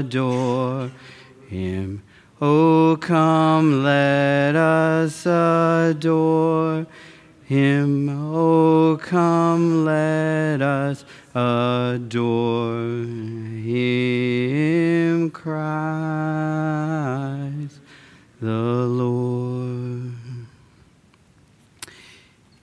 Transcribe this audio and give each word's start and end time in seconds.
adore 0.00 0.90
him. 1.48 2.02
Oh, 2.40 2.96
come, 3.00 3.82
let 3.82 4.56
us 4.56 5.26
adore 5.26 6.86
him. 7.44 8.08
Oh, 8.34 8.98
come, 9.00 9.84
let 9.84 10.62
us 10.62 11.04
adore 11.34 12.72
him, 13.62 15.30
Christ 15.30 16.20
the 18.40 18.46
Lord. 18.50 20.12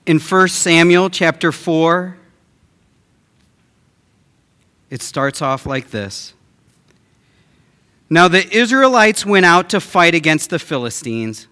In 0.05 0.19
1 0.19 0.47
Samuel 0.47 1.09
chapter 1.09 1.51
4, 1.51 2.17
it 4.89 5.01
starts 5.01 5.41
off 5.41 5.65
like 5.65 5.91
this. 5.91 6.33
Now 8.09 8.27
the 8.27 8.49
Israelites 8.55 9.25
went 9.25 9.45
out 9.45 9.69
to 9.69 9.79
fight 9.79 10.15
against 10.15 10.49
the 10.49 10.59
Philistines. 10.59 11.47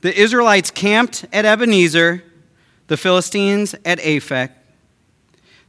The 0.00 0.16
Israelites 0.16 0.70
camped 0.70 1.24
at 1.32 1.44
Ebenezer, 1.44 2.22
the 2.86 2.96
Philistines 2.96 3.74
at 3.84 3.98
Aphek. 3.98 4.52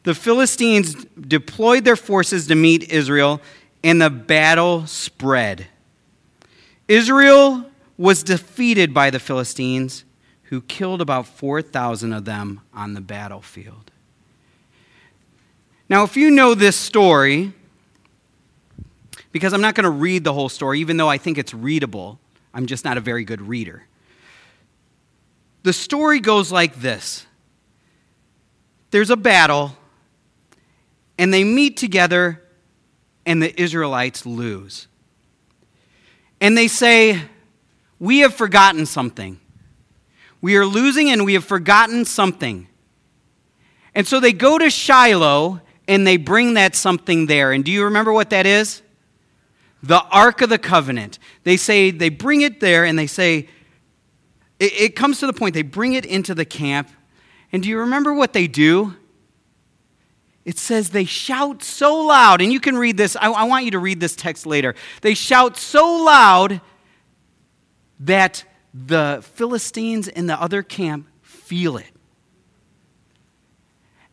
The 0.04 0.14
Philistines 0.14 1.06
deployed 1.20 1.84
their 1.84 1.96
forces 1.96 2.48
to 2.48 2.56
meet 2.56 2.92
Israel, 2.92 3.42
and 3.84 4.02
the 4.02 4.10
battle 4.10 4.86
spread. 4.86 5.68
Israel 6.88 7.66
was 7.98 8.24
defeated 8.24 8.94
by 8.94 9.10
the 9.10 9.20
Philistines, 9.20 10.06
who 10.44 10.62
killed 10.62 11.02
about 11.02 11.28
4,000 11.28 12.14
of 12.14 12.26
them 12.26 12.62
on 12.74 12.94
the 12.94 13.02
battlefield. 13.02 13.92
Now, 15.90 16.04
if 16.04 16.16
you 16.16 16.32
know 16.32 16.56
this 16.56 16.76
story, 16.76 17.54
because 19.32 19.54
I'm 19.54 19.62
not 19.62 19.76
going 19.76 19.84
to 19.84 19.90
read 19.90 20.24
the 20.24 20.34
whole 20.34 20.50
story, 20.50 20.80
even 20.80 20.98
though 20.98 21.10
I 21.10 21.18
think 21.18 21.38
it's 21.38 21.54
readable, 21.54 22.20
I'm 22.54 22.66
just 22.66 22.84
not 22.84 22.98
a 22.98 23.02
very 23.02 23.24
good 23.24 23.42
reader. 23.42 23.84
The 25.64 25.74
story 25.74 26.20
goes 26.20 26.52
like 26.52 26.76
this 26.76 27.26
there's 28.92 29.10
a 29.10 29.18
battle, 29.18 29.76
and 31.18 31.34
they 31.34 31.44
meet 31.44 31.78
together, 31.78 32.42
and 33.26 33.42
the 33.42 33.62
Israelites 33.62 34.26
lose. 34.26 34.88
And 36.42 36.58
they 36.58 36.68
say, 36.68 37.22
We 38.00 38.20
have 38.20 38.34
forgotten 38.34 38.86
something. 38.86 39.40
We 40.42 40.56
are 40.56 40.66
losing, 40.66 41.10
and 41.10 41.26
we 41.26 41.34
have 41.34 41.44
forgotten 41.44 42.06
something. 42.06 42.68
And 43.94 44.08
so 44.08 44.20
they 44.20 44.34
go 44.34 44.58
to 44.58 44.70
Shiloh 44.70 45.62
and 45.88 46.06
they 46.06 46.18
bring 46.18 46.54
that 46.54 46.76
something 46.76 47.26
there. 47.26 47.52
And 47.52 47.66
do 47.66 47.72
you 47.72 47.86
remember 47.86 48.14
what 48.14 48.30
that 48.30 48.46
is? 48.46 48.82
The 49.82 50.04
Ark 50.12 50.42
of 50.42 50.50
the 50.50 50.58
Covenant. 50.58 51.20
They 51.44 51.58
say, 51.58 51.92
they 51.92 52.10
bring 52.10 52.42
it 52.42 52.60
there 52.60 52.86
and 52.86 52.98
they 52.98 53.08
say, 53.08 53.48
it, 54.60 54.74
it 54.74 54.96
comes 54.96 55.20
to 55.20 55.28
the 55.28 55.34
point, 55.34 55.54
they 55.54 55.62
bring 55.62 55.94
it 55.94 56.06
into 56.06 56.36
the 56.36 56.46
camp. 56.46 56.90
And 57.52 57.64
do 57.64 57.70
you 57.70 57.80
remember 57.80 58.14
what 58.14 58.34
they 58.34 58.48
do? 58.48 58.96
It 60.46 60.58
says 60.58 60.90
they 60.90 61.06
shout 61.06 61.64
so 61.64 61.96
loud, 61.96 62.42
and 62.42 62.52
you 62.52 62.60
can 62.60 62.78
read 62.78 62.98
this. 62.98 63.16
I, 63.16 63.30
I 63.30 63.44
want 63.44 63.66
you 63.66 63.72
to 63.72 63.80
read 63.80 64.00
this 64.00 64.16
text 64.16 64.46
later. 64.46 64.74
They 65.02 65.14
shout 65.14 65.58
so 65.58 66.04
loud 66.04 66.62
that 68.00 68.44
the 68.74 69.24
Philistines 69.36 70.08
in 70.08 70.28
the 70.28 70.40
other 70.42 70.64
camp 70.64 71.08
feel 71.22 71.78
it. 71.78 71.92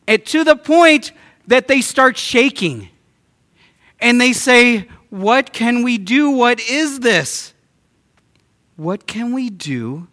And 0.07 0.25
to 0.27 0.43
the 0.43 0.55
point 0.55 1.11
that 1.47 1.67
they 1.67 1.81
start 1.81 2.17
shaking 2.17 2.89
and 3.99 4.21
they 4.21 4.33
say, 4.33 4.87
What 5.09 5.53
can 5.53 5.83
we 5.83 5.97
do? 5.97 6.31
What 6.31 6.59
is 6.59 6.99
this? 6.99 7.53
What 8.75 9.07
can 9.07 9.33
we 9.33 9.49
do? 9.49 10.07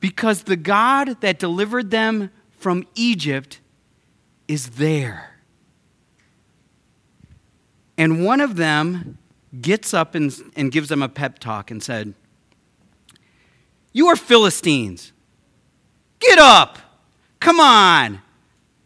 Because 0.00 0.42
the 0.42 0.56
God 0.56 1.20
that 1.20 1.38
delivered 1.38 1.90
them 1.90 2.30
from 2.50 2.86
Egypt 2.94 3.60
is 4.46 4.70
there. 4.70 5.40
And 7.96 8.24
one 8.24 8.40
of 8.40 8.56
them 8.56 9.18
gets 9.60 9.92
up 9.92 10.14
and, 10.14 10.32
and 10.54 10.70
gives 10.70 10.88
them 10.88 11.02
a 11.02 11.08
pep 11.08 11.38
talk 11.38 11.70
and 11.70 11.82
said, 11.82 12.14
You 13.92 14.06
are 14.08 14.16
Philistines. 14.16 15.12
Get 16.20 16.38
up. 16.38 16.78
Come 17.40 17.58
on. 17.58 18.20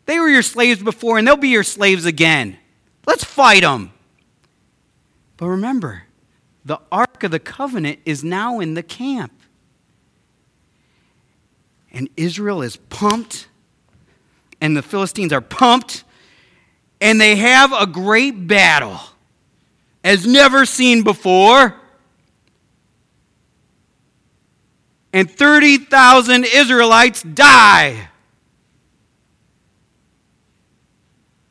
They 0.06 0.18
were 0.18 0.28
your 0.28 0.42
slaves 0.42 0.82
before, 0.82 1.18
and 1.18 1.26
they'll 1.26 1.36
be 1.36 1.48
your 1.48 1.62
slaves 1.62 2.04
again. 2.04 2.58
Let's 3.06 3.24
fight 3.24 3.62
them. 3.62 3.92
But 5.42 5.48
remember, 5.48 6.04
the 6.64 6.78
Ark 6.92 7.24
of 7.24 7.32
the 7.32 7.40
Covenant 7.40 7.98
is 8.04 8.22
now 8.22 8.60
in 8.60 8.74
the 8.74 8.82
camp. 8.84 9.32
And 11.90 12.08
Israel 12.16 12.62
is 12.62 12.76
pumped, 12.76 13.48
and 14.60 14.76
the 14.76 14.82
Philistines 14.82 15.32
are 15.32 15.40
pumped, 15.40 16.04
and 17.00 17.20
they 17.20 17.34
have 17.34 17.72
a 17.72 17.88
great 17.88 18.46
battle 18.46 19.00
as 20.04 20.24
never 20.24 20.64
seen 20.64 21.02
before. 21.02 21.74
And 25.12 25.28
30,000 25.28 26.44
Israelites 26.44 27.24
die. 27.24 28.10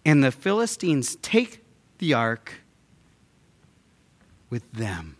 And 0.05 0.23
the 0.23 0.31
Philistines 0.31 1.17
take 1.17 1.61
the 1.97 2.13
ark 2.13 2.60
with 4.51 4.71
them. 4.73 5.15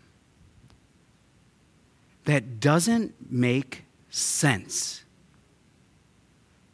That 2.24 2.60
doesn't 2.60 3.32
make 3.32 3.84
sense. 4.10 5.02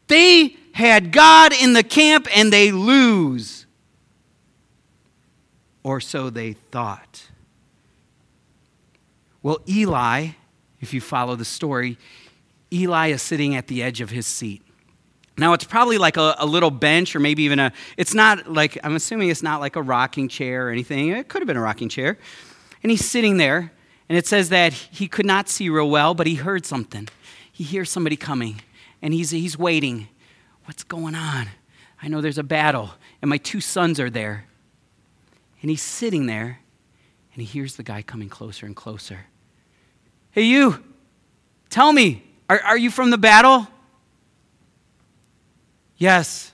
They 0.09 0.57
had 0.73 1.13
God 1.13 1.55
in 1.55 1.73
the 1.73 1.83
camp 1.83 2.29
and 2.35 2.53
they 2.53 2.71
lose. 2.71 3.65
Or 5.83 6.01
so 6.01 6.29
they 6.29 6.53
thought. 6.53 7.25
Well, 9.43 9.61
Eli, 9.67 10.31
if 10.81 10.93
you 10.93 11.01
follow 11.01 11.37
the 11.37 11.45
story, 11.45 11.97
Eli 12.71 13.09
is 13.09 13.23
sitting 13.23 13.55
at 13.55 13.69
the 13.69 13.83
edge 13.83 14.01
of 14.01 14.11
his 14.11 14.27
seat. 14.27 14.63
Now, 15.39 15.53
it's 15.53 15.65
probably 15.65 15.99
like 15.99 16.17
a, 16.17 16.35
a, 16.39 16.47
little 16.47 16.71
bench 16.71 17.15
or 17.15 17.21
maybe 17.21 17.45
even 17.45 17.61
a, 17.61 17.73
it's 17.97 18.13
not 18.13 18.53
like, 18.53 18.77
I'm 18.83 18.97
assuming 18.97 19.29
it's 19.29 19.43
not 19.43 19.61
like 19.61 19.77
a 19.77 19.83
rocking 19.83 20.29
chair 20.29 20.67
or 20.67 20.71
anything. 20.71 21.09
It 21.11 21.29
could 21.29 21.41
have 21.41 21.47
been 21.47 21.57
a 21.57 21.63
rocking 21.63 21.89
chair. 21.89 22.19
And 22.83 22.91
he's 22.91 23.05
sitting 23.05 23.37
there, 23.37 23.73
and 24.09 24.17
it 24.17 24.27
says 24.27 24.49
that 24.51 24.73
he 24.73 25.09
could 25.09 25.27
not 25.27 25.49
see 25.49 25.69
real 25.69 25.91
well, 25.91 26.15
but 26.15 26.27
he 26.27 26.37
heard 26.37 26.65
something. 26.65 27.09
He 27.53 27.65
hears 27.65 27.91
somebody 27.91 28.17
coming, 28.17 28.61
and 29.03 29.13
he's, 29.13 29.31
he's 29.31 29.59
waiting. 29.59 30.09
What's 30.65 30.85
going 30.85 31.15
on? 31.15 31.49
I 32.01 32.09
know 32.09 32.21
there's 32.21 32.39
a 32.39 32.45
battle, 32.45 32.91
and 33.21 33.29
my 33.29 33.39
two 33.39 33.61
sons 33.61 33.99
are 33.99 34.11
there. 34.11 34.47
And 35.61 35.71
he's 35.71 35.83
sitting 35.83 36.27
there, 36.27 36.61
and 37.35 37.43
he 37.43 37.45
hears 37.45 37.77
the 37.77 37.83
guy 37.83 38.03
coming 38.03 38.29
closer 38.29 38.65
and 38.65 38.77
closer. 38.77 39.27
Hey, 40.31 40.43
you, 40.43 40.83
tell 41.69 41.93
me, 41.93 42.23
are, 42.49 42.61
are 42.61 42.79
you 42.79 42.91
from 42.91 43.11
the 43.11 43.19
battle? 43.19 43.67
Yes. 45.97 46.53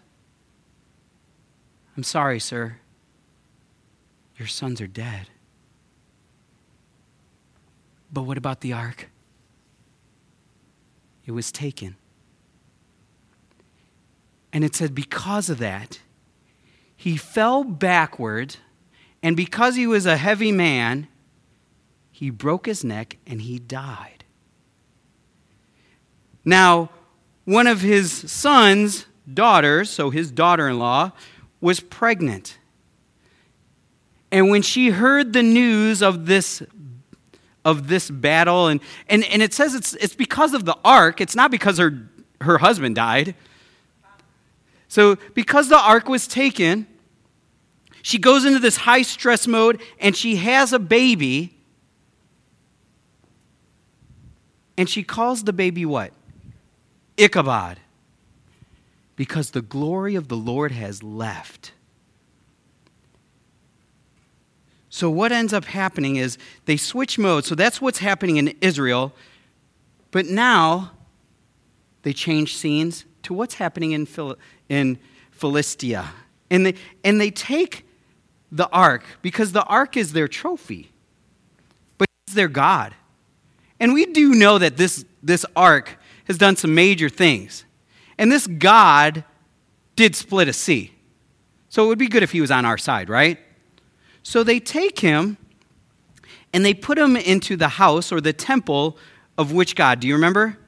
I'm 1.97 2.03
sorry, 2.03 2.41
sir. 2.41 2.77
Your 4.39 4.49
sons 4.49 4.81
are 4.81 4.87
dead. 4.87 5.29
But 8.15 8.23
what 8.23 8.39
about 8.39 8.61
the 8.61 8.73
ark? 8.73 9.11
It 11.27 11.33
was 11.33 11.51
taken. 11.51 11.97
And 14.53 14.63
it 14.65 14.77
said, 14.77 14.95
because 14.95 15.51
of 15.51 15.59
that, 15.59 15.99
he 16.97 17.17
fell 17.17 17.65
backward, 17.65 18.57
and 19.21 19.37
because 19.37 19.75
he 19.75 19.89
was 19.89 20.07
a 20.07 20.17
heavy 20.17 20.53
man, 20.53 21.09
he 22.13 22.31
broke 22.31 22.67
his 22.67 22.85
neck 22.85 23.19
and 23.27 23.43
he 23.43 23.59
died. 23.59 24.23
Now, 26.45 26.91
one 27.45 27.67
of 27.67 27.81
his 27.81 28.13
sons 28.31 29.07
daughter, 29.33 29.85
so 29.85 30.11
his 30.11 30.31
daughter 30.31 30.69
in 30.69 30.79
law, 30.79 31.11
was 31.61 31.81
pregnant. 31.81 32.59
And 34.31 34.51
when 34.51 34.63
she 34.63 34.91
heard 34.91 35.33
the 35.33 35.43
news 35.43 36.03
of 36.03 36.27
this, 36.27 36.63
of 37.65 37.89
this 37.89 38.11
battle, 38.11 38.69
and, 38.69 38.81
and, 39.09 39.25
and 39.25 39.43
it 39.43 39.55
says 39.55 39.75
it's, 39.75 39.95
it's 39.95 40.15
because 40.15 40.55
of 40.55 40.65
the 40.65 40.77
ark, 40.85 41.21
it's 41.21 41.35
not 41.35 41.51
because 41.51 41.79
her, 41.79 42.09
her 42.41 42.59
husband 42.59 42.95
died. 42.95 43.35
So, 44.89 45.17
because 45.35 45.69
the 45.69 45.79
ark 45.79 46.09
was 46.09 46.27
taken, 46.27 46.87
she 48.03 48.19
goes 48.19 48.45
into 48.45 48.59
this 48.59 48.77
high 48.77 49.03
stress 49.03 49.47
mode 49.47 49.81
and 49.99 50.15
she 50.15 50.37
has 50.37 50.73
a 50.73 50.79
baby. 50.79 51.57
And 54.77 54.89
she 54.89 55.03
calls 55.03 55.45
the 55.45 55.53
baby 55.53 55.87
what? 55.87 56.13
Ichabod 57.17 57.81
because 59.17 59.51
the 59.51 59.63
glory 59.63 60.15
of 60.15 60.29
the 60.29 60.37
Lord 60.37 60.73
has 60.73 61.03
left. 61.03 61.73
So, 64.95 65.11
what 65.11 65.33
ends 65.33 65.53
up 65.53 65.65
happening 65.65 66.15
is 66.15 66.39
they 66.67 66.77
switch 66.77 67.19
modes. 67.19 67.49
So, 67.49 67.57
that's 67.57 67.81
what's 67.81 67.99
happening 67.99 68.37
in 68.37 68.55
Israel. 68.61 69.13
But 70.13 70.27
now 70.27 70.93
they 72.03 72.13
change 72.13 72.55
scenes 72.55 73.05
to 73.25 73.35
what's 73.35 73.55
happening 73.55 73.91
in, 73.91 74.07
Phil- 74.07 74.39
in 74.69 75.01
Philistia. 75.33 76.13
And 76.49 76.67
they, 76.67 76.75
and 77.03 77.21
they 77.21 77.33
take 77.33 77.85
the 78.53 78.69
ark 78.69 79.03
because 79.21 79.51
the 79.51 79.65
ark 79.65 79.97
is 79.97 80.13
their 80.13 80.29
trophy, 80.29 80.93
but 81.99 82.07
it's 82.29 82.37
their 82.37 82.47
God. 82.47 82.95
And 83.81 83.95
we 83.95 84.07
do 84.07 84.33
know 84.33 84.59
that 84.59 84.77
this, 84.77 85.05
this 85.25 85.45
ark 85.57 85.99
has 86.27 86.39
done 86.39 86.55
some 86.55 86.73
major 86.73 87.09
things. 87.09 87.65
And 88.17 88.31
this 88.31 88.47
God 88.47 89.25
did 89.97 90.15
split 90.15 90.47
a 90.47 90.53
sea. 90.53 90.93
So 91.69 91.85
it 91.85 91.89
would 91.89 91.99
be 91.99 92.07
good 92.07 92.23
if 92.23 92.31
he 92.31 92.41
was 92.41 92.53
on 92.53 92.65
our 92.65 92.79
side, 92.79 93.09
right? 93.09 93.41
So 94.25 94.43
they 94.43 94.59
take 94.59 94.99
him 94.99 95.37
and 96.53 96.65
they 96.65 96.75
put 96.75 96.99
him 96.99 97.17
into 97.17 97.57
the 97.57 97.69
house 97.69 98.11
or 98.11 98.21
the 98.21 98.33
temple 98.33 98.99
of 99.39 99.53
which 99.53 99.77
God? 99.77 100.01
Do 100.01 100.09
you 100.09 100.15
remember? 100.15 100.59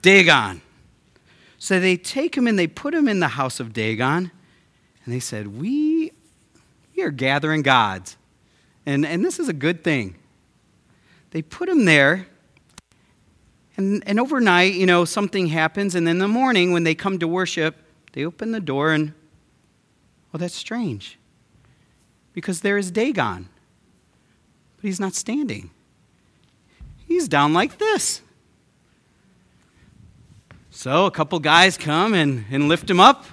Dagon. 0.00 0.62
So 1.58 1.80
they 1.80 1.96
take 1.96 2.36
him 2.36 2.46
and 2.46 2.58
they 2.58 2.68
put 2.68 2.94
him 2.94 3.08
in 3.08 3.20
the 3.20 3.28
house 3.28 3.58
of 3.58 3.72
Dagon. 3.72 4.30
And 5.04 5.14
they 5.14 5.20
said, 5.20 5.58
We, 5.58 6.12
we 6.96 7.02
are 7.02 7.10
gathering 7.10 7.62
gods. 7.62 8.16
And, 8.86 9.04
and 9.04 9.24
this 9.24 9.40
is 9.40 9.48
a 9.48 9.52
good 9.52 9.82
thing. 9.82 10.16
They 11.32 11.42
put 11.42 11.68
him 11.68 11.84
there. 11.84 12.28
And, 13.76 14.02
and 14.06 14.20
overnight, 14.20 14.74
you 14.74 14.86
know, 14.86 15.04
something 15.04 15.48
happens. 15.48 15.94
And 15.94 16.08
in 16.08 16.18
the 16.18 16.28
morning, 16.28 16.72
when 16.72 16.84
they 16.84 16.94
come 16.94 17.18
to 17.18 17.26
worship, 17.26 17.76
they 18.12 18.24
open 18.24 18.52
the 18.52 18.60
door 18.60 18.92
and, 18.92 19.12
well, 20.32 20.38
that's 20.38 20.54
strange. 20.54 21.18
Because 22.36 22.60
there 22.60 22.76
is 22.76 22.90
Dagon. 22.90 23.48
But 24.76 24.84
he's 24.84 25.00
not 25.00 25.14
standing, 25.14 25.70
he's 27.08 27.28
down 27.28 27.54
like 27.54 27.78
this. 27.78 28.20
So 30.70 31.06
a 31.06 31.10
couple 31.10 31.38
guys 31.38 31.78
come 31.78 32.12
and, 32.12 32.44
and 32.50 32.68
lift 32.68 32.90
him 32.90 33.00
up. 33.00 33.24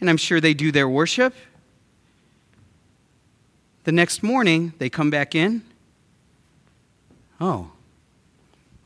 And 0.00 0.08
I'm 0.08 0.16
sure 0.16 0.40
they 0.40 0.54
do 0.54 0.72
their 0.72 0.88
worship. 0.88 1.34
The 3.84 3.92
next 3.92 4.22
morning, 4.22 4.72
they 4.78 4.88
come 4.88 5.10
back 5.10 5.34
in. 5.34 5.62
Oh, 7.38 7.58
well, 7.58 7.70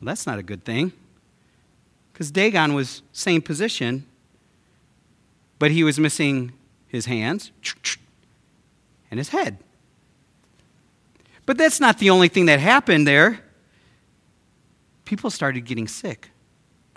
that's 0.01 0.27
not 0.27 0.41
a 0.41 0.43
good 0.43 0.65
thing. 0.65 0.91
Because 2.13 2.33
Dagon 2.33 2.75
was 2.75 3.03
same 3.13 3.41
position, 3.41 4.05
but 5.61 5.71
he 5.71 5.85
was 5.85 6.01
missing 6.01 6.51
his 6.89 7.07
hands 7.07 7.53
and 9.13 9.19
his 9.19 9.29
head. 9.29 9.59
But 11.45 11.59
that's 11.59 11.79
not 11.81 11.99
the 11.99 12.09
only 12.09 12.29
thing 12.29 12.47
that 12.47 12.59
happened 12.59 13.07
there. 13.07 13.41
People 15.05 15.29
started 15.29 15.67
getting 15.67 15.87
sick, 15.87 16.31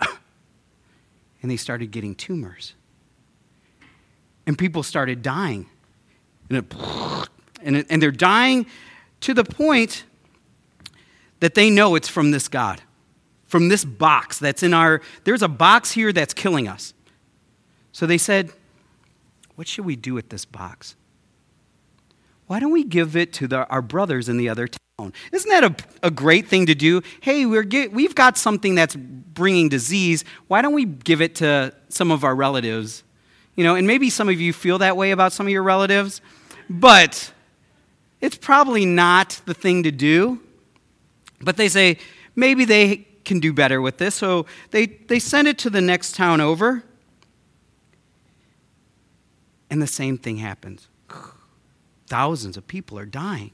and 0.00 1.50
they 1.50 1.58
started 1.58 1.90
getting 1.90 2.14
tumors. 2.14 2.74
And 4.46 4.56
people 4.56 4.82
started 4.82 5.20
dying. 5.20 5.66
And, 6.48 6.58
it, 6.58 6.74
and, 7.62 7.76
it, 7.76 7.86
and 7.90 8.02
they're 8.02 8.10
dying 8.10 8.64
to 9.20 9.34
the 9.34 9.44
point 9.44 10.04
that 11.40 11.54
they 11.54 11.68
know 11.68 11.96
it's 11.96 12.08
from 12.08 12.30
this 12.30 12.48
God, 12.48 12.80
from 13.44 13.68
this 13.68 13.84
box 13.84 14.38
that's 14.38 14.62
in 14.62 14.72
our, 14.72 15.02
there's 15.24 15.42
a 15.42 15.48
box 15.48 15.90
here 15.90 16.14
that's 16.14 16.32
killing 16.32 16.66
us. 16.66 16.94
So 17.92 18.06
they 18.06 18.18
said, 18.18 18.52
What 19.56 19.68
should 19.68 19.84
we 19.84 19.96
do 19.96 20.14
with 20.14 20.30
this 20.30 20.46
box? 20.46 20.96
Why 22.46 22.60
don't 22.60 22.72
we 22.72 22.84
give 22.84 23.16
it 23.16 23.32
to 23.34 23.48
the, 23.48 23.66
our 23.68 23.82
brothers 23.82 24.28
in 24.28 24.36
the 24.36 24.48
other 24.48 24.68
town? 24.68 25.12
Isn't 25.32 25.50
that 25.50 25.64
a, 25.64 26.06
a 26.06 26.10
great 26.10 26.48
thing 26.48 26.66
to 26.66 26.74
do? 26.74 27.02
Hey, 27.20 27.44
we're 27.46 27.64
get, 27.64 27.92
we've 27.92 28.14
got 28.14 28.38
something 28.38 28.74
that's 28.74 28.96
bringing 28.96 29.68
disease. 29.68 30.24
Why 30.46 30.62
don't 30.62 30.74
we 30.74 30.84
give 30.84 31.20
it 31.20 31.34
to 31.36 31.74
some 31.88 32.10
of 32.10 32.24
our 32.24 32.34
relatives 32.34 33.02
you 33.56 33.64
know, 33.64 33.74
and 33.74 33.86
maybe 33.86 34.10
some 34.10 34.28
of 34.28 34.38
you 34.38 34.52
feel 34.52 34.78
that 34.78 34.96
way 34.96 35.10
about 35.10 35.32
some 35.32 35.46
of 35.46 35.50
your 35.50 35.62
relatives, 35.62 36.20
but 36.68 37.32
it's 38.20 38.36
probably 38.36 38.84
not 38.84 39.40
the 39.46 39.54
thing 39.54 39.82
to 39.82 39.90
do. 39.90 40.40
But 41.40 41.56
they 41.56 41.68
say 41.68 41.98
maybe 42.34 42.66
they 42.66 43.08
can 43.24 43.40
do 43.40 43.52
better 43.52 43.80
with 43.80 43.96
this. 43.96 44.14
So 44.14 44.46
they, 44.70 44.86
they 44.86 45.18
send 45.18 45.48
it 45.48 45.58
to 45.58 45.70
the 45.70 45.80
next 45.80 46.14
town 46.14 46.40
over, 46.40 46.84
and 49.70 49.80
the 49.80 49.86
same 49.86 50.18
thing 50.18 50.36
happens. 50.36 50.88
Thousands 52.06 52.56
of 52.56 52.66
people 52.66 52.98
are 52.98 53.06
dying. 53.06 53.52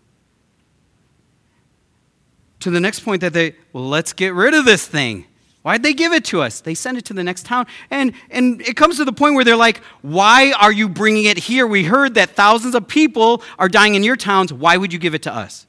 To 2.60 2.70
the 2.70 2.80
next 2.80 3.00
point 3.00 3.20
that 3.22 3.32
they, 3.32 3.56
well, 3.72 3.88
let's 3.88 4.12
get 4.12 4.34
rid 4.34 4.54
of 4.54 4.64
this 4.64 4.86
thing. 4.86 5.26
Why'd 5.62 5.82
they 5.84 5.94
give 5.94 6.12
it 6.12 6.24
to 6.26 6.42
us? 6.42 6.60
They 6.60 6.74
send 6.74 6.98
it 6.98 7.04
to 7.06 7.14
the 7.14 7.22
next 7.22 7.46
town. 7.46 7.66
And, 7.90 8.14
and 8.30 8.60
it 8.62 8.76
comes 8.76 8.96
to 8.96 9.04
the 9.04 9.12
point 9.12 9.36
where 9.36 9.44
they're 9.44 9.56
like, 9.56 9.78
Why 10.02 10.52
are 10.52 10.72
you 10.72 10.88
bringing 10.88 11.24
it 11.24 11.38
here? 11.38 11.66
We 11.66 11.84
heard 11.84 12.14
that 12.14 12.30
thousands 12.30 12.74
of 12.74 12.88
people 12.88 13.42
are 13.58 13.68
dying 13.68 13.94
in 13.94 14.02
your 14.02 14.16
towns. 14.16 14.52
Why 14.52 14.76
would 14.76 14.92
you 14.92 14.98
give 14.98 15.14
it 15.14 15.22
to 15.22 15.34
us? 15.34 15.66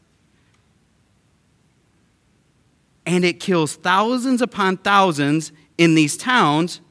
And 3.05 3.23
it 3.23 3.39
kills 3.39 3.75
thousands 3.75 4.41
upon 4.41 4.77
thousands 4.77 5.51
in 5.77 5.93
these 5.93 6.17
towns. 6.17 6.81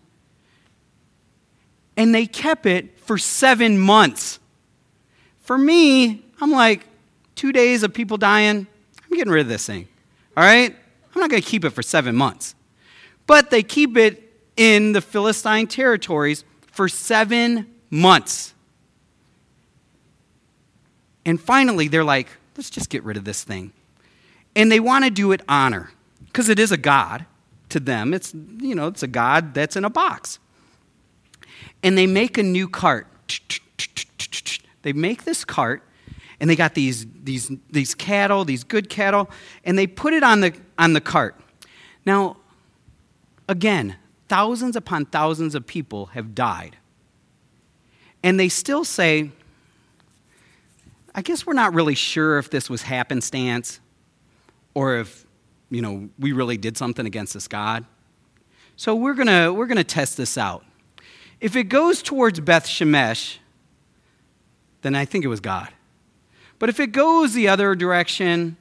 And 1.96 2.14
they 2.14 2.26
kept 2.26 2.66
it 2.66 2.98
for 3.00 3.18
seven 3.18 3.78
months. 3.78 4.38
For 5.42 5.58
me, 5.58 6.24
I'm 6.40 6.50
like, 6.50 6.86
two 7.34 7.52
days 7.52 7.82
of 7.82 7.92
people 7.92 8.16
dying, 8.16 8.66
I'm 9.10 9.16
getting 9.16 9.32
rid 9.32 9.42
of 9.42 9.48
this 9.48 9.66
thing. 9.66 9.88
All 10.36 10.44
right? 10.44 10.74
I'm 11.14 11.20
not 11.20 11.30
going 11.30 11.42
to 11.42 11.48
keep 11.48 11.64
it 11.64 11.70
for 11.70 11.82
seven 11.82 12.16
months 12.16 12.54
but 13.26 13.50
they 13.50 13.62
keep 13.62 13.96
it 13.96 14.30
in 14.56 14.92
the 14.92 15.00
Philistine 15.00 15.66
territories 15.66 16.44
for 16.70 16.88
seven 16.88 17.66
months. 17.90 18.54
And 21.24 21.40
finally, 21.40 21.88
they're 21.88 22.04
like, 22.04 22.28
let's 22.56 22.70
just 22.70 22.90
get 22.90 23.02
rid 23.04 23.16
of 23.16 23.24
this 23.24 23.44
thing. 23.44 23.72
And 24.54 24.70
they 24.70 24.80
want 24.80 25.04
to 25.04 25.10
do 25.10 25.32
it 25.32 25.40
honor 25.48 25.92
because 26.26 26.48
it 26.48 26.58
is 26.58 26.72
a 26.72 26.76
god 26.76 27.24
to 27.70 27.80
them. 27.80 28.12
It's, 28.12 28.34
you 28.34 28.74
know, 28.74 28.88
it's 28.88 29.02
a 29.02 29.08
god 29.08 29.54
that's 29.54 29.76
in 29.76 29.84
a 29.84 29.90
box. 29.90 30.38
And 31.82 31.96
they 31.96 32.06
make 32.06 32.36
a 32.36 32.42
new 32.42 32.68
cart. 32.68 33.06
They 34.82 34.92
make 34.92 35.24
this 35.24 35.44
cart 35.44 35.82
and 36.40 36.50
they 36.50 36.56
got 36.56 36.74
these, 36.74 37.06
these, 37.22 37.50
these 37.70 37.94
cattle, 37.94 38.44
these 38.44 38.64
good 38.64 38.88
cattle, 38.88 39.30
and 39.64 39.78
they 39.78 39.86
put 39.86 40.12
it 40.12 40.22
on 40.22 40.40
the, 40.40 40.52
on 40.76 40.92
the 40.92 41.00
cart. 41.00 41.40
Now, 42.04 42.36
Again, 43.52 43.96
thousands 44.28 44.76
upon 44.76 45.06
thousands 45.06 45.54
of 45.54 45.66
people 45.66 46.06
have 46.06 46.34
died. 46.34 46.76
And 48.22 48.40
they 48.40 48.48
still 48.48 48.84
say, 48.84 49.30
I 51.14 51.22
guess 51.22 51.44
we're 51.44 51.52
not 51.52 51.74
really 51.74 51.94
sure 51.94 52.38
if 52.38 52.48
this 52.48 52.70
was 52.70 52.82
happenstance 52.82 53.80
or 54.74 54.96
if, 54.96 55.26
you 55.70 55.82
know, 55.82 56.08
we 56.18 56.32
really 56.32 56.56
did 56.56 56.78
something 56.78 57.04
against 57.04 57.34
this 57.34 57.46
God. 57.46 57.84
So 58.76 58.94
we're 58.94 59.14
going 59.14 59.26
to 59.28 59.52
we're 59.52 59.66
going 59.66 59.76
to 59.76 59.84
test 59.84 60.16
this 60.16 60.38
out. 60.38 60.64
If 61.40 61.56
it 61.56 61.64
goes 61.64 62.02
towards 62.02 62.40
Beth 62.40 62.66
Shemesh, 62.66 63.36
then 64.82 64.94
I 64.94 65.04
think 65.04 65.24
it 65.24 65.28
was 65.28 65.40
God. 65.40 65.68
But 66.58 66.68
if 66.68 66.78
it 66.78 66.92
goes 66.92 67.34
the 67.34 67.48
other 67.48 67.74
direction, 67.74 68.56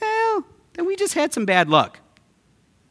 well, 0.00 0.44
then 0.74 0.86
we 0.86 0.94
just 0.96 1.14
had 1.14 1.32
some 1.32 1.44
bad 1.44 1.68
luck. 1.68 1.98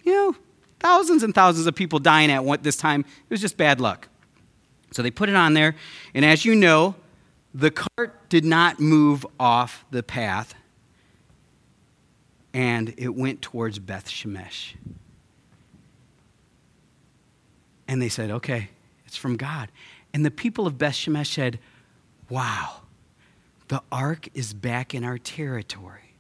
You 0.03 0.13
know, 0.13 0.35
Thousands 0.79 1.23
and 1.23 1.35
thousands 1.35 1.67
of 1.67 1.75
people 1.75 1.99
dying 1.99 2.31
at 2.31 2.43
one, 2.43 2.59
this 2.61 2.77
time. 2.77 3.01
It 3.01 3.29
was 3.29 3.41
just 3.41 3.57
bad 3.57 3.81
luck. 3.81 4.07
So 4.91 5.01
they 5.01 5.11
put 5.11 5.29
it 5.29 5.35
on 5.35 5.53
there, 5.53 5.75
and 6.15 6.25
as 6.25 6.45
you 6.45 6.55
know, 6.55 6.95
the 7.53 7.69
cart 7.69 8.29
did 8.29 8.45
not 8.45 8.79
move 8.79 9.25
off 9.39 9.85
the 9.91 10.01
path, 10.01 10.55
and 12.53 12.93
it 12.97 13.13
went 13.13 13.41
towards 13.41 13.77
Beth 13.77 14.07
Shemesh. 14.07 14.73
And 17.87 18.01
they 18.01 18.09
said, 18.09 18.31
okay, 18.31 18.69
it's 19.05 19.17
from 19.17 19.35
God. 19.35 19.69
And 20.13 20.25
the 20.25 20.31
people 20.31 20.65
of 20.65 20.77
Beth 20.77 20.93
Shemesh 20.93 21.33
said, 21.33 21.59
wow, 22.29 22.81
the 23.67 23.81
ark 23.91 24.27
is 24.33 24.53
back 24.53 24.93
in 24.93 25.03
our 25.03 25.17
territory. 25.17 26.15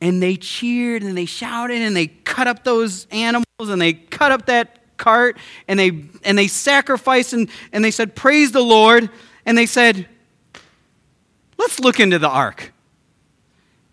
And 0.00 0.22
they 0.22 0.36
cheered 0.36 1.02
and 1.02 1.16
they 1.16 1.24
shouted 1.24 1.82
and 1.82 1.96
they 1.96 2.06
cut 2.06 2.46
up 2.46 2.62
those 2.62 3.06
animals 3.10 3.44
and 3.58 3.80
they 3.80 3.94
cut 3.94 4.30
up 4.30 4.46
that 4.46 4.96
cart 4.96 5.38
and 5.66 5.78
they 5.78 6.04
and 6.22 6.38
they 6.38 6.46
sacrificed 6.46 7.32
and, 7.32 7.50
and 7.72 7.84
they 7.84 7.90
said 7.90 8.14
praise 8.14 8.52
the 8.52 8.62
lord. 8.62 9.10
And 9.44 9.58
they 9.58 9.66
said 9.66 10.06
let's 11.56 11.80
look 11.80 11.98
into 11.98 12.18
the 12.18 12.28
ark. 12.28 12.72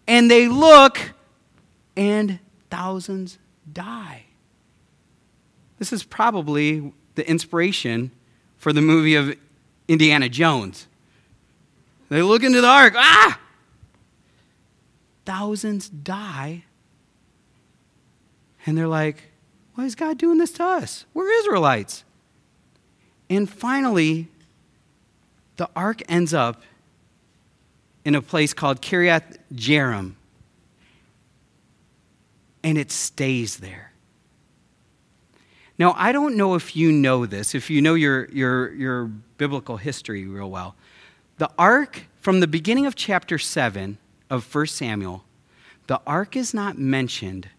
And 0.08 0.30
they 0.30 0.48
look 0.48 1.00
and 1.98 2.40
thousands 2.70 3.40
die. 3.72 4.26
This 5.80 5.92
is 5.92 6.04
probably 6.04 6.94
the 7.16 7.28
inspiration 7.28 8.12
for 8.58 8.72
the 8.72 8.82
movie 8.82 9.16
of 9.16 9.36
indiana 9.88 10.30
jones 10.30 10.88
They 12.10 12.22
look 12.22 12.44
into 12.44 12.62
the 12.62 12.68
ark. 12.68 12.94
Ah! 12.96 13.40
Thousands 15.26 15.90
die. 15.90 16.64
And 18.66 18.78
they're 18.78 18.88
like, 18.88 19.32
why 19.76 19.86
is 19.86 19.96
God 19.96 20.18
doing 20.18 20.38
this 20.38 20.52
to 20.54 20.64
us? 20.64 21.06
We're 21.14 21.30
Israelites. 21.40 22.04
And 23.30 23.50
finally, 23.50 24.28
the 25.58 25.70
ark 25.76 26.02
ends 26.08 26.34
up 26.34 26.62
in 28.04 28.14
a 28.14 28.22
place 28.22 28.54
called 28.54 28.82
Kiriath 28.82 29.38
Jearim. 29.54 30.14
And 32.64 32.78
it 32.78 32.92
stays 32.92 33.58
there. 33.58 33.92
Now, 35.78 35.94
I 35.98 36.12
don't 36.12 36.38
know 36.38 36.56
if 36.56 36.76
you 36.76 36.92
know 36.92 37.26
this, 37.26 37.54
if 37.54 37.70
you 37.70 37.82
know 37.82 37.96
your, 37.96 38.30
your, 38.30 38.74
your 38.74 39.06
biblical 39.38 39.78
history 39.78 40.26
real 40.26 40.50
well. 40.50 40.76
The 41.38 41.50
ark, 41.58 42.04
from 42.22 42.40
the 42.40 42.48
beginning 42.48 42.86
of 42.86 42.96
chapter 42.96 43.38
7 43.38 43.98
of 44.30 44.56
1 44.56 44.68
Samuel, 44.68 45.26
the 45.88 46.00
ark 46.08 46.36
is 46.36 46.54
not 46.54 46.78
mentioned 46.78 47.50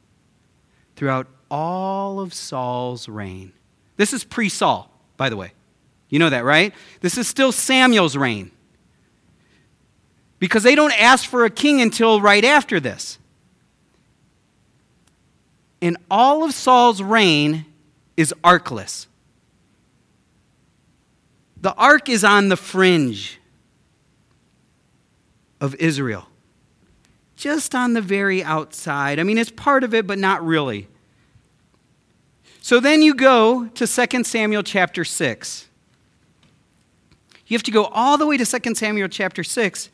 throughout 0.97 1.27
all 1.51 2.21
of 2.21 2.33
Saul's 2.33 3.09
reign. 3.09 3.53
This 3.97 4.13
is 4.13 4.25
pre 4.25 4.49
Saul, 4.49 4.91
by 5.17 5.29
the 5.29 5.37
way. 5.37 5.53
You 6.09 6.19
know 6.19 6.31
that, 6.31 6.45
right? 6.45 6.73
This 7.01 7.19
is 7.19 7.29
still 7.29 7.53
Samuel's 7.53 8.17
reign. 8.17 8.51
Because 10.39 10.63
they 10.63 10.75
don't 10.75 10.93
ask 10.93 11.29
for 11.29 11.45
a 11.45 11.51
king 11.51 11.81
until 11.81 12.21
right 12.21 12.45
after 12.45 12.81
this. 12.81 13.19
In 15.81 15.97
all 16.11 16.45
of 16.45 16.55
Saul's 16.55 17.03
reign 17.03 17.67
is 18.17 18.35
arkless. 18.43 19.07
The 21.61 21.75
ark 21.75 22.09
is 22.09 22.25
on 22.25 22.49
the 22.49 22.57
fringe 22.57 23.41
of 25.61 25.75
Israel, 25.77 26.29
just 27.35 27.75
on 27.75 27.95
the 27.95 28.01
very 28.01 28.45
outside. 28.45 29.19
I 29.19 29.23
mean, 29.23 29.39
it's 29.39 29.51
part 29.51 29.85
of 29.85 29.95
it, 29.95 30.07
but 30.07 30.19
not 30.19 30.45
really. 30.45 30.89
So 32.61 32.81
then 32.81 33.01
you 33.01 33.15
go 33.15 33.67
to 33.69 33.87
2 33.87 34.25
Samuel 34.25 34.63
chapter 34.63 35.05
6. 35.05 35.69
You 37.47 37.55
have 37.55 37.63
to 37.63 37.71
go 37.71 37.85
all 37.85 38.19
the 38.19 38.27
way 38.27 38.37
to 38.37 38.45
2 38.45 38.75
Samuel 38.75 39.09
chapter 39.09 39.45
6 39.45 39.91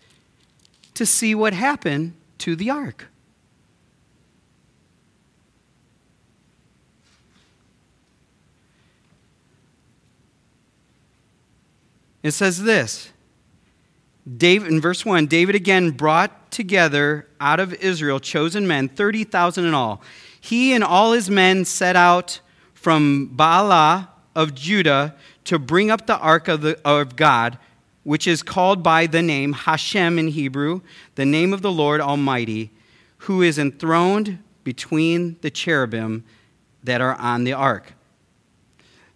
to 0.95 1.07
see 1.07 1.35
what 1.35 1.53
happened 1.53 2.15
to 2.39 2.57
the 2.57 2.71
ark. 2.71 3.09
It 12.23 12.33
says 12.33 12.63
this 12.63 13.11
David, 14.37 14.69
in 14.71 14.81
verse 14.81 15.05
1 15.05 15.27
David 15.27 15.55
again 15.55 15.91
brought 15.91 16.51
together 16.51 17.29
out 17.41 17.61
of 17.61 17.75
Israel 17.75 18.21
chosen 18.21 18.67
men, 18.67 18.89
30,000 18.89 19.65
in 19.65 19.75
all. 19.75 20.03
He 20.41 20.73
and 20.73 20.85
all 20.85 21.13
his 21.13 21.31
men 21.31 21.65
set 21.65 21.97
out 21.97 22.41
from 22.75 23.33
Baalah 23.37 24.09
of 24.35 24.55
Judah 24.55 25.15
to 25.45 25.59
bring 25.59 25.91
up 25.91 26.07
the 26.07 26.19
ark 26.19 26.49
of, 26.49 26.63
the, 26.63 26.79
of 26.85 27.17
God, 27.17 27.59
which 28.05 28.27
is 28.27 28.43
called 28.43 28.83
by 28.83 29.07
the 29.07 29.23
name 29.23 29.53
Hashem 29.53 30.19
in 30.19 30.29
Hebrew, 30.29 30.81
the 31.15 31.27
name 31.27 31.53
of 31.53 31.63
the 31.63 31.73
Lord 31.73 32.01
Almighty, 32.01 32.71
who 33.19 33.43
is 33.43 33.59
enthroned 33.59 34.39
between 34.65 35.37
the 35.41 35.51
cherubim 35.51 36.25
that 36.83 37.01
are 37.01 37.15
on 37.15 37.45
the 37.45 37.53
ark. 37.53 37.95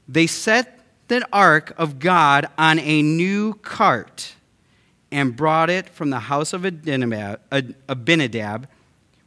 They 0.08 0.26
set 0.26 0.75
the 1.08 1.26
ark 1.32 1.72
of 1.76 1.98
God 1.98 2.46
on 2.58 2.78
a 2.78 3.02
new 3.02 3.54
cart 3.54 4.34
and 5.10 5.36
brought 5.36 5.70
it 5.70 5.88
from 5.88 6.10
the 6.10 6.20
house 6.20 6.52
of 6.52 6.64
Abinadab, 6.64 8.68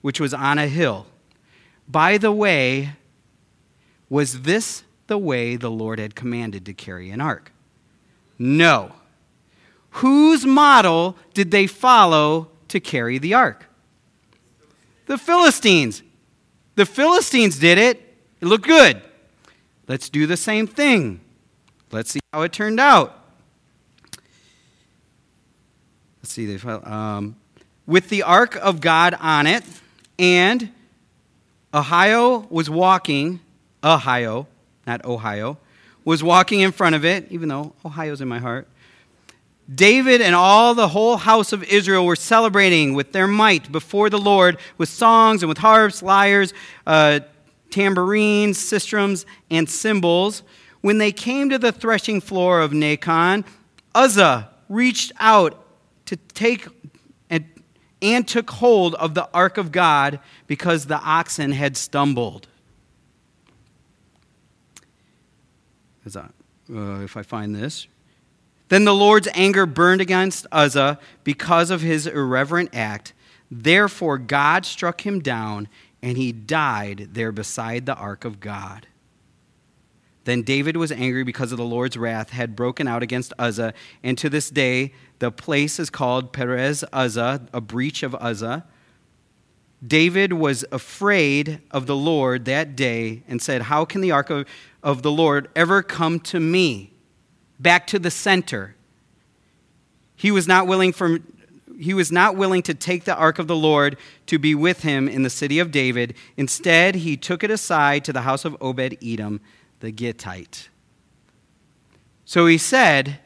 which 0.01 0.19
was 0.19 0.33
on 0.33 0.57
a 0.57 0.67
hill. 0.67 1.07
By 1.88 2.17
the 2.17 2.31
way, 2.31 2.91
was 4.09 4.41
this 4.41 4.83
the 5.07 5.17
way 5.17 5.55
the 5.55 5.71
Lord 5.71 6.00
had 6.00 6.15
commanded 6.15 6.65
to 6.65 6.74
carry 6.74 7.09
an 7.09 7.21
ark? 7.21 7.51
No. 8.38 8.93
Whose 9.91 10.45
model 10.45 11.17
did 11.33 11.51
they 11.51 11.65
follow 11.65 12.50
to 12.67 12.79
carry 12.79 13.17
the 13.17 13.33
ark? 13.33 13.65
The 15.07 15.17
Philistines. 15.17 16.03
The 16.75 16.86
Philistines 16.86 17.57
did 17.57 17.77
it. 17.77 17.98
It 18.39 18.45
looked 18.45 18.67
good. 18.67 19.01
Let's 19.88 20.09
do 20.09 20.27
the 20.27 20.38
same 20.38 20.67
thing. 20.67 21.21
Let's 21.91 22.12
see 22.12 22.19
how 22.34 22.43
it 22.43 22.53
turned 22.53 22.79
out. 22.79 23.15
Let's 26.22 26.31
see. 26.31 26.60
Um, 26.65 27.36
with 27.88 28.10
the 28.10 28.24
ark 28.24 28.55
of 28.55 28.81
God 28.81 29.15
on 29.19 29.48
it, 29.48 29.63
and 30.19 30.69
Ohio 31.74 32.46
was 32.50 32.69
walking 32.69 33.39
Ohio, 33.84 34.48
not 34.86 35.03
Ohio, 35.05 35.58
was 36.05 36.24
walking 36.24 36.60
in 36.60 36.72
front 36.72 36.96
of 36.96 37.05
it, 37.05 37.31
even 37.31 37.50
though 37.50 37.74
Ohio's 37.86 38.22
in 38.22 38.27
my 38.27 38.39
heart. 38.39 38.67
David 39.74 40.22
and 40.22 40.36
all 40.36 40.74
the 40.74 40.88
whole 40.88 41.17
house 41.17 41.53
of 41.53 41.63
Israel 41.63 42.05
were 42.05 42.15
celebrating 42.15 42.93
with 42.93 43.12
their 43.12 43.27
might 43.27 43.72
before 43.72 44.10
the 44.10 44.17
Lord 44.17 44.58
with 44.77 44.89
songs 44.89 45.43
and 45.43 45.50
with 45.50 45.60
harps, 45.60 46.01
lyres, 46.01 46.53
uh, 46.88 47.19
tambourines, 47.69 48.58
sistrums, 48.58 49.25
and 49.51 49.69
cymbals. 49.69 50.41
When 50.81 50.98
they 50.98 51.12
came 51.12 51.50
to 51.50 51.57
the 51.57 51.71
threshing 51.71 52.21
floor 52.21 52.62
of 52.62 52.71
Nacon, 52.71 53.45
Uzzah 53.93 54.50
reached 54.69 55.12
out 55.19 55.65
to 56.05 56.15
take 56.15 56.67
and, 57.29 57.45
and 58.01 58.27
took 58.27 58.50
hold 58.50 58.95
of 58.95 59.13
the 59.13 59.29
ark 59.33 59.57
of 59.57 59.71
God 59.71 60.19
because 60.48 60.86
the 60.86 61.00
oxen 61.00 61.51
had 61.51 61.75
stumbled. 61.75 62.48
I, 66.15 66.19
uh, 66.74 67.01
if 67.01 67.17
I 67.17 67.24
find 67.24 67.53
this. 67.53 67.88
Then 68.69 68.86
the 68.86 68.93
Lord's 68.93 69.27
anger 69.33 69.65
burned 69.65 70.01
against 70.01 70.45
Uzzah 70.51 71.00
because 71.24 71.71
of 71.71 71.81
his 71.81 72.07
irreverent 72.07 72.69
act. 72.74 73.13
Therefore, 73.51 74.17
God 74.17 74.65
struck 74.65 75.05
him 75.05 75.19
down, 75.19 75.67
and 76.03 76.17
he 76.17 76.31
died 76.31 77.09
there 77.13 77.31
beside 77.31 77.86
the 77.86 77.95
ark 77.95 78.25
of 78.25 78.39
God. 78.39 78.88
Then 80.25 80.41
David 80.41 80.77
was 80.77 80.91
angry 80.91 81.23
because 81.23 81.51
of 81.51 81.57
the 81.57 81.65
Lord's 81.65 81.97
wrath 81.97 82.31
had 82.31 82.55
broken 82.55 82.88
out 82.88 83.01
against 83.01 83.33
Uzzah, 83.39 83.73
and 84.03 84.17
to 84.17 84.29
this 84.29 84.49
day 84.49 84.93
the 85.19 85.31
place 85.31 85.79
is 85.79 85.89
called 85.89 86.33
Perez 86.33 86.83
Uzzah, 86.93 87.47
a 87.53 87.61
breach 87.61 88.03
of 88.03 88.15
Uzzah. 88.15 88.65
David 89.85 90.33
was 90.33 90.65
afraid 90.71 91.61
of 91.71 91.85
the 91.85 91.95
Lord 91.95 92.45
that 92.45 92.75
day 92.75 93.23
and 93.27 93.41
said, 93.41 93.63
How 93.63 93.85
can 93.85 94.01
the 94.01 94.11
ark 94.11 94.29
of, 94.29 94.45
of 94.83 95.03
the 95.03 95.11
Lord 95.11 95.49
ever 95.55 95.81
come 95.81 96.19
to 96.21 96.39
me? 96.39 96.91
Back 97.59 97.88
to 97.88 97.99
the 97.99 98.11
center. 98.11 98.75
He 100.15 100.31
was 100.31 100.47
not 100.47 100.67
willing 100.67 100.91
for 100.91 101.19
he 101.79 101.93
was 101.93 102.11
not 102.11 102.35
willing 102.35 102.61
to 102.63 102.73
take 102.73 103.05
the 103.05 103.15
ark 103.15 103.39
of 103.39 103.47
the 103.47 103.55
Lord 103.55 103.95
to 104.25 104.38
be 104.38 104.53
with 104.53 104.81
him 104.81 105.07
in 105.07 105.23
the 105.23 105.29
city 105.29 105.59
of 105.59 105.71
David. 105.71 106.13
Instead, 106.35 106.95
he 106.95 107.15
took 107.15 107.41
it 107.41 107.49
aside 107.49 108.03
to 108.03 108.11
the 108.11 108.23
house 108.23 108.43
of 108.43 108.57
Obed 108.59 108.97
Edom, 109.01 109.39
the 109.79 109.91
Gittite. 109.91 110.69
So 112.25 112.45
he 112.45 112.57
said, 112.57 113.19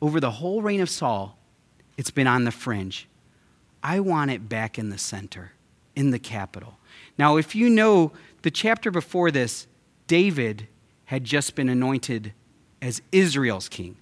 over 0.00 0.20
the 0.20 0.30
whole 0.30 0.62
reign 0.62 0.80
of 0.80 0.90
Saul, 0.90 1.38
it's 1.96 2.10
been 2.10 2.26
on 2.26 2.44
the 2.44 2.52
fringe. 2.52 3.08
I 3.82 4.00
want 4.00 4.30
it 4.30 4.48
back 4.48 4.78
in 4.78 4.90
the 4.90 4.98
center, 4.98 5.52
in 5.96 6.10
the 6.10 6.18
capital. 6.18 6.78
Now, 7.18 7.36
if 7.36 7.54
you 7.54 7.68
know 7.68 8.12
the 8.42 8.50
chapter 8.50 8.90
before 8.90 9.30
this, 9.30 9.66
David 10.06 10.68
had 11.06 11.24
just 11.24 11.54
been 11.54 11.68
anointed 11.68 12.32
as 12.80 13.02
Israel's 13.10 13.68
king. 13.68 13.96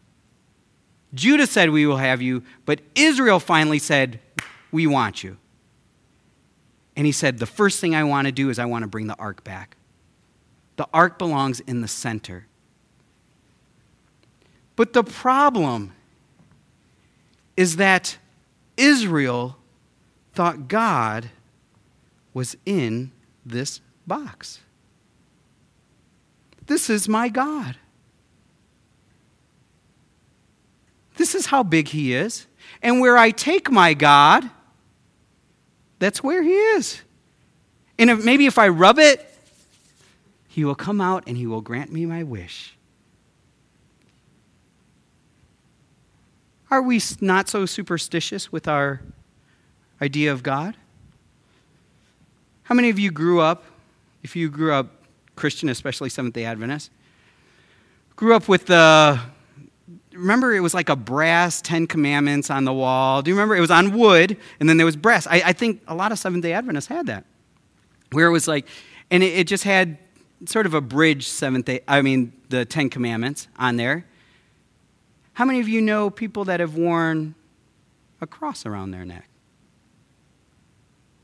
Judah 1.14 1.46
said, 1.46 1.70
We 1.70 1.86
will 1.86 1.96
have 1.96 2.20
you, 2.20 2.42
but 2.64 2.80
Israel 2.94 3.40
finally 3.40 3.78
said, 3.78 4.20
We 4.70 4.86
want 4.86 5.24
you. 5.24 5.38
And 6.96 7.06
he 7.06 7.12
said, 7.12 7.38
The 7.38 7.46
first 7.46 7.80
thing 7.80 7.94
I 7.94 8.04
want 8.04 8.26
to 8.26 8.32
do 8.32 8.50
is 8.50 8.58
I 8.58 8.66
want 8.66 8.82
to 8.82 8.88
bring 8.88 9.06
the 9.06 9.16
ark 9.18 9.44
back. 9.44 9.76
The 10.76 10.86
ark 10.92 11.18
belongs 11.18 11.60
in 11.60 11.80
the 11.80 11.88
center. 11.88 12.46
But 14.76 14.92
the 14.92 15.02
problem 15.02 15.92
is 17.56 17.76
that 17.76 18.18
Israel 18.76 19.56
thought 20.34 20.68
God 20.68 21.30
was 22.34 22.56
in 22.66 23.10
this 23.44 23.80
box. 24.06 24.60
This 26.66 26.90
is 26.90 27.08
my 27.08 27.30
God. 27.30 27.76
This 31.16 31.34
is 31.34 31.46
how 31.46 31.62
big 31.62 31.88
He 31.88 32.12
is. 32.12 32.46
And 32.82 33.00
where 33.00 33.16
I 33.16 33.30
take 33.30 33.70
my 33.70 33.94
God, 33.94 34.50
that's 35.98 36.22
where 36.22 36.42
He 36.42 36.52
is. 36.52 37.00
And 37.98 38.10
if, 38.10 38.24
maybe 38.24 38.44
if 38.44 38.58
I 38.58 38.68
rub 38.68 38.98
it, 38.98 39.32
He 40.56 40.64
will 40.64 40.74
come 40.74 41.02
out 41.02 41.24
and 41.26 41.36
He 41.36 41.46
will 41.46 41.60
grant 41.60 41.92
me 41.92 42.06
my 42.06 42.22
wish. 42.22 42.78
Are 46.70 46.80
we 46.80 46.98
not 47.20 47.50
so 47.50 47.66
superstitious 47.66 48.50
with 48.50 48.66
our 48.66 49.02
idea 50.00 50.32
of 50.32 50.42
God? 50.42 50.74
How 52.62 52.74
many 52.74 52.88
of 52.88 52.98
you 52.98 53.10
grew 53.10 53.38
up, 53.38 53.64
if 54.22 54.34
you 54.34 54.48
grew 54.48 54.72
up 54.72 55.04
Christian, 55.34 55.68
especially 55.68 56.08
Seventh 56.08 56.32
day 56.32 56.46
Adventist, 56.46 56.90
grew 58.16 58.34
up 58.34 58.48
with 58.48 58.64
the, 58.64 59.20
remember 60.14 60.54
it 60.54 60.60
was 60.60 60.72
like 60.72 60.88
a 60.88 60.96
brass 60.96 61.60
Ten 61.60 61.86
Commandments 61.86 62.48
on 62.48 62.64
the 62.64 62.72
wall? 62.72 63.20
Do 63.20 63.30
you 63.30 63.34
remember? 63.34 63.56
It 63.56 63.60
was 63.60 63.70
on 63.70 63.92
wood, 63.92 64.38
and 64.58 64.70
then 64.70 64.78
there 64.78 64.86
was 64.86 64.96
brass. 64.96 65.26
I, 65.26 65.42
I 65.44 65.52
think 65.52 65.82
a 65.86 65.94
lot 65.94 66.12
of 66.12 66.18
Seventh 66.18 66.42
day 66.42 66.54
Adventists 66.54 66.86
had 66.86 67.08
that, 67.08 67.26
where 68.12 68.26
it 68.26 68.32
was 68.32 68.48
like, 68.48 68.66
and 69.10 69.22
it, 69.22 69.40
it 69.40 69.46
just 69.46 69.62
had 69.62 69.98
sort 70.44 70.66
of 70.66 70.74
a 70.74 70.80
bridge 70.80 71.26
Seventh 71.26 71.66
day, 71.66 71.80
I 71.88 72.02
mean, 72.02 72.32
the 72.48 72.64
Ten 72.64 72.90
Commandments 72.90 73.48
on 73.58 73.76
there. 73.76 74.04
How 75.32 75.44
many 75.44 75.60
of 75.60 75.68
you 75.68 75.80
know 75.80 76.10
people 76.10 76.44
that 76.44 76.60
have 76.60 76.76
worn 76.76 77.34
a 78.20 78.26
cross 78.26 78.66
around 78.66 78.90
their 78.90 79.04
neck? 79.04 79.28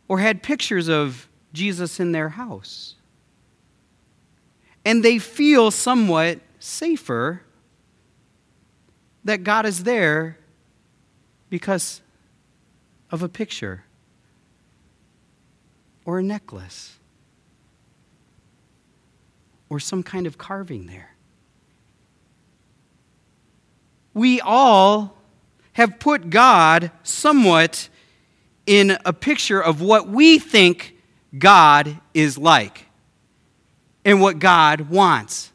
Or 0.09 0.19
had 0.19 0.43
pictures 0.43 0.89
of 0.89 1.29
Jesus 1.53 2.01
in 2.01 2.13
their 2.13 2.31
house. 2.31 2.97
And 4.85 5.05
they 5.05 5.19
feel 5.19 5.71
somewhat 5.71 6.41
safer 6.59 7.43
that 9.25 9.45
God 9.45 9.65
is 9.65 9.85
there 9.85 10.39
because 11.49 12.01
of 13.11 13.23
a 13.23 13.29
picture 13.29 13.85
or 16.05 16.19
a 16.19 16.23
necklace 16.23 16.99
or 19.73 19.81
some 19.81 20.03
kind 20.03 20.27
of 20.27 20.37
carving 20.37 20.85
there. 20.85 21.15
We 24.13 24.39
all 24.39 25.17
have 25.73 25.99
put 25.99 26.29
God 26.29 26.91
somewhat 27.03 27.89
in 28.67 28.99
a 29.07 29.15
picture 29.15 29.63
of 29.63 29.81
what 29.81 30.07
we 30.07 30.39
think 30.39 30.95
God 31.39 31.99
is 32.13 32.37
like 32.37 32.85
and 34.05 34.21
what 34.21 34.39
God 34.39 34.91
wants. 34.91 35.51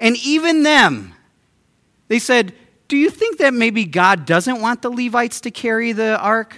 And 0.00 0.16
even 0.24 0.62
them, 0.62 1.14
they 2.08 2.18
said, 2.18 2.54
Do 2.88 2.96
you 2.96 3.10
think 3.10 3.36
that 3.36 3.52
maybe 3.52 3.84
God 3.84 4.24
doesn't 4.24 4.62
want 4.62 4.80
the 4.80 4.88
Levites 4.88 5.42
to 5.42 5.50
carry 5.50 5.92
the 5.92 6.18
ark? 6.18 6.56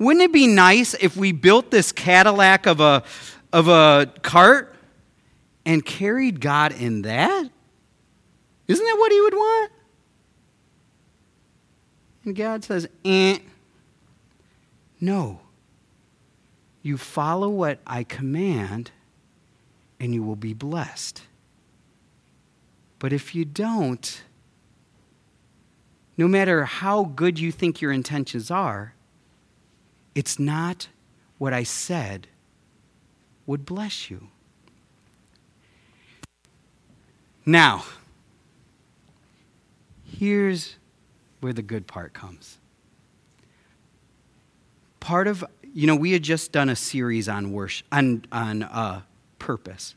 Wouldn't 0.00 0.24
it 0.24 0.32
be 0.32 0.48
nice 0.48 0.94
if 0.94 1.16
we 1.16 1.30
built 1.30 1.70
this 1.70 1.92
Cadillac 1.92 2.66
of 2.66 2.80
a, 2.80 3.04
of 3.52 3.68
a 3.68 4.12
cart 4.22 4.74
and 5.70 5.86
carried 5.86 6.40
God 6.40 6.72
in 6.72 7.02
that? 7.02 7.48
Isn't 8.66 8.84
that 8.84 8.96
what 8.98 9.12
he 9.12 9.20
would 9.20 9.34
want? 9.34 9.72
And 12.24 12.34
God 12.34 12.64
says, 12.64 12.88
eh. 13.04 13.38
No. 15.00 15.38
You 16.82 16.98
follow 16.98 17.48
what 17.48 17.78
I 17.86 18.02
command, 18.02 18.90
and 20.00 20.12
you 20.12 20.24
will 20.24 20.34
be 20.34 20.54
blessed. 20.54 21.22
But 22.98 23.12
if 23.12 23.32
you 23.32 23.44
don't, 23.44 24.24
no 26.16 26.26
matter 26.26 26.64
how 26.64 27.04
good 27.04 27.38
you 27.38 27.52
think 27.52 27.80
your 27.80 27.92
intentions 27.92 28.50
are, 28.50 28.94
it's 30.16 30.36
not 30.36 30.88
what 31.38 31.52
I 31.52 31.62
said 31.62 32.26
would 33.46 33.64
bless 33.64 34.10
you. 34.10 34.30
Now, 37.46 37.84
here's 40.04 40.76
where 41.40 41.52
the 41.52 41.62
good 41.62 41.86
part 41.86 42.12
comes. 42.12 42.58
Part 45.00 45.26
of 45.26 45.44
you 45.72 45.86
know, 45.86 45.96
we 45.96 46.12
had 46.12 46.22
just 46.22 46.52
done 46.52 46.68
a 46.68 46.76
series 46.76 47.28
on 47.28 47.52
worship, 47.52 47.86
on, 47.92 48.24
on 48.32 48.62
uh, 48.62 49.02
purpose. 49.38 49.94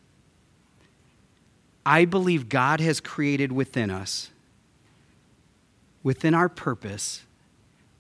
I 1.86 2.06
believe 2.06 2.48
God 2.48 2.80
has 2.80 3.00
created 3.00 3.52
within 3.52 3.90
us, 3.90 4.30
within 6.02 6.34
our 6.34 6.50
purpose, 6.50 7.24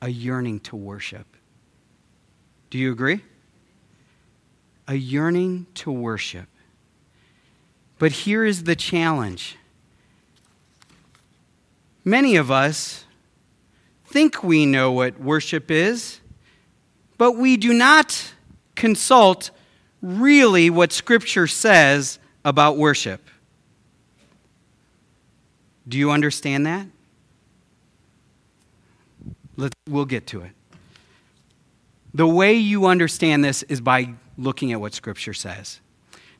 a 0.01 0.09
yearning 0.09 0.59
to 0.61 0.75
worship. 0.75 1.25
Do 2.69 2.77
you 2.77 2.91
agree? 2.91 3.21
A 4.87 4.95
yearning 4.95 5.67
to 5.75 5.91
worship. 5.91 6.47
But 7.99 8.11
here 8.11 8.43
is 8.43 8.63
the 8.63 8.75
challenge. 8.75 9.57
Many 12.03 12.35
of 12.35 12.51
us 12.51 13.05
think 14.05 14.43
we 14.43 14.65
know 14.65 14.91
what 14.91 15.19
worship 15.19 15.71
is 15.71 16.19
but 17.17 17.37
we 17.37 17.57
do 17.57 17.73
not 17.73 18.33
consult 18.75 19.51
really 20.01 20.69
what 20.69 20.91
Scripture 20.91 21.47
says 21.47 22.19
about 22.43 22.77
worship. 22.77 23.21
Do 25.87 25.97
you 25.97 26.11
understand 26.11 26.65
that? 26.65 26.87
Let's, 29.55 29.75
we'll 29.87 30.05
get 30.05 30.27
to 30.27 30.41
it. 30.41 30.51
The 32.13 32.27
way 32.27 32.55
you 32.55 32.87
understand 32.87 33.43
this 33.43 33.63
is 33.63 33.79
by 33.79 34.15
looking 34.37 34.71
at 34.71 34.81
what 34.81 34.93
Scripture 34.93 35.33
says. 35.33 35.79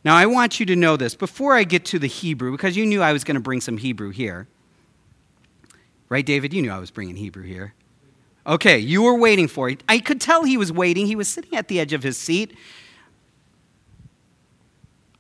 Now, 0.03 0.15
I 0.15 0.25
want 0.25 0.59
you 0.59 0.65
to 0.65 0.75
know 0.75 0.97
this 0.97 1.15
before 1.15 1.53
I 1.53 1.63
get 1.63 1.85
to 1.85 1.99
the 1.99 2.07
Hebrew, 2.07 2.51
because 2.51 2.75
you 2.75 2.85
knew 2.85 3.01
I 3.01 3.13
was 3.13 3.23
going 3.23 3.35
to 3.35 3.41
bring 3.41 3.61
some 3.61 3.77
Hebrew 3.77 4.09
here. 4.09 4.47
Right, 6.09 6.25
David? 6.25 6.53
You 6.53 6.61
knew 6.61 6.71
I 6.71 6.79
was 6.79 6.91
bringing 6.91 7.15
Hebrew 7.15 7.43
here. 7.43 7.73
Okay, 8.45 8.77
you 8.77 9.01
were 9.01 9.17
waiting 9.17 9.47
for 9.47 9.69
it. 9.69 9.81
I 9.87 9.99
could 9.99 10.19
tell 10.19 10.43
he 10.43 10.57
was 10.57 10.71
waiting. 10.71 11.07
He 11.07 11.15
was 11.15 11.29
sitting 11.29 11.55
at 11.55 11.69
the 11.69 11.79
edge 11.79 11.93
of 11.93 12.03
his 12.03 12.17
seat. 12.17 12.57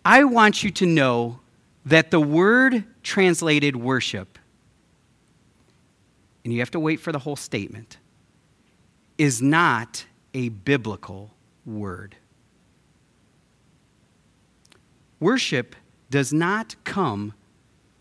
I 0.03 0.25
want 0.25 0.63
you 0.63 0.71
to 0.71 0.85
know 0.85 1.39
that 1.85 2.11
the 2.11 2.19
word 2.19 2.83
translated 3.01 3.77
worship, 3.77 4.37
and 6.43 6.51
you 6.51 6.59
have 6.59 6.71
to 6.71 6.79
wait 6.79 6.99
for 6.99 7.13
the 7.13 7.19
whole 7.19 7.37
statement, 7.37 7.97
is 9.17 9.41
not 9.41 10.05
a 10.33 10.49
biblical 10.49 11.31
word. 11.65 12.17
Worship 15.23 15.77
does 16.09 16.33
not 16.33 16.75
come 16.83 17.33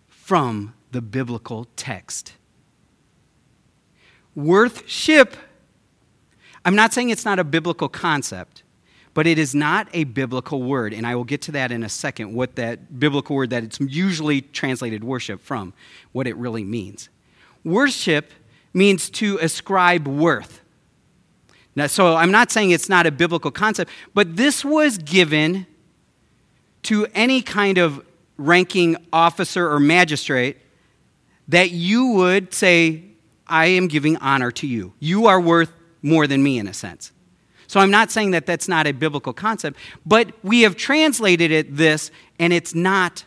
from 0.08 0.74
the 0.90 1.00
biblical 1.00 1.68
text. 1.76 2.32
Worthship. 4.34 5.36
I'm 6.64 6.74
not 6.74 6.92
saying 6.92 7.10
it's 7.10 7.24
not 7.24 7.38
a 7.38 7.44
biblical 7.44 7.88
concept, 7.88 8.64
but 9.14 9.28
it 9.28 9.38
is 9.38 9.54
not 9.54 9.86
a 9.92 10.02
biblical 10.02 10.64
word. 10.64 10.92
And 10.92 11.06
I 11.06 11.14
will 11.14 11.22
get 11.22 11.40
to 11.42 11.52
that 11.52 11.70
in 11.70 11.84
a 11.84 11.88
second, 11.88 12.34
what 12.34 12.56
that 12.56 12.98
biblical 12.98 13.36
word 13.36 13.50
that 13.50 13.62
it's 13.62 13.78
usually 13.78 14.40
translated 14.40 15.04
worship 15.04 15.40
from, 15.40 15.74
what 16.10 16.26
it 16.26 16.36
really 16.36 16.64
means. 16.64 17.08
Worship 17.62 18.32
means 18.74 19.08
to 19.10 19.38
ascribe 19.38 20.08
worth. 20.08 20.60
Now, 21.76 21.86
so 21.86 22.16
I'm 22.16 22.32
not 22.32 22.50
saying 22.50 22.72
it's 22.72 22.88
not 22.88 23.06
a 23.06 23.12
biblical 23.12 23.52
concept, 23.52 23.92
but 24.12 24.34
this 24.34 24.64
was 24.64 24.98
given 24.98 25.68
to 26.84 27.06
any 27.14 27.42
kind 27.42 27.78
of 27.78 28.04
ranking 28.36 28.96
officer 29.12 29.70
or 29.70 29.78
magistrate 29.78 30.56
that 31.48 31.70
you 31.70 32.08
would 32.08 32.52
say, 32.54 33.04
I 33.46 33.66
am 33.66 33.88
giving 33.88 34.16
honor 34.18 34.50
to 34.52 34.66
you. 34.66 34.94
You 34.98 35.26
are 35.26 35.40
worth 35.40 35.72
more 36.02 36.26
than 36.26 36.42
me 36.42 36.58
in 36.58 36.66
a 36.66 36.74
sense. 36.74 37.12
So 37.66 37.80
I'm 37.80 37.90
not 37.90 38.10
saying 38.10 38.32
that 38.32 38.46
that's 38.46 38.68
not 38.68 38.86
a 38.86 38.92
biblical 38.92 39.32
concept, 39.32 39.78
but 40.04 40.32
we 40.42 40.62
have 40.62 40.76
translated 40.76 41.50
it 41.50 41.76
this, 41.76 42.10
and 42.38 42.52
it's 42.52 42.74
not 42.74 43.24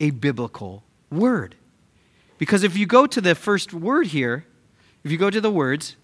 a 0.00 0.10
biblical 0.10 0.82
word. 1.10 1.54
Because 2.38 2.62
if 2.62 2.76
you 2.76 2.86
go 2.86 3.06
to 3.06 3.20
the 3.20 3.34
first 3.34 3.72
word 3.72 4.08
here, 4.08 4.44
if 5.04 5.10
you 5.10 5.16
go 5.16 5.30
to 5.30 5.40
the 5.40 5.50
words, 5.50 5.96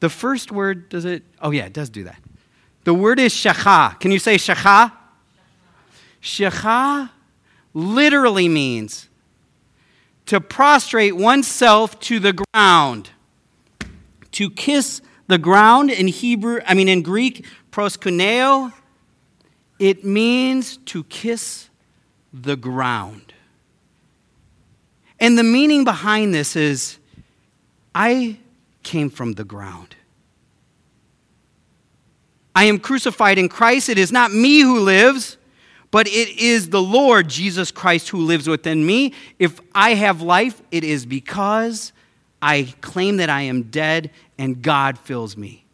the 0.00 0.08
first 0.08 0.52
word, 0.52 0.88
does 0.88 1.04
it? 1.04 1.24
Oh, 1.40 1.50
yeah, 1.50 1.64
it 1.64 1.72
does 1.72 1.90
do 1.90 2.04
that. 2.04 2.20
The 2.86 2.94
word 2.94 3.18
is 3.18 3.32
shakha. 3.34 3.98
Can 3.98 4.12
you 4.12 4.20
say 4.20 4.36
shakha? 4.36 4.92
Shakha 6.22 7.10
literally 7.74 8.46
means 8.46 9.08
to 10.26 10.40
prostrate 10.40 11.16
oneself 11.16 11.98
to 11.98 12.20
the 12.20 12.32
ground, 12.32 13.10
to 14.30 14.48
kiss 14.48 15.02
the 15.26 15.36
ground 15.36 15.90
in 15.90 16.06
Hebrew, 16.06 16.60
I 16.64 16.74
mean 16.74 16.86
in 16.88 17.02
Greek, 17.02 17.44
proskuneo, 17.72 18.72
it 19.80 20.04
means 20.04 20.76
to 20.76 21.02
kiss 21.02 21.68
the 22.32 22.54
ground. 22.54 23.34
And 25.18 25.36
the 25.36 25.42
meaning 25.42 25.82
behind 25.82 26.32
this 26.32 26.54
is 26.54 26.98
I 27.92 28.38
came 28.84 29.10
from 29.10 29.32
the 29.32 29.44
ground. 29.44 29.95
I 32.56 32.64
am 32.64 32.78
crucified 32.78 33.36
in 33.36 33.50
Christ. 33.50 33.90
It 33.90 33.98
is 33.98 34.10
not 34.10 34.32
me 34.32 34.60
who 34.60 34.80
lives, 34.80 35.36
but 35.90 36.08
it 36.08 36.38
is 36.38 36.70
the 36.70 36.80
Lord 36.80 37.28
Jesus 37.28 37.70
Christ 37.70 38.08
who 38.08 38.16
lives 38.16 38.48
within 38.48 38.86
me. 38.86 39.12
If 39.38 39.60
I 39.74 39.92
have 39.92 40.22
life, 40.22 40.62
it 40.70 40.82
is 40.82 41.04
because 41.04 41.92
I 42.40 42.72
claim 42.80 43.18
that 43.18 43.28
I 43.28 43.42
am 43.42 43.64
dead 43.64 44.10
and 44.38 44.62
God 44.62 44.98
fills 44.98 45.36
me. 45.36 45.66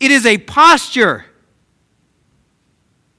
It 0.00 0.10
is 0.10 0.26
a 0.26 0.36
posture. 0.38 1.26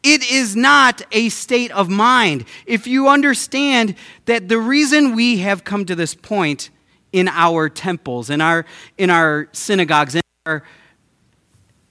It 0.03 0.29
is 0.29 0.57
not 0.57 1.01
a 1.13 1.29
state 1.29 1.71
of 1.71 1.87
mind. 1.87 2.43
If 2.65 2.87
you 2.87 3.07
understand 3.07 3.95
that 4.25 4.49
the 4.49 4.59
reason 4.59 5.15
we 5.15 5.37
have 5.39 5.63
come 5.63 5.85
to 5.85 5.95
this 5.95 6.13
point 6.13 6.71
in 7.13 7.29
our 7.29 7.69
temples, 7.69 8.29
in 8.29 8.41
our, 8.41 8.65
in 8.97 9.09
our 9.09 9.47
synagogues, 9.53 10.15
in 10.15 10.21
our, 10.45 10.63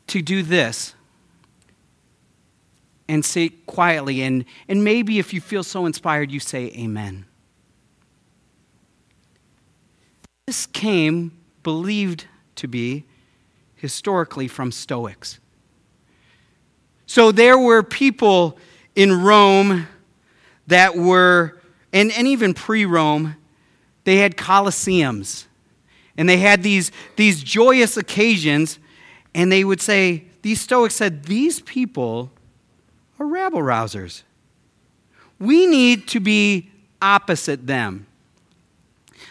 to 0.09 0.23
do 0.23 0.42
this 0.42 0.94
and 3.09 3.25
say 3.25 3.49
quietly, 3.66 4.23
and, 4.23 4.44
and 4.68 4.85
maybe 4.85 5.18
if 5.18 5.33
you 5.33 5.40
feel 5.40 5.62
so 5.62 5.87
inspired, 5.87 6.31
you 6.31 6.40
say 6.40 6.66
amen. 6.77 7.25
This 10.47 10.66
came, 10.66 11.33
believed 11.62 12.27
to 12.57 12.68
be, 12.68 13.05
historically 13.77 14.49
from 14.49 14.73
Stoics. 14.73 15.38
So 17.07 17.33
there 17.33 17.59
were 17.59 17.83
people 17.83 18.59
in 18.94 19.23
Rome 19.23 19.87
that 20.66 20.97
were, 20.97 21.59
and, 21.92 22.12
and 22.12 22.27
even 22.27 22.53
pre 22.53 22.85
Rome, 22.85 23.37
they 24.05 24.16
had 24.16 24.37
colosseums. 24.37 25.47
And 26.16 26.29
they 26.29 26.38
had 26.38 26.62
these, 26.62 26.90
these 27.16 27.42
joyous 27.42 27.97
occasions, 27.97 28.79
and 29.38 29.53
they 29.53 29.62
would 29.62 29.81
say, 29.81 30.24
these 30.42 30.61
Stoics 30.61 30.96
said, 30.96 31.27
these 31.27 31.61
people 31.61 32.33
are 33.20 33.27
rabble 33.27 33.61
rousers. 33.61 34.24
We 35.38 35.64
need 35.64 36.09
to 36.09 36.18
be 36.18 36.72
opposite 37.01 37.68
them. 37.68 38.09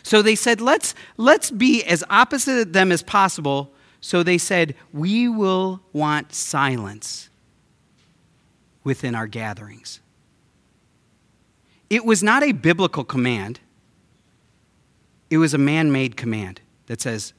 So 0.03 0.21
they 0.21 0.35
said, 0.35 0.61
let's, 0.61 0.95
let's 1.17 1.51
be 1.51 1.83
as 1.83 2.05
opposite 2.09 2.59
of 2.67 2.71
them 2.71 2.93
as 2.93 3.03
possible 3.03 3.73
so 3.99 4.23
they 4.23 4.37
said, 4.37 4.75
We 4.93 5.27
will 5.27 5.81
want 5.91 6.33
silence 6.33 7.27
within 8.85 9.13
our 9.13 9.27
gatherings. 9.27 9.99
It 11.89 12.05
was 12.05 12.23
not 12.23 12.43
a 12.43 12.53
biblical 12.53 13.03
command, 13.03 13.59
it 15.29 15.39
was 15.39 15.53
a 15.53 15.57
man 15.57 15.91
made 15.91 16.15
command 16.15 16.61
that 16.85 17.01
says, 17.01 17.33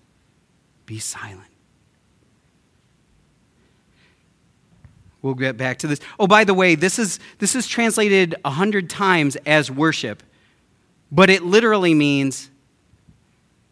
Be 0.84 0.98
silent. 0.98 1.48
We'll 5.22 5.34
get 5.34 5.56
back 5.56 5.78
to 5.78 5.86
this. 5.86 6.00
Oh, 6.18 6.26
by 6.26 6.44
the 6.44 6.54
way, 6.54 6.74
this 6.74 6.98
is, 6.98 7.18
this 7.38 7.56
is 7.56 7.66
translated 7.66 8.36
a 8.44 8.50
hundred 8.50 8.88
times 8.88 9.36
as 9.46 9.70
worship, 9.70 10.22
but 11.10 11.28
it 11.28 11.42
literally 11.42 11.94
means 11.94 12.50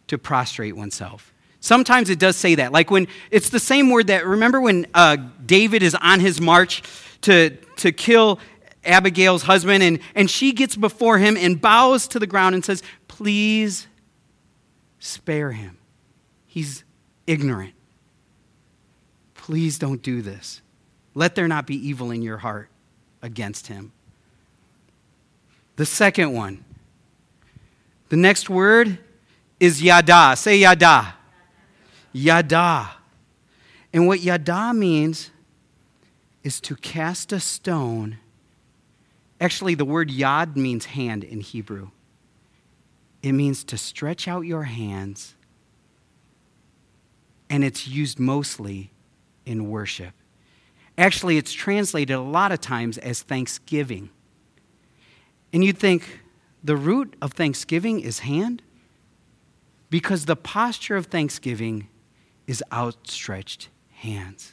to 0.08 0.18
prostrate 0.18 0.76
oneself. 0.76 1.32
Sometimes 1.60 2.10
it 2.10 2.18
does 2.18 2.36
say 2.36 2.56
that. 2.56 2.72
Like 2.72 2.90
when 2.90 3.08
it's 3.30 3.50
the 3.50 3.60
same 3.60 3.90
word 3.90 4.08
that, 4.08 4.26
remember 4.26 4.60
when 4.60 4.86
uh, 4.94 5.16
David 5.44 5.82
is 5.82 5.94
on 5.94 6.20
his 6.20 6.40
march 6.40 6.82
to, 7.22 7.50
to 7.76 7.92
kill 7.92 8.38
Abigail's 8.84 9.42
husband, 9.42 9.82
and, 9.82 9.98
and 10.14 10.30
she 10.30 10.52
gets 10.52 10.76
before 10.76 11.18
him 11.18 11.36
and 11.36 11.60
bows 11.60 12.06
to 12.08 12.18
the 12.18 12.26
ground 12.26 12.54
and 12.54 12.64
says, 12.64 12.82
Please 13.08 13.88
spare 15.00 15.52
him. 15.52 15.78
He's 16.46 16.84
ignorant. 17.26 17.74
Please 19.34 19.78
don't 19.78 20.02
do 20.02 20.22
this. 20.22 20.60
Let 21.16 21.34
there 21.34 21.48
not 21.48 21.66
be 21.66 21.74
evil 21.74 22.10
in 22.10 22.20
your 22.20 22.36
heart 22.36 22.68
against 23.22 23.68
him. 23.68 23.90
The 25.76 25.86
second 25.86 26.34
one, 26.34 26.62
the 28.10 28.16
next 28.16 28.50
word 28.50 28.98
is 29.58 29.82
yada. 29.82 30.34
Say 30.36 30.58
yada. 30.58 31.14
Yada. 32.12 32.90
And 33.94 34.06
what 34.06 34.20
yada 34.20 34.74
means 34.74 35.30
is 36.44 36.60
to 36.60 36.76
cast 36.76 37.32
a 37.32 37.40
stone. 37.40 38.18
Actually, 39.40 39.74
the 39.74 39.86
word 39.86 40.10
yad 40.10 40.54
means 40.54 40.84
hand 40.84 41.24
in 41.24 41.40
Hebrew. 41.40 41.88
It 43.22 43.32
means 43.32 43.64
to 43.64 43.78
stretch 43.78 44.28
out 44.28 44.42
your 44.42 44.64
hands, 44.64 45.34
and 47.48 47.64
it's 47.64 47.88
used 47.88 48.20
mostly 48.20 48.90
in 49.46 49.70
worship. 49.70 50.12
Actually, 50.98 51.36
it's 51.36 51.52
translated 51.52 52.16
a 52.16 52.20
lot 52.20 52.52
of 52.52 52.60
times 52.60 52.96
as 52.98 53.22
thanksgiving. 53.22 54.10
And 55.52 55.64
you'd 55.64 55.78
think 55.78 56.20
the 56.64 56.76
root 56.76 57.14
of 57.20 57.32
thanksgiving 57.32 58.00
is 58.00 58.20
hand? 58.20 58.62
Because 59.90 60.24
the 60.24 60.36
posture 60.36 60.96
of 60.96 61.06
thanksgiving 61.06 61.88
is 62.46 62.62
outstretched 62.72 63.68
hands. 63.90 64.52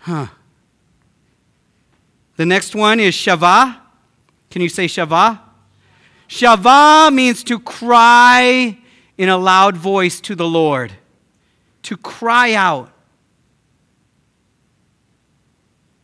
Huh. 0.00 0.26
The 2.36 2.46
next 2.46 2.74
one 2.74 3.00
is 3.00 3.14
Shava. 3.14 3.78
Can 4.50 4.62
you 4.62 4.68
say 4.68 4.86
Shava? 4.86 5.40
Shava 6.28 7.12
means 7.12 7.42
to 7.44 7.58
cry 7.58 8.78
in 9.16 9.28
a 9.28 9.36
loud 9.36 9.76
voice 9.76 10.20
to 10.20 10.34
the 10.34 10.46
Lord, 10.46 10.92
to 11.82 11.96
cry 11.96 12.54
out. 12.54 12.92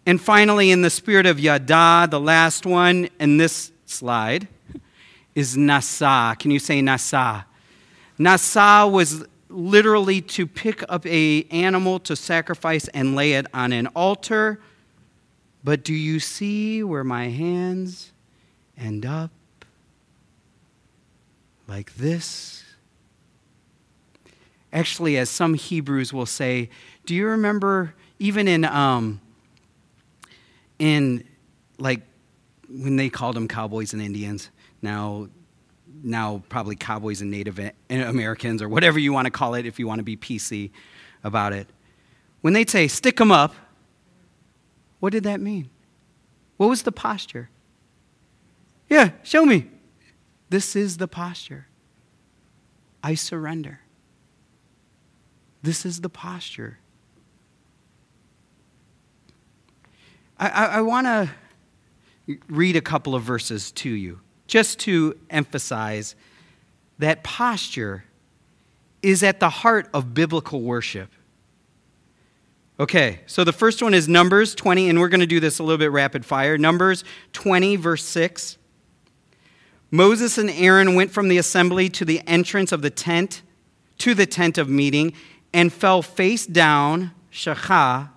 And 0.06 0.20
finally, 0.20 0.70
in 0.70 0.82
the 0.82 0.90
spirit 0.90 1.24
of 1.24 1.40
Yada, 1.40 2.06
the 2.10 2.20
last 2.20 2.66
one 2.66 3.08
in 3.18 3.38
this 3.38 3.72
slide 3.86 4.48
is 5.34 5.56
Nasa. 5.56 6.38
Can 6.38 6.50
you 6.50 6.58
say 6.58 6.80
Nasa? 6.80 7.44
Nasa 8.18 8.90
was 8.90 9.24
literally 9.48 10.20
to 10.20 10.46
pick 10.46 10.82
up 10.88 11.06
a 11.06 11.44
animal 11.44 11.98
to 12.00 12.16
sacrifice 12.16 12.88
and 12.88 13.16
lay 13.16 13.32
it 13.32 13.46
on 13.54 13.72
an 13.72 13.86
altar. 13.88 14.60
But 15.62 15.84
do 15.84 15.94
you 15.94 16.20
see 16.20 16.82
where 16.82 17.04
my 17.04 17.28
hands 17.28 18.12
end 18.76 19.06
up? 19.06 19.30
Like 21.66 21.94
this? 21.96 22.62
Actually, 24.70 25.16
as 25.16 25.30
some 25.30 25.54
Hebrews 25.54 26.12
will 26.12 26.26
say, 26.26 26.68
do 27.06 27.14
you 27.14 27.26
remember 27.26 27.94
even 28.18 28.46
in 28.46 28.64
um, 28.64 29.20
in 30.78 31.24
like 31.78 32.02
when 32.68 32.96
they 32.96 33.08
called 33.08 33.36
them 33.36 33.48
cowboys 33.48 33.92
and 33.92 34.02
Indians? 34.02 34.50
Now 34.82 35.28
now 36.02 36.42
probably 36.48 36.76
cowboys 36.76 37.20
and 37.20 37.30
Native 37.30 37.58
Americans 37.88 38.60
or 38.62 38.68
whatever 38.68 38.98
you 38.98 39.12
want 39.12 39.26
to 39.26 39.30
call 39.30 39.54
it 39.54 39.66
if 39.66 39.78
you 39.78 39.86
want 39.86 39.98
to 40.00 40.04
be 40.04 40.16
PC 40.16 40.70
about 41.22 41.52
it. 41.52 41.68
When 42.42 42.52
they'd 42.52 42.68
say, 42.68 42.88
stick 42.88 43.16
them 43.16 43.32
up, 43.32 43.54
what 45.00 45.12
did 45.12 45.24
that 45.24 45.40
mean? 45.40 45.70
What 46.56 46.68
was 46.68 46.82
the 46.82 46.92
posture? 46.92 47.48
Yeah, 48.88 49.12
show 49.22 49.44
me. 49.44 49.70
This 50.50 50.76
is 50.76 50.98
the 50.98 51.08
posture. 51.08 51.66
I 53.02 53.14
surrender. 53.14 53.80
This 55.62 55.86
is 55.86 56.02
the 56.02 56.10
posture. 56.10 56.78
I, 60.38 60.48
I, 60.48 60.80
want 60.80 61.06
to 61.06 61.30
read 62.48 62.74
a 62.76 62.80
couple 62.80 63.14
of 63.14 63.22
verses 63.22 63.70
to 63.72 63.88
you 63.88 64.20
just 64.46 64.80
to 64.80 65.16
emphasize 65.30 66.16
that 66.98 67.22
posture 67.22 68.04
is 69.02 69.22
at 69.22 69.38
the 69.38 69.48
heart 69.48 69.88
of 69.94 70.14
biblical 70.14 70.60
worship. 70.60 71.10
Okay, 72.80 73.20
so 73.26 73.44
the 73.44 73.52
first 73.52 73.82
one 73.82 73.94
is 73.94 74.08
Numbers 74.08 74.54
20, 74.54 74.88
and 74.88 74.98
we're 74.98 75.08
going 75.08 75.20
to 75.20 75.26
do 75.26 75.38
this 75.38 75.60
a 75.60 75.62
little 75.62 75.78
bit 75.78 75.92
rapid 75.92 76.26
fire. 76.26 76.58
Numbers 76.58 77.04
20, 77.32 77.76
verse 77.76 78.02
6. 78.02 78.58
Moses 79.92 80.38
and 80.38 80.50
Aaron 80.50 80.96
went 80.96 81.12
from 81.12 81.28
the 81.28 81.38
assembly 81.38 81.88
to 81.90 82.04
the 82.04 82.20
entrance 82.26 82.72
of 82.72 82.82
the 82.82 82.90
tent, 82.90 83.42
to 83.98 84.12
the 84.14 84.26
tent 84.26 84.58
of 84.58 84.68
meeting, 84.68 85.12
and 85.52 85.72
fell 85.72 86.02
face 86.02 86.46
down, 86.46 87.12
shachah, 87.30 88.08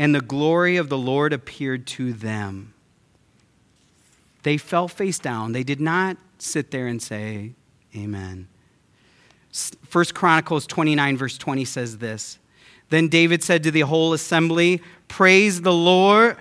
and 0.00 0.14
the 0.14 0.22
glory 0.22 0.78
of 0.78 0.88
the 0.88 0.96
Lord 0.96 1.34
appeared 1.34 1.86
to 1.88 2.14
them. 2.14 2.72
They 4.44 4.56
fell 4.56 4.88
face 4.88 5.18
down. 5.18 5.52
They 5.52 5.62
did 5.62 5.78
not 5.78 6.16
sit 6.38 6.70
there 6.70 6.86
and 6.86 7.02
say, 7.02 7.52
Amen. 7.94 8.48
First 9.52 10.14
Chronicles 10.14 10.66
29, 10.66 11.18
verse 11.18 11.36
20 11.36 11.66
says 11.66 11.98
this. 11.98 12.38
Then 12.88 13.08
David 13.08 13.42
said 13.42 13.62
to 13.64 13.70
the 13.70 13.82
whole 13.82 14.14
assembly, 14.14 14.80
Praise 15.06 15.60
the 15.60 15.72
Lord, 15.74 16.38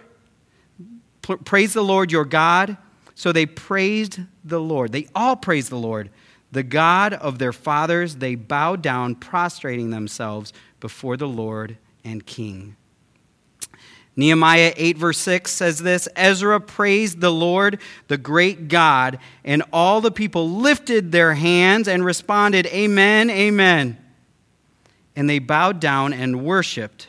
praise 1.43 1.73
the 1.73 1.83
Lord 1.83 2.13
your 2.13 2.23
God. 2.23 2.77
So 3.13 3.33
they 3.33 3.45
praised 3.45 4.21
the 4.45 4.61
Lord. 4.61 4.93
They 4.93 5.07
all 5.13 5.35
praised 5.35 5.69
the 5.69 5.75
Lord, 5.75 6.11
the 6.49 6.63
God 6.63 7.11
of 7.11 7.39
their 7.39 7.51
fathers. 7.51 8.15
They 8.15 8.35
bowed 8.35 8.81
down, 8.81 9.15
prostrating 9.15 9.89
themselves 9.89 10.53
before 10.79 11.17
the 11.17 11.27
Lord 11.27 11.77
and 12.05 12.25
King. 12.25 12.77
Nehemiah 14.19 14.73
8, 14.75 14.97
verse 14.97 15.17
6 15.19 15.49
says 15.49 15.79
this 15.79 16.09
Ezra 16.13 16.59
praised 16.59 17.21
the 17.21 17.31
Lord, 17.31 17.79
the 18.09 18.17
great 18.17 18.67
God, 18.67 19.17
and 19.45 19.63
all 19.71 20.01
the 20.01 20.11
people 20.11 20.49
lifted 20.49 21.13
their 21.13 21.35
hands 21.35 21.87
and 21.87 22.03
responded, 22.03 22.67
Amen, 22.67 23.29
Amen. 23.29 23.97
And 25.15 25.29
they 25.29 25.39
bowed 25.39 25.79
down 25.79 26.11
and 26.11 26.43
worshiped, 26.43 27.07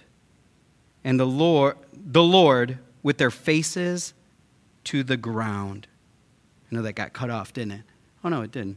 and 1.02 1.18
the 1.18 1.26
Lord, 1.26 1.76
the 1.92 2.22
Lord 2.22 2.78
with 3.02 3.18
their 3.18 3.32
faces 3.32 4.14
to 4.84 5.02
the 5.02 5.16
ground. 5.16 5.88
I 6.70 6.76
know 6.76 6.82
that 6.82 6.92
got 6.92 7.12
cut 7.12 7.28
off, 7.28 7.52
didn't 7.52 7.72
it? 7.72 7.82
Oh, 8.22 8.28
no, 8.28 8.42
it 8.42 8.52
didn't. 8.52 8.76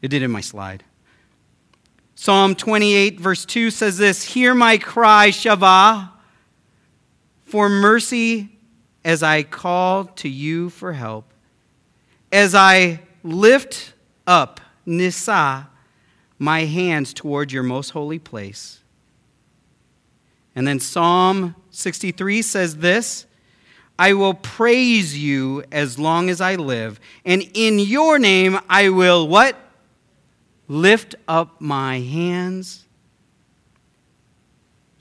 It 0.00 0.08
did 0.08 0.22
in 0.22 0.30
my 0.30 0.40
slide. 0.40 0.84
Psalm 2.14 2.54
28, 2.54 3.20
verse 3.20 3.44
2 3.44 3.70
says 3.70 3.98
this 3.98 4.22
Hear 4.22 4.54
my 4.54 4.78
cry, 4.78 5.28
Shavah, 5.28 6.12
for 7.46 7.68
mercy 7.68 8.50
as 9.04 9.22
I 9.22 9.42
call 9.42 10.04
to 10.04 10.28
you 10.28 10.68
for 10.68 10.92
help. 10.92 11.32
As 12.30 12.54
I 12.54 13.00
lift 13.22 13.94
up, 14.26 14.60
Nisa, 14.84 15.68
my 16.38 16.64
hands 16.64 17.14
toward 17.14 17.50
your 17.50 17.62
most 17.62 17.90
holy 17.90 18.18
place. 18.18 18.80
And 20.54 20.66
then 20.66 20.80
Psalm 20.80 21.54
63 21.70 22.42
says 22.42 22.76
this 22.76 23.26
I 23.98 24.12
will 24.12 24.34
praise 24.34 25.16
you 25.16 25.64
as 25.72 25.98
long 25.98 26.28
as 26.28 26.40
I 26.40 26.56
live, 26.56 27.00
and 27.24 27.42
in 27.54 27.78
your 27.78 28.18
name 28.18 28.58
I 28.68 28.90
will 28.90 29.26
what? 29.26 29.62
lift 30.68 31.14
up 31.28 31.60
my 31.60 32.00
hands. 32.00 32.85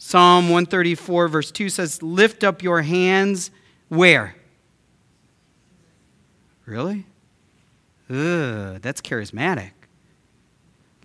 Psalm 0.07 0.49
134, 0.49 1.27
verse 1.29 1.49
2 1.49 1.67
says, 1.67 2.03
Lift 2.03 2.43
up 2.43 2.61
your 2.61 2.83
hands 2.83 3.49
where? 3.89 4.35
Really? 6.67 7.07
Ugh, 8.11 8.79
that's 8.83 9.01
charismatic. 9.01 9.71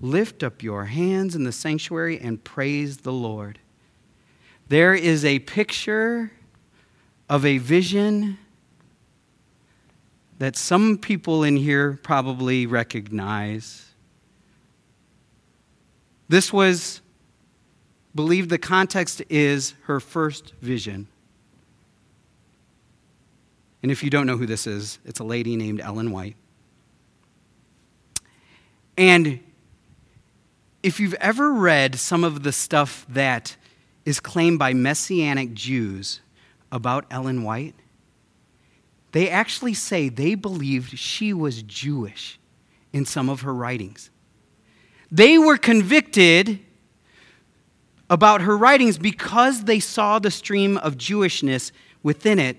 Lift 0.03 0.43
up 0.43 0.63
your 0.63 0.85
hands 0.85 1.35
in 1.35 1.45
the 1.45 1.51
sanctuary 1.51 2.21
and 2.21 2.45
praise 2.45 2.99
the 2.99 3.11
Lord. 3.11 3.59
There 4.69 4.93
is 4.93 5.25
a 5.25 5.39
picture 5.39 6.33
of 7.27 7.47
a 7.47 7.57
vision 7.57 8.37
that 10.39 10.57
some 10.57 10.99
people 10.99 11.43
in 11.43 11.57
here 11.57 11.99
probably 12.03 12.67
recognize. 12.67 13.95
This 16.29 16.53
was 16.53 17.01
believed 18.15 18.51
the 18.51 18.59
context 18.59 19.23
is 19.29 19.75
her 19.85 20.01
first 20.01 20.53
vision. 20.61 21.09
And 23.83 23.91
if 23.91 24.03
you 24.03 24.11
don't 24.11 24.27
know 24.27 24.37
who 24.37 24.47
this 24.47 24.67
is, 24.67 24.99
it's 25.05 25.21
a 25.21 25.25
lady 25.25 25.57
named 25.57 25.81
Ellen 25.81 26.11
White. 26.11 26.37
And 28.99 29.41
if 30.83 31.01
you've 31.01 31.15
ever 31.15 31.53
read 31.53 31.97
some 31.97 32.25
of 32.25 32.43
the 32.43 32.53
stuff 32.53 33.07
that 33.09 33.57
is 34.05 34.21
claimed 34.21 34.59
by 34.59 34.75
Messianic 34.75 35.55
Jews 35.55 36.21
about 36.73 37.07
Ellen 37.11 37.43
White, 37.43 37.75
they 39.13 39.29
actually 39.29 39.75
say 39.75 40.09
they 40.09 40.35
believed 40.35 40.99
she 40.99 41.33
was 41.33 41.63
Jewish 41.63 42.39
in 42.93 43.05
some 43.05 43.29
of 43.29 43.43
her 43.43 43.55
writings. 43.55 44.11
They 45.11 45.39
were 45.39 45.57
convicted 45.57 46.61
about 48.11 48.43
her 48.43 48.59
writings 48.59 48.99
because 48.99 49.65
they 49.65 49.81
saw 49.81 50.19
the 50.19 50.31
stream 50.31 50.77
of 50.79 50.99
Jewishness 50.99 51.71
within 52.03 52.39
it 52.39 52.59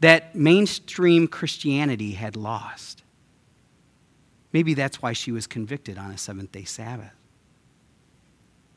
that 0.00 0.34
mainstream 0.34 1.28
Christianity 1.28 2.12
had 2.12 2.36
lost. 2.36 3.02
Maybe 4.52 4.74
that's 4.74 5.00
why 5.00 5.12
she 5.12 5.30
was 5.32 5.46
convicted 5.46 5.96
on 5.96 6.10
a 6.10 6.18
seventh 6.18 6.52
day 6.52 6.64
Sabbath. 6.64 7.12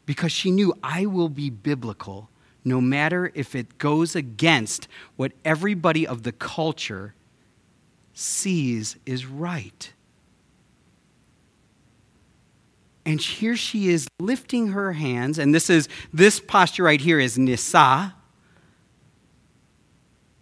Because 0.06 0.32
she 0.32 0.52
knew, 0.52 0.74
I 0.84 1.06
will 1.06 1.30
be 1.30 1.50
biblical 1.50 2.30
no 2.64 2.80
matter 2.80 3.32
if 3.34 3.56
it 3.56 3.78
goes 3.78 4.16
against 4.16 4.88
what 5.16 5.32
everybody 5.44 6.06
of 6.06 6.24
the 6.24 6.32
culture 6.32 7.16
sees 8.14 8.98
is 9.06 9.26
right. 9.26 9.94
And 13.06 13.20
here 13.20 13.56
she 13.56 13.90
is 13.90 14.08
lifting 14.20 14.70
her 14.70 14.94
hands, 14.94 15.40
and 15.40 15.56
this 15.56 15.70
is 15.70 15.90
this 16.14 16.40
posture 16.40 16.84
right 16.84 17.02
here 17.02 17.20
is 17.20 17.38
Nisa, 17.38 18.14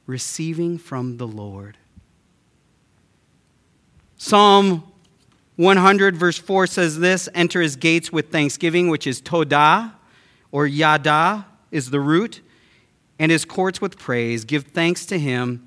receiving 0.06 0.78
from 0.78 1.18
the 1.18 1.28
Lord. 1.28 1.78
Psalm 4.18 4.84
100, 5.56 6.18
verse 6.18 6.38
4 6.38 6.68
says 6.68 7.00
this 7.00 7.30
Enter 7.34 7.62
his 7.62 7.78
gates 7.78 8.12
with 8.12 8.32
thanksgiving, 8.32 8.90
which 8.90 9.08
is 9.08 9.22
Todah, 9.22 9.94
or 10.52 10.68
Yada 10.68 11.46
is 11.72 11.90
the 11.90 12.00
root, 12.02 12.42
and 13.18 13.32
his 13.32 13.46
courts 13.46 13.80
with 13.80 13.98
praise. 13.98 14.44
Give 14.44 14.64
thanks 14.64 15.06
to 15.08 15.18
him 15.18 15.66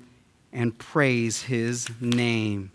and 0.51 0.77
praise 0.77 1.43
his 1.43 1.89
name. 1.99 2.71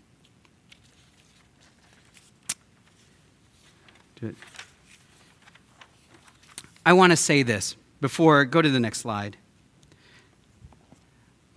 I 6.85 6.93
want 6.93 7.11
to 7.11 7.17
say 7.17 7.43
this 7.43 7.75
before, 8.01 8.45
go 8.45 8.61
to 8.61 8.69
the 8.69 8.79
next 8.79 8.99
slide. 8.99 9.37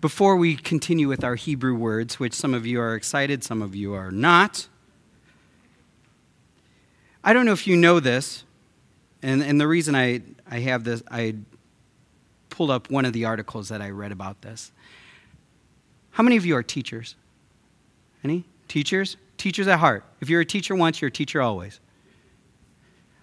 Before 0.01 0.37
we 0.37 0.57
continue 0.57 1.09
with 1.09 1.23
our 1.23 1.37
Hebrew 1.37 1.75
words, 1.75 2.19
which 2.19 2.35
some 2.35 2.55
of 2.55 2.67
you 2.67 2.81
are 2.81 2.95
excited, 2.95 3.45
some 3.45 3.63
of 3.63 3.75
you 3.75 3.95
are 3.95 4.11
not, 4.11 4.67
I 7.23 7.33
don't 7.33 7.47
know 7.47 7.53
if 7.53 7.67
you 7.69 7.77
know 7.77 8.01
this, 8.01 8.43
and, 9.23 9.43
and 9.43 9.61
the 9.61 9.69
reason 9.69 9.95
I, 9.95 10.23
I 10.51 10.59
have 10.61 10.83
this, 10.83 11.05
I 11.09 11.37
pulled 12.51 12.71
up 12.71 12.91
one 12.91 13.05
of 13.05 13.13
the 13.13 13.25
articles 13.25 13.69
that 13.69 13.81
I 13.81 13.91
read 13.91 14.11
about 14.11 14.43
this. 14.43 14.73
How 16.11 16.25
many 16.25 16.37
of 16.37 16.45
you 16.45 16.57
are 16.57 16.63
teachers? 16.65 17.15
Any? 18.25 18.45
Teachers? 18.67 19.17
Teachers 19.39 19.69
at 19.69 19.79
heart. 19.79 20.05
If 20.21 20.29
you're 20.29 20.41
a 20.41 20.45
teacher 20.45 20.75
once, 20.75 21.01
you're 21.01 21.09
a 21.09 21.13
teacher 21.13 21.41
always. 21.41 21.79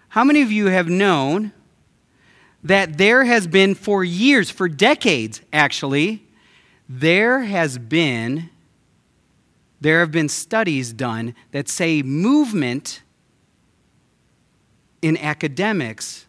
How 0.10 0.24
many 0.24 0.42
of 0.42 0.52
you 0.52 0.68
have 0.68 0.90
known 0.90 1.52
that 2.64 2.98
there 2.98 3.26
has 3.26 3.48
been 3.48 3.76
for 3.76 4.04
years, 4.04 4.50
for 4.50 4.68
decades 4.68 5.42
actually, 5.54 6.24
there 6.88 7.42
has 7.42 7.78
been 7.78 8.50
there 9.82 10.02
have 10.02 10.12
been 10.12 10.28
studies 10.28 10.92
done 10.92 11.34
that 11.52 11.70
say 11.70 12.02
movement 12.02 13.02
in 15.02 15.16
academics 15.18 16.26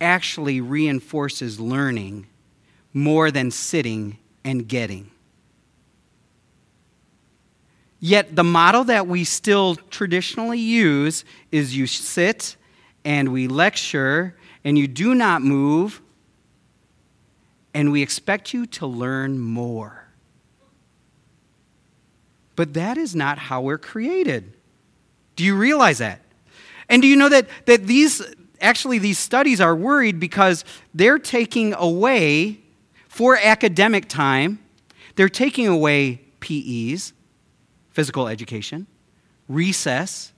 actually 0.00 0.60
reinforces 0.60 1.60
learning 1.60 2.26
more 2.92 3.30
than 3.30 3.52
sitting 3.52 4.18
and 4.44 4.66
getting. 4.66 5.10
Yet 8.00 8.34
the 8.34 8.42
model 8.42 8.82
that 8.84 9.06
we 9.06 9.22
still 9.22 9.76
traditionally 9.76 10.58
use 10.58 11.24
is 11.52 11.76
you 11.76 11.86
sit 11.86 12.56
and 13.06 13.32
we 13.32 13.46
lecture 13.46 14.34
and 14.64 14.76
you 14.76 14.88
do 14.88 15.14
not 15.14 15.40
move, 15.40 16.02
and 17.72 17.92
we 17.92 18.02
expect 18.02 18.52
you 18.52 18.66
to 18.66 18.84
learn 18.84 19.38
more. 19.38 20.08
But 22.56 22.74
that 22.74 22.98
is 22.98 23.14
not 23.14 23.38
how 23.38 23.60
we're 23.60 23.78
created. 23.78 24.54
Do 25.36 25.44
you 25.44 25.56
realize 25.56 25.98
that? 25.98 26.20
And 26.88 27.00
do 27.00 27.06
you 27.06 27.14
know 27.14 27.28
that, 27.28 27.46
that 27.66 27.86
these 27.86 28.22
actually 28.60 28.98
these 28.98 29.18
studies 29.18 29.60
are 29.60 29.76
worried 29.76 30.18
because 30.18 30.64
they're 30.92 31.18
taking 31.18 31.74
away 31.74 32.58
for 33.06 33.36
academic 33.36 34.08
time, 34.08 34.58
they're 35.14 35.28
taking 35.28 35.68
away 35.68 36.22
PEs, 36.40 37.12
physical 37.90 38.26
education, 38.26 38.88
recess, 39.48 40.32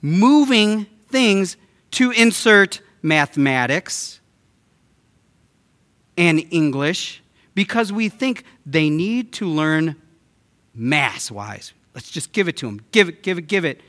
moving 0.00 0.86
things 1.12 1.56
to 1.92 2.10
insert 2.10 2.80
mathematics 3.02 4.20
and 6.16 6.44
English 6.50 7.22
because 7.54 7.92
we 7.92 8.08
think 8.08 8.44
they 8.64 8.90
need 8.90 9.32
to 9.34 9.46
learn 9.46 9.96
mass 10.74 11.30
wise. 11.30 11.72
Let's 11.94 12.10
just 12.10 12.32
give 12.32 12.48
it 12.48 12.56
to 12.58 12.66
them. 12.66 12.80
Give 12.92 13.08
it, 13.08 13.22
give 13.22 13.38
it, 13.38 13.46
give 13.46 13.64
it. 13.64 13.80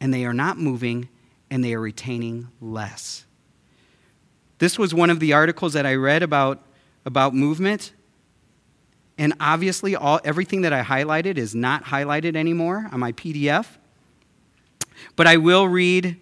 And 0.00 0.14
they 0.14 0.24
are 0.24 0.32
not 0.32 0.58
moving 0.58 1.08
and 1.50 1.64
they 1.64 1.74
are 1.74 1.80
retaining 1.80 2.48
less. 2.60 3.24
This 4.58 4.78
was 4.78 4.94
one 4.94 5.10
of 5.10 5.20
the 5.20 5.32
articles 5.32 5.72
that 5.72 5.86
I 5.86 5.94
read 5.94 6.22
about, 6.22 6.62
about 7.04 7.34
movement. 7.34 7.92
And 9.16 9.34
obviously, 9.40 9.96
all, 9.96 10.20
everything 10.24 10.62
that 10.62 10.72
I 10.72 10.82
highlighted 10.82 11.38
is 11.38 11.54
not 11.54 11.84
highlighted 11.84 12.36
anymore 12.36 12.88
on 12.92 13.00
my 13.00 13.12
PDF. 13.12 13.66
But 15.16 15.26
I 15.26 15.36
will 15.36 15.66
read 15.66 16.20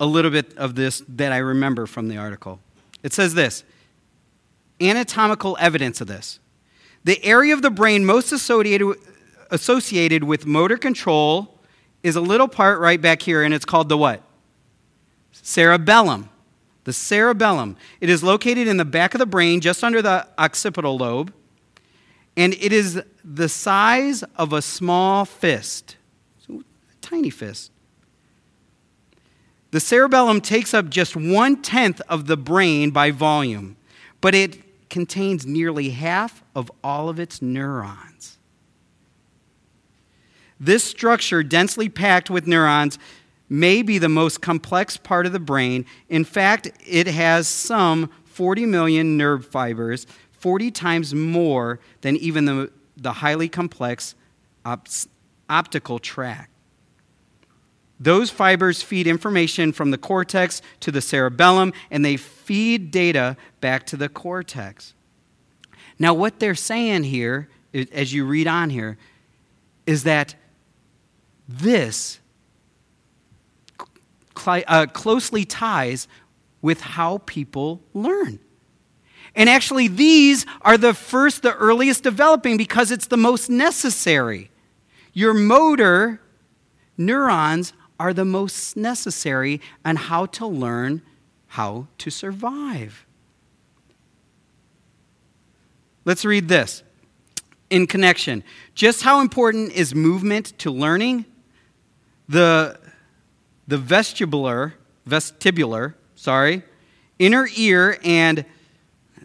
a 0.00 0.06
little 0.06 0.30
bit 0.30 0.56
of 0.56 0.74
this 0.74 1.02
that 1.06 1.30
I 1.30 1.36
remember 1.36 1.86
from 1.86 2.08
the 2.08 2.16
article. 2.16 2.58
It 3.02 3.12
says 3.12 3.34
this 3.34 3.62
anatomical 4.80 5.58
evidence 5.60 6.00
of 6.00 6.06
this. 6.06 6.40
The 7.04 7.22
area 7.24 7.52
of 7.52 7.60
the 7.62 7.70
brain 7.70 8.04
most 8.04 8.32
associated, 8.32 8.96
associated 9.50 10.24
with 10.24 10.46
motor 10.46 10.78
control 10.78 11.58
is 12.02 12.16
a 12.16 12.20
little 12.20 12.48
part 12.48 12.80
right 12.80 13.00
back 13.00 13.20
here, 13.22 13.42
and 13.42 13.52
it's 13.52 13.66
called 13.66 13.90
the 13.90 13.98
what? 13.98 14.22
Cerebellum. 15.32 16.30
The 16.84 16.94
cerebellum. 16.94 17.76
It 18.00 18.08
is 18.08 18.22
located 18.22 18.66
in 18.66 18.78
the 18.78 18.86
back 18.86 19.14
of 19.14 19.18
the 19.18 19.26
brain, 19.26 19.60
just 19.60 19.84
under 19.84 20.00
the 20.00 20.26
occipital 20.38 20.96
lobe, 20.96 21.32
and 22.36 22.54
it 22.54 22.72
is 22.72 23.02
the 23.22 23.50
size 23.50 24.24
of 24.36 24.54
a 24.54 24.62
small 24.62 25.26
fist, 25.26 25.96
so 26.46 26.60
a 26.60 26.94
tiny 27.02 27.28
fist. 27.28 27.70
The 29.70 29.80
cerebellum 29.80 30.40
takes 30.40 30.74
up 30.74 30.88
just 30.88 31.14
one 31.14 31.62
tenth 31.62 32.00
of 32.08 32.26
the 32.26 32.36
brain 32.36 32.90
by 32.90 33.10
volume, 33.12 33.76
but 34.20 34.34
it 34.34 34.88
contains 34.90 35.46
nearly 35.46 35.90
half 35.90 36.42
of 36.54 36.70
all 36.82 37.08
of 37.08 37.20
its 37.20 37.40
neurons. 37.40 38.38
This 40.58 40.84
structure, 40.84 41.42
densely 41.42 41.88
packed 41.88 42.28
with 42.28 42.46
neurons, 42.46 42.98
may 43.48 43.82
be 43.82 43.98
the 43.98 44.08
most 44.08 44.42
complex 44.42 44.96
part 44.96 45.24
of 45.24 45.32
the 45.32 45.40
brain. 45.40 45.86
In 46.08 46.24
fact, 46.24 46.70
it 46.86 47.06
has 47.06 47.48
some 47.48 48.10
40 48.24 48.66
million 48.66 49.16
nerve 49.16 49.46
fibers, 49.46 50.06
40 50.32 50.70
times 50.70 51.14
more 51.14 51.80
than 52.02 52.16
even 52.16 52.44
the, 52.44 52.70
the 52.96 53.14
highly 53.14 53.48
complex 53.48 54.14
op- 54.64 54.88
optical 55.48 55.98
tract. 55.98 56.49
Those 58.02 58.30
fibers 58.30 58.82
feed 58.82 59.06
information 59.06 59.72
from 59.72 59.90
the 59.90 59.98
cortex 59.98 60.62
to 60.80 60.90
the 60.90 61.02
cerebellum, 61.02 61.74
and 61.90 62.02
they 62.02 62.16
feed 62.16 62.90
data 62.90 63.36
back 63.60 63.84
to 63.86 63.96
the 63.96 64.08
cortex. 64.08 64.94
Now, 65.98 66.14
what 66.14 66.40
they're 66.40 66.54
saying 66.54 67.04
here, 67.04 67.50
as 67.92 68.14
you 68.14 68.24
read 68.24 68.46
on 68.46 68.70
here, 68.70 68.96
is 69.86 70.04
that 70.04 70.34
this 71.46 72.20
uh, 74.46 74.86
closely 74.94 75.44
ties 75.44 76.08
with 76.62 76.80
how 76.80 77.18
people 77.26 77.82
learn. 77.92 78.38
And 79.34 79.50
actually, 79.50 79.88
these 79.88 80.46
are 80.62 80.78
the 80.78 80.94
first, 80.94 81.42
the 81.42 81.54
earliest 81.54 82.02
developing 82.02 82.56
because 82.56 82.90
it's 82.90 83.06
the 83.06 83.18
most 83.18 83.50
necessary. 83.50 84.50
Your 85.12 85.34
motor 85.34 86.20
neurons 86.96 87.72
are 88.00 88.14
the 88.14 88.24
most 88.24 88.78
necessary 88.78 89.60
on 89.84 89.94
how 89.94 90.24
to 90.24 90.46
learn 90.46 91.02
how 91.48 91.86
to 91.98 92.08
survive. 92.08 93.04
Let's 96.06 96.24
read 96.24 96.48
this 96.48 96.82
in 97.68 97.86
connection. 97.86 98.42
Just 98.74 99.02
how 99.02 99.20
important 99.20 99.72
is 99.72 99.94
movement 99.94 100.58
to 100.60 100.70
learning? 100.70 101.26
The, 102.26 102.80
the 103.68 103.76
vestibular, 103.76 104.72
vestibular, 105.06 105.92
sorry, 106.14 106.62
inner 107.18 107.48
ear 107.54 107.98
and 108.02 108.46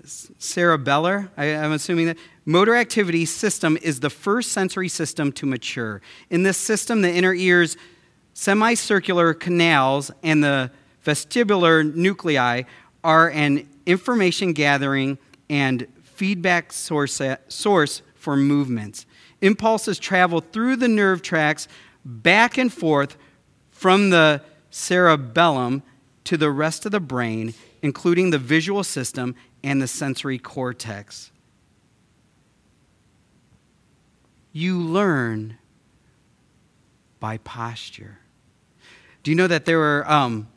cerebellar, 0.04 1.30
I, 1.38 1.56
I'm 1.56 1.72
assuming 1.72 2.08
that, 2.08 2.18
motor 2.44 2.76
activity 2.76 3.24
system 3.24 3.78
is 3.82 4.02
the 4.02 4.10
first 4.10 4.52
sensory 4.52 4.90
system 4.90 5.32
to 5.32 5.46
mature. 5.46 6.02
In 6.30 6.44
this 6.44 6.58
system, 6.58 7.02
the 7.02 7.10
inner 7.10 7.34
ear's 7.34 7.78
semicircular 8.36 9.34
canals 9.34 10.12
and 10.22 10.44
the 10.44 10.70
vestibular 11.04 11.96
nuclei 11.96 12.64
are 13.04 13.30
an 13.32 13.68
information 13.86 14.52
gathering 14.54 15.18
and 15.50 15.88
feedback 16.04 16.74
source, 16.74 17.20
uh, 17.22 17.38
source 17.48 18.02
for 18.14 18.36
movements. 18.36 19.06
Impulses 19.42 19.98
travel 19.98 20.42
through 20.42 20.76
the 20.76 20.88
nerve 20.88 21.22
tracts 21.22 21.68
back 22.04 22.58
and 22.58 22.72
forth 22.72 23.16
from 23.72 24.10
the 24.10 24.42
cerebellum 24.70 25.82
to 26.26 26.36
the 26.36 26.52
rest 26.52 26.86
of 26.86 26.92
the 26.92 27.00
brain, 27.00 27.54
including 27.82 28.32
the 28.32 28.38
visual 28.38 28.84
system 28.84 29.34
and 29.64 29.82
the 29.82 29.88
sensory 29.88 30.40
cortex. 30.40 31.32
You 34.52 34.80
learn 34.80 35.58
by 37.20 37.38
posture. 37.38 38.20
Do 39.26 39.32
you 39.32 39.36
know 39.36 39.48
that 39.48 39.66
there 39.66 39.82
are, 39.82 40.08
um, 40.08 40.48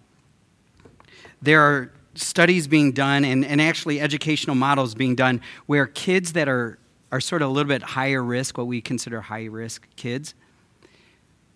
there 1.41 1.63
are 1.63 1.91
studies 2.15 2.69
being 2.69 2.93
done 2.93 3.25
and, 3.25 3.43
and 3.43 3.63
actually 3.63 3.99
educational 3.99 4.55
models 4.55 4.95
being 4.95 5.15
done 5.15 5.41
where 5.65 5.87
kids 5.87 6.35
that 6.35 6.51
are, 6.51 6.79
are 7.11 7.19
sort 7.19 7.41
of 7.41 7.49
a 7.49 7.51
little 7.51 7.69
bit 7.69 7.83
higher 7.83 8.23
risk, 8.23 8.59
what 8.59 8.67
we 8.67 8.83
consider 8.83 9.23
high 9.23 9.47
risk 9.47 9.89
kids, 9.97 10.35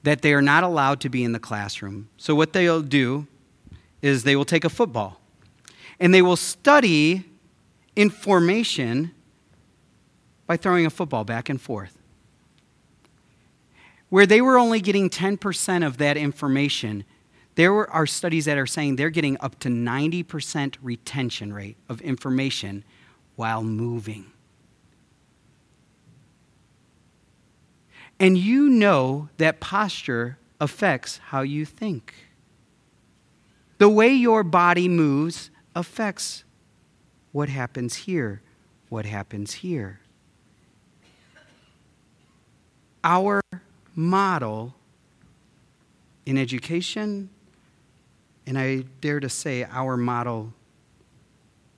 that 0.04 0.22
they 0.22 0.32
are 0.32 0.40
not 0.40 0.64
allowed 0.64 1.00
to 1.02 1.10
be 1.10 1.22
in 1.22 1.32
the 1.32 1.38
classroom. 1.38 2.08
So, 2.16 2.34
what 2.34 2.54
they'll 2.54 2.80
do 2.80 3.26
is 4.00 4.24
they 4.24 4.34
will 4.34 4.46
take 4.46 4.64
a 4.64 4.70
football 4.70 5.20
and 6.00 6.14
they 6.14 6.22
will 6.22 6.36
study 6.36 7.24
information 7.94 9.10
by 10.46 10.56
throwing 10.56 10.86
a 10.86 10.90
football 10.90 11.24
back 11.24 11.50
and 11.50 11.60
forth 11.60 11.98
where 14.12 14.26
they 14.26 14.42
were 14.42 14.58
only 14.58 14.78
getting 14.78 15.08
10% 15.08 15.86
of 15.86 15.96
that 15.96 16.18
information, 16.18 17.02
there 17.54 17.90
are 17.90 18.06
studies 18.06 18.44
that 18.44 18.58
are 18.58 18.66
saying 18.66 18.96
they're 18.96 19.08
getting 19.08 19.38
up 19.40 19.58
to 19.58 19.70
90% 19.70 20.76
retention 20.82 21.50
rate 21.50 21.78
of 21.88 21.98
information 22.02 22.84
while 23.36 23.62
moving. 23.62 24.30
And 28.20 28.36
you 28.36 28.68
know 28.68 29.30
that 29.38 29.60
posture 29.60 30.36
affects 30.60 31.16
how 31.28 31.40
you 31.40 31.64
think. 31.64 32.14
The 33.78 33.88
way 33.88 34.12
your 34.12 34.44
body 34.44 34.88
moves 34.88 35.50
affects 35.74 36.44
what 37.32 37.48
happens 37.48 37.94
here, 37.94 38.42
what 38.90 39.06
happens 39.06 39.54
here. 39.54 40.00
Our 43.02 43.40
model 43.94 44.74
in 46.26 46.38
education, 46.38 47.28
and 48.46 48.58
I 48.58 48.84
dare 49.00 49.20
to 49.20 49.28
say 49.28 49.64
our 49.64 49.96
model 49.96 50.52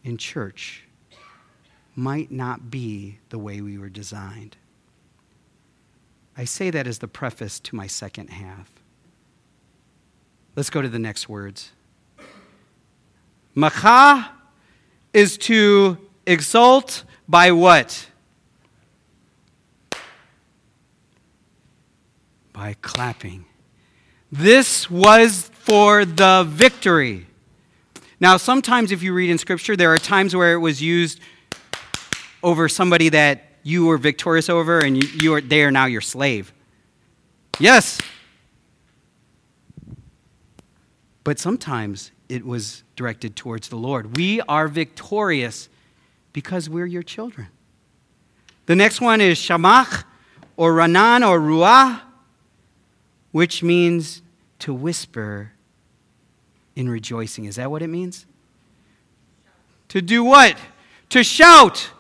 in 0.03 0.17
church 0.17 0.85
might 1.97 2.31
not 2.31 2.71
be 2.71 3.19
the 3.31 3.39
way 3.39 3.61
we 3.61 3.79
were 3.79 3.89
designed. 3.89 4.57
I 6.37 6.45
say 6.45 6.71
that 6.71 6.87
as 6.87 6.99
the 6.99 7.09
preface 7.09 7.61
to 7.61 7.77
my 7.77 7.87
second 7.87 8.29
half. 8.29 8.71
Let's 10.57 10.71
go 10.71 10.83
to 10.83 10.89
the 10.89 10.99
next 10.99 11.29
words. 11.29 11.71
Macha 13.55 14.33
is 15.13 15.39
to 15.39 15.97
exalt 16.27 17.05
by 17.29 17.53
what? 17.53 18.09
By 22.55 22.77
clapping. 22.81 23.45
This 24.33 24.89
was 24.89 25.51
for 25.53 26.07
the 26.07 26.47
victory. 26.49 27.27
Now, 28.21 28.39
sometimes 28.39 28.93
if 28.93 29.03
you 29.03 29.13
read 29.13 29.29
in 29.29 29.37
Scripture, 29.37 29.77
there 29.77 29.93
are 29.93 29.99
times 29.99 30.35
where 30.35 30.55
it 30.55 30.59
was 30.59 30.81
used 30.81 31.21
over 32.43 32.69
somebody 32.69 33.11
that 33.11 33.43
you 33.65 33.87
were 33.87 33.99
victorious 33.99 34.49
over 34.49 34.79
and 34.79 35.03
you, 35.21 35.35
are, 35.35 35.41
they 35.41 35.63
are 35.63 35.71
now 35.71 35.87
your 35.87 36.01
slave. 36.01 36.53
Yes. 37.59 38.01
But 41.25 41.39
sometimes 41.39 42.13
it 42.29 42.47
was 42.47 42.85
directed 42.95 43.35
towards 43.35 43.69
the 43.69 43.77
Lord. 43.77 44.17
We 44.17 44.41
are 44.43 44.69
victorious 44.69 45.69
because 46.33 46.71
we're 46.71 46.87
your 46.87 47.03
children. 47.03 47.49
The 48.67 48.77
next 48.77 49.01
one 49.01 49.21
is 49.21 49.39
Shamach 49.39 50.05
or 50.57 50.73
Ranan 50.73 51.29
or 51.29 51.41
Ruah 51.41 52.01
which 53.35 53.65
means 53.65 54.23
to 54.61 54.73
whisper 54.73 55.51
in 56.77 56.89
rejoicing. 56.89 57.47
Is 57.47 57.57
that 57.57 57.69
what 57.69 57.83
it 57.83 57.89
means? 57.89 58.27
To 59.89 60.01
do 60.01 60.23
what? 60.23 60.57
To 61.09 61.25
shout. 61.25 61.91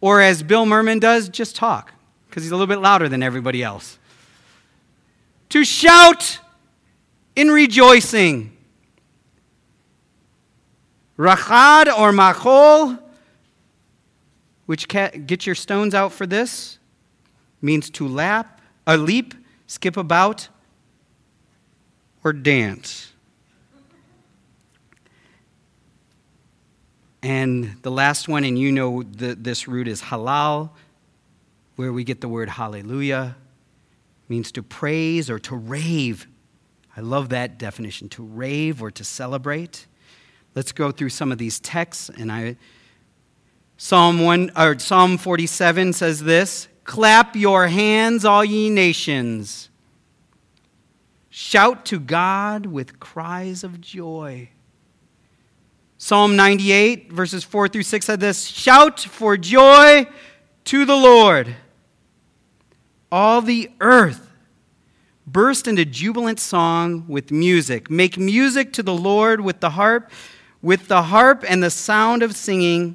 Or 0.00 0.20
as 0.20 0.42
Bill 0.42 0.66
Merman 0.66 0.98
does, 0.98 1.28
just 1.28 1.54
talk, 1.54 1.92
because 2.28 2.42
he's 2.42 2.50
a 2.50 2.56
little 2.56 2.66
bit 2.66 2.80
louder 2.80 3.08
than 3.08 3.22
everybody 3.22 3.62
else. 3.62 3.96
To 5.50 5.64
shout 5.64 6.40
in 7.36 7.52
rejoicing. 7.52 8.50
Rachad 11.16 11.86
or 11.96 12.10
machol, 12.10 12.98
which 14.66 14.88
get 14.88 15.46
your 15.46 15.54
stones 15.54 15.94
out 15.94 16.10
for 16.10 16.26
this, 16.26 16.80
means 17.60 17.88
to 17.90 18.08
lap, 18.08 18.60
a 18.84 18.96
leap, 18.96 19.34
skip 19.68 19.96
about, 19.96 20.48
or 22.24 22.32
dance. 22.32 23.12
And 27.22 27.76
the 27.82 27.90
last 27.90 28.28
one, 28.28 28.44
and 28.44 28.58
you 28.58 28.72
know 28.72 29.02
the, 29.02 29.34
this 29.34 29.68
root 29.68 29.86
is 29.86 30.02
halal, 30.02 30.70
where 31.76 31.92
we 31.92 32.02
get 32.04 32.20
the 32.20 32.28
word 32.28 32.48
hallelujah, 32.48 33.36
means 34.28 34.50
to 34.52 34.62
praise 34.62 35.30
or 35.30 35.38
to 35.38 35.54
rave. 35.54 36.26
I 36.96 37.00
love 37.00 37.28
that 37.28 37.58
definition, 37.58 38.08
to 38.10 38.24
rave 38.24 38.82
or 38.82 38.90
to 38.90 39.04
celebrate. 39.04 39.86
Let's 40.54 40.72
go 40.72 40.90
through 40.90 41.10
some 41.10 41.30
of 41.30 41.38
these 41.38 41.60
texts, 41.60 42.10
and 42.10 42.30
I 42.30 42.56
Psalm 43.84 44.20
1 44.20 44.52
or 44.56 44.78
Psalm 44.78 45.18
47 45.18 45.92
says 45.92 46.22
this, 46.22 46.68
clap 46.84 47.34
your 47.34 47.66
hands 47.66 48.24
all 48.24 48.44
ye 48.44 48.70
nations. 48.70 49.70
Shout 51.34 51.86
to 51.86 51.98
God 51.98 52.66
with 52.66 53.00
cries 53.00 53.64
of 53.64 53.80
joy. 53.80 54.50
Psalm 55.96 56.36
98, 56.36 57.10
verses 57.10 57.42
4 57.42 57.68
through 57.68 57.84
6 57.84 58.04
said 58.04 58.20
this 58.20 58.44
Shout 58.44 59.00
for 59.00 59.38
joy 59.38 60.06
to 60.64 60.84
the 60.84 60.94
Lord. 60.94 61.56
All 63.10 63.40
the 63.40 63.70
earth 63.80 64.30
burst 65.26 65.66
into 65.66 65.86
jubilant 65.86 66.38
song 66.38 67.06
with 67.08 67.30
music. 67.30 67.90
Make 67.90 68.18
music 68.18 68.74
to 68.74 68.82
the 68.82 68.94
Lord 68.94 69.40
with 69.40 69.60
the 69.60 69.70
harp, 69.70 70.10
with 70.60 70.88
the 70.88 71.04
harp 71.04 71.46
and 71.48 71.62
the 71.62 71.70
sound 71.70 72.22
of 72.22 72.36
singing, 72.36 72.94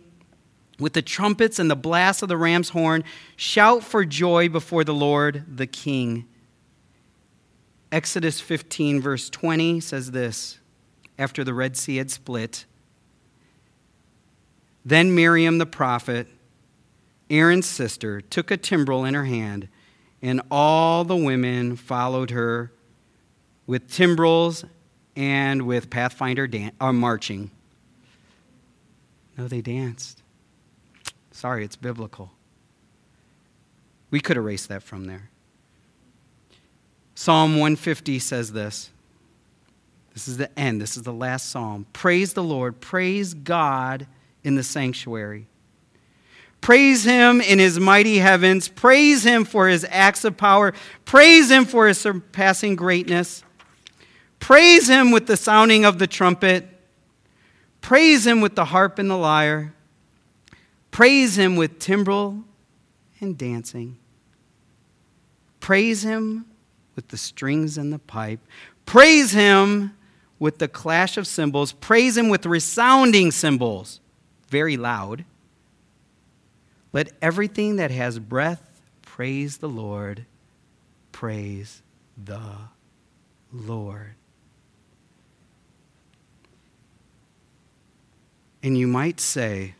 with 0.77 0.93
the 0.93 1.01
trumpets 1.01 1.57
and 1.57 1.71
the 1.71 1.75
blast 1.75 2.21
of 2.21 2.29
the 2.29 2.37
ram's 2.37 2.69
horn. 2.69 3.03
Shout 3.35 3.83
for 3.83 4.05
joy 4.05 4.47
before 4.47 4.83
the 4.83 4.93
Lord 4.93 5.57
the 5.57 5.65
King. 5.65 6.27
Exodus 7.97 8.39
15, 8.39 9.01
verse 9.01 9.27
20 9.27 9.79
says 9.79 10.11
this 10.11 10.59
after 11.17 11.43
the 11.43 11.51
Red 11.51 11.75
Sea 11.75 11.95
had 11.95 12.11
split. 12.11 12.65
Then 14.85 15.15
Miriam 15.15 15.57
the 15.57 15.65
prophet, 15.65 16.27
Aaron's 17.31 17.65
sister, 17.65 18.21
took 18.21 18.51
a 18.51 18.57
timbrel 18.57 19.03
in 19.03 19.15
her 19.15 19.25
hand, 19.25 19.67
and 20.21 20.43
all 20.51 21.05
the 21.05 21.15
women 21.15 21.75
followed 21.75 22.29
her 22.29 22.71
with 23.65 23.91
timbrels 23.91 24.63
and 25.15 25.63
with 25.63 25.89
Pathfinder 25.89 26.45
dan- 26.45 26.73
uh, 26.79 26.93
marching. 26.93 27.49
No, 29.39 29.47
they 29.47 29.61
danced. 29.61 30.21
Sorry, 31.31 31.65
it's 31.65 31.75
biblical. 31.75 32.31
We 34.11 34.19
could 34.19 34.37
erase 34.37 34.67
that 34.67 34.83
from 34.83 35.05
there. 35.05 35.31
Psalm 37.19 37.53
150 37.53 38.19
says 38.19 38.51
this. 38.51 38.91
This 40.13 40.27
is 40.27 40.37
the 40.37 40.57
end. 40.57 40.79
This 40.79 40.97
is 40.97 41.01
the 41.01 41.11
last 41.11 41.49
psalm. 41.49 41.87
Praise 41.91 42.33
the 42.33 42.43
Lord. 42.43 42.79
Praise 42.79 43.33
God 43.33 44.05
in 44.43 44.53
the 44.53 44.61
sanctuary. 44.61 45.47
Praise 46.61 47.05
him 47.05 47.41
in 47.41 47.57
his 47.57 47.79
mighty 47.79 48.19
heavens. 48.19 48.67
Praise 48.67 49.23
him 49.23 49.45
for 49.45 49.67
his 49.67 49.83
acts 49.89 50.25
of 50.25 50.37
power. 50.37 50.75
Praise 51.05 51.49
him 51.49 51.65
for 51.65 51.87
his 51.87 51.97
surpassing 51.97 52.75
greatness. 52.75 53.43
Praise 54.39 54.87
him 54.87 55.09
with 55.09 55.25
the 55.25 55.37
sounding 55.37 55.85
of 55.85 55.97
the 55.97 56.05
trumpet. 56.05 56.67
Praise 57.81 58.27
him 58.27 58.41
with 58.41 58.53
the 58.53 58.65
harp 58.65 58.99
and 58.99 59.09
the 59.09 59.17
lyre. 59.17 59.73
Praise 60.91 61.35
him 61.35 61.55
with 61.55 61.79
timbrel 61.79 62.43
and 63.19 63.35
dancing. 63.39 63.97
Praise 65.59 66.03
him 66.03 66.45
with 66.97 67.07
the 67.07 67.15
strings 67.15 67.77
and 67.77 67.93
the 67.93 67.99
pipe. 67.99 68.41
Praise 68.85 69.31
him 69.31 69.95
with 70.39 70.57
the 70.57 70.67
clash 70.67 71.15
of 71.15 71.25
cymbals. 71.25 71.71
Praise 71.71 72.17
him 72.17 72.27
with 72.27 72.45
resounding 72.45 73.31
cymbals, 73.31 74.01
very 74.49 74.75
loud. 74.75 75.23
Let 76.91 77.13
everything 77.21 77.77
that 77.77 77.91
has 77.91 78.19
breath 78.19 78.81
praise 79.03 79.57
the 79.57 79.69
Lord. 79.69 80.25
Praise 81.11 81.81
the 82.21 82.41
Lord. 83.53 84.15
And 88.63 88.77
you 88.77 88.87
might 88.87 89.19
say, 89.19 89.75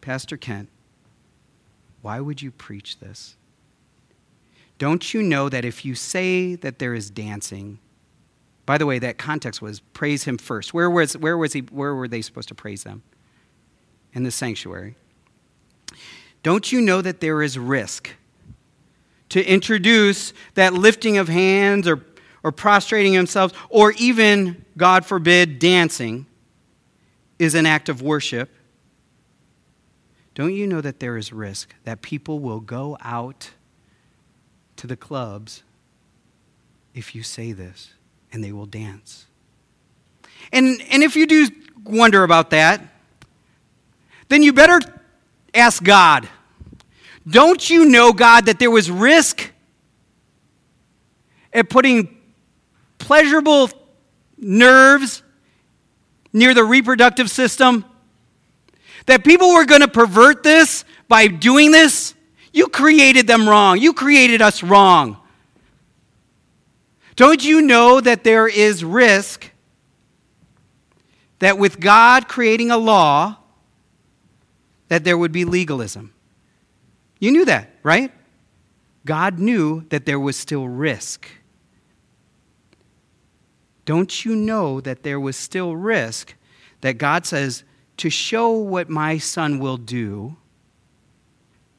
Pastor 0.00 0.36
Kent, 0.36 0.68
why 2.02 2.18
would 2.18 2.42
you 2.42 2.50
preach 2.50 2.98
this? 2.98 3.36
Don't 4.82 5.14
you 5.14 5.22
know 5.22 5.48
that 5.48 5.64
if 5.64 5.84
you 5.84 5.94
say 5.94 6.56
that 6.56 6.80
there 6.80 6.92
is 6.92 7.08
dancing, 7.08 7.78
by 8.66 8.78
the 8.78 8.84
way, 8.84 8.98
that 8.98 9.16
context 9.16 9.62
was 9.62 9.78
praise 9.78 10.24
him 10.24 10.36
first. 10.36 10.74
Where, 10.74 10.90
was, 10.90 11.16
where, 11.16 11.38
was 11.38 11.52
he, 11.52 11.60
where 11.60 11.94
were 11.94 12.08
they 12.08 12.20
supposed 12.20 12.48
to 12.48 12.56
praise 12.56 12.82
them? 12.82 13.04
In 14.12 14.24
the 14.24 14.32
sanctuary. 14.32 14.96
Don't 16.42 16.72
you 16.72 16.80
know 16.80 17.00
that 17.00 17.20
there 17.20 17.42
is 17.42 17.56
risk 17.56 18.10
to 19.28 19.48
introduce 19.48 20.32
that 20.54 20.72
lifting 20.72 21.16
of 21.16 21.28
hands 21.28 21.86
or, 21.86 22.04
or 22.42 22.50
prostrating 22.50 23.12
themselves, 23.12 23.54
or 23.68 23.92
even, 23.92 24.64
God 24.76 25.06
forbid, 25.06 25.60
dancing 25.60 26.26
is 27.38 27.54
an 27.54 27.66
act 27.66 27.88
of 27.88 28.02
worship? 28.02 28.50
Don't 30.34 30.54
you 30.54 30.66
know 30.66 30.80
that 30.80 30.98
there 30.98 31.16
is 31.16 31.32
risk 31.32 31.72
that 31.84 32.02
people 32.02 32.40
will 32.40 32.58
go 32.58 32.98
out 33.00 33.52
to 34.82 34.88
the 34.88 34.96
clubs 34.96 35.62
if 36.92 37.14
you 37.14 37.22
say 37.22 37.52
this, 37.52 37.92
and 38.32 38.42
they 38.42 38.50
will 38.50 38.66
dance. 38.66 39.26
And, 40.52 40.82
and 40.90 41.04
if 41.04 41.14
you 41.14 41.24
do 41.24 41.46
wonder 41.84 42.24
about 42.24 42.50
that, 42.50 42.82
then 44.26 44.42
you 44.42 44.52
better 44.52 44.80
ask 45.54 45.80
God. 45.84 46.28
Don't 47.30 47.70
you 47.70 47.84
know, 47.84 48.12
God, 48.12 48.46
that 48.46 48.58
there 48.58 48.72
was 48.72 48.90
risk 48.90 49.52
at 51.52 51.70
putting 51.70 52.18
pleasurable 52.98 53.70
nerves 54.36 55.22
near 56.32 56.54
the 56.54 56.64
reproductive 56.64 57.30
system? 57.30 57.84
That 59.06 59.22
people 59.22 59.54
were 59.54 59.64
going 59.64 59.82
to 59.82 59.88
pervert 59.88 60.42
this 60.42 60.84
by 61.06 61.28
doing 61.28 61.70
this? 61.70 62.14
You 62.52 62.68
created 62.68 63.26
them 63.26 63.48
wrong. 63.48 63.78
You 63.78 63.92
created 63.92 64.42
us 64.42 64.62
wrong. 64.62 65.16
Don't 67.16 67.44
you 67.44 67.62
know 67.62 68.00
that 68.00 68.24
there 68.24 68.46
is 68.46 68.84
risk 68.84 69.50
that 71.38 71.58
with 71.58 71.80
God 71.80 72.28
creating 72.28 72.70
a 72.70 72.76
law, 72.76 73.36
that 74.88 75.04
there 75.04 75.18
would 75.18 75.32
be 75.32 75.44
legalism? 75.44 76.12
You 77.18 77.30
knew 77.30 77.44
that, 77.44 77.70
right? 77.82 78.12
God 79.04 79.38
knew 79.38 79.84
that 79.88 80.06
there 80.06 80.20
was 80.20 80.36
still 80.36 80.68
risk. 80.68 81.28
Don't 83.84 84.24
you 84.24 84.36
know 84.36 84.80
that 84.80 85.02
there 85.02 85.18
was 85.18 85.36
still 85.36 85.74
risk 85.74 86.34
that 86.82 86.98
God 86.98 87.26
says, 87.26 87.64
to 87.96 88.10
show 88.10 88.50
what 88.50 88.88
my 88.88 89.18
son 89.18 89.58
will 89.58 89.76
do, 89.76 90.36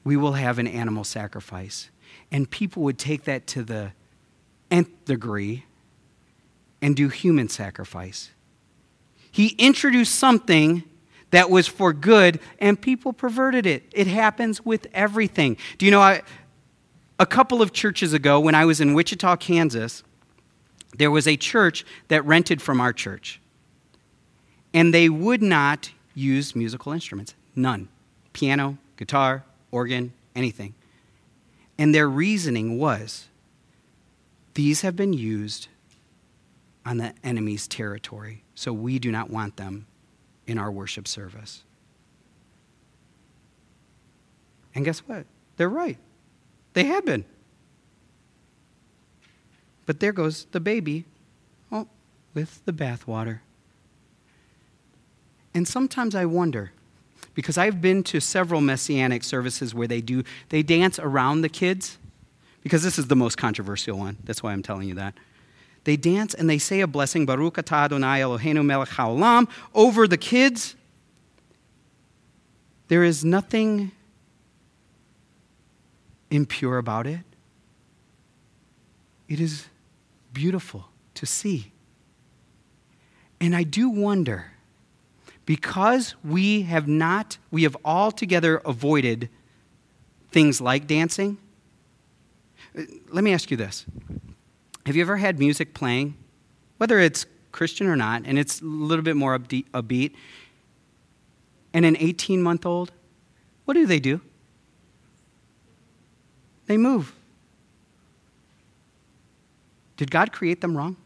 we 0.04 0.18
will 0.18 0.34
have 0.34 0.60
an 0.60 0.68
animal 0.68 1.04
sacrifice. 1.04 1.90
And 2.32 2.50
people 2.50 2.84
would 2.84 2.98
take 2.98 3.24
that 3.24 3.48
to 3.48 3.64
the 3.64 3.92
nth 4.70 5.06
degree 5.06 5.66
and 6.82 6.96
do 6.96 7.10
human 7.10 7.48
sacrifice. 7.50 8.32
He 9.32 9.56
introduced 9.58 10.16
something 10.16 10.84
that 11.32 11.50
was 11.50 11.68
for 11.68 11.94
good, 11.94 12.40
and 12.60 12.80
people 12.80 13.14
perverted 13.14 13.66
it. 13.66 13.84
It 13.92 14.06
happens 14.06 14.64
with 14.64 14.86
everything. 14.94 15.58
Do 15.80 15.86
you 15.86 15.92
know, 15.92 16.02
I, 16.02 16.22
a 17.18 17.26
couple 17.26 17.62
of 17.62 17.74
churches 17.74 18.14
ago, 18.14 18.40
when 18.40 18.54
I 18.54 18.66
was 18.66 18.80
in 18.80 18.94
Wichita, 18.94 19.38
Kansas, 19.38 20.04
there 20.96 21.10
was 21.10 21.28
a 21.28 21.36
church 21.36 21.86
that 22.10 22.24
rented 22.26 22.62
from 22.62 22.80
our 22.80 22.94
church. 22.94 23.42
And 24.74 24.94
they 24.94 25.10
would 25.10 25.42
not 25.42 25.92
use 26.14 26.56
musical 26.56 26.92
instruments. 26.92 27.34
None. 27.56 27.90
Piano, 28.34 28.78
guitar, 28.98 29.44
organ, 29.74 30.14
anything. 30.36 30.76
And 31.78 31.94
their 31.94 32.08
reasoning 32.08 32.78
was 32.78 33.28
these 34.54 34.82
have 34.82 34.96
been 34.96 35.14
used 35.14 35.68
on 36.86 36.98
the 36.98 37.14
enemy's 37.24 37.68
territory, 37.68 38.44
so 38.54 38.72
we 38.72 39.00
do 39.00 39.12
not 39.12 39.30
want 39.30 39.58
them 39.58 39.88
in 40.46 40.58
our 40.58 40.72
worship 40.72 41.08
service. 41.08 41.64
And 44.76 44.86
guess 44.86 45.00
what? 45.00 45.26
They're 45.58 45.70
right. 45.70 45.98
They 46.74 46.86
have 46.86 47.06
been. 47.06 47.26
But 49.86 50.00
there 50.00 50.14
goes 50.14 50.46
the 50.52 50.60
baby 50.60 51.06
oh, 51.72 51.88
with 52.34 52.64
the 52.66 52.74
bathwater. 52.74 53.40
And 55.54 55.68
sometimes 55.68 56.16
I 56.16 56.26
wonder 56.26 56.72
because 57.34 57.58
I've 57.58 57.82
been 57.82 58.04
to 58.04 58.20
several 58.20 58.62
messianic 58.62 59.24
services 59.24 59.74
where 59.74 59.88
they 59.88 60.02
do 60.02 60.24
they 60.50 60.64
dance 60.64 61.00
around 61.00 61.42
the 61.42 61.50
kids 61.50 61.98
because 62.62 62.84
this 62.84 62.98
is 62.98 63.08
the 63.08 63.16
most 63.16 63.38
controversial 63.38 63.98
one. 63.98 64.18
That's 64.24 64.42
why 64.42 64.54
I'm 64.54 64.64
telling 64.64 64.88
you 64.88 64.96
that. 64.96 65.16
They 65.84 65.98
dance 65.98 66.34
and 66.34 66.50
they 66.50 66.58
say 66.58 66.80
a 66.80 66.88
blessing, 66.88 67.26
Baruch 67.26 67.56
atah 67.56 67.86
Adonai 67.86 68.22
Eloheinu 68.22 68.64
melech 68.66 68.90
haolam, 68.90 69.50
over 69.74 70.08
the 70.08 70.18
kids. 70.18 70.76
There 72.88 73.04
is 73.04 73.26
nothing 73.26 73.92
impure 76.32 76.78
about 76.78 77.06
it. 77.06 77.20
It 79.28 79.40
is 79.40 79.68
beautiful 80.32 80.86
to 81.16 81.26
see. 81.26 81.72
And 83.42 83.56
I 83.56 83.64
do 83.64 83.90
wonder, 83.90 84.53
because 85.46 86.16
we 86.24 86.64
have 86.64 86.88
not, 86.88 87.38
we 87.52 87.64
have 87.64 87.76
altogether 87.84 88.62
avoided 88.66 89.30
things 90.32 90.62
like 90.62 90.88
dancing. 90.88 91.38
Uh, 92.78 92.84
let 93.10 93.24
me 93.24 93.34
ask 93.34 93.52
you 93.52 93.58
this 93.58 93.86
Have 94.86 94.96
you 94.96 95.02
ever 95.02 95.18
had 95.18 95.40
music 95.40 95.74
playing, 95.74 96.16
whether 96.78 97.00
it's 97.00 97.26
Christian 97.52 97.88
or 97.88 97.96
not, 97.96 98.24
and 98.26 98.40
it's 98.40 98.62
a 98.62 98.66
little 98.66 99.04
bit 99.04 99.16
more 99.16 99.38
upbeat, 99.38 100.14
and 101.74 101.86
an 101.86 101.98
18 102.00 102.42
month 102.42 102.66
old, 102.66 102.92
what 103.66 103.76
do 103.76 103.86
they 103.86 104.00
do? 104.00 104.22
They 106.66 106.78
move. 106.78 107.14
Did 109.98 110.10
God 110.10 110.32
create 110.32 110.62
them 110.62 110.76
wrong? 110.76 110.98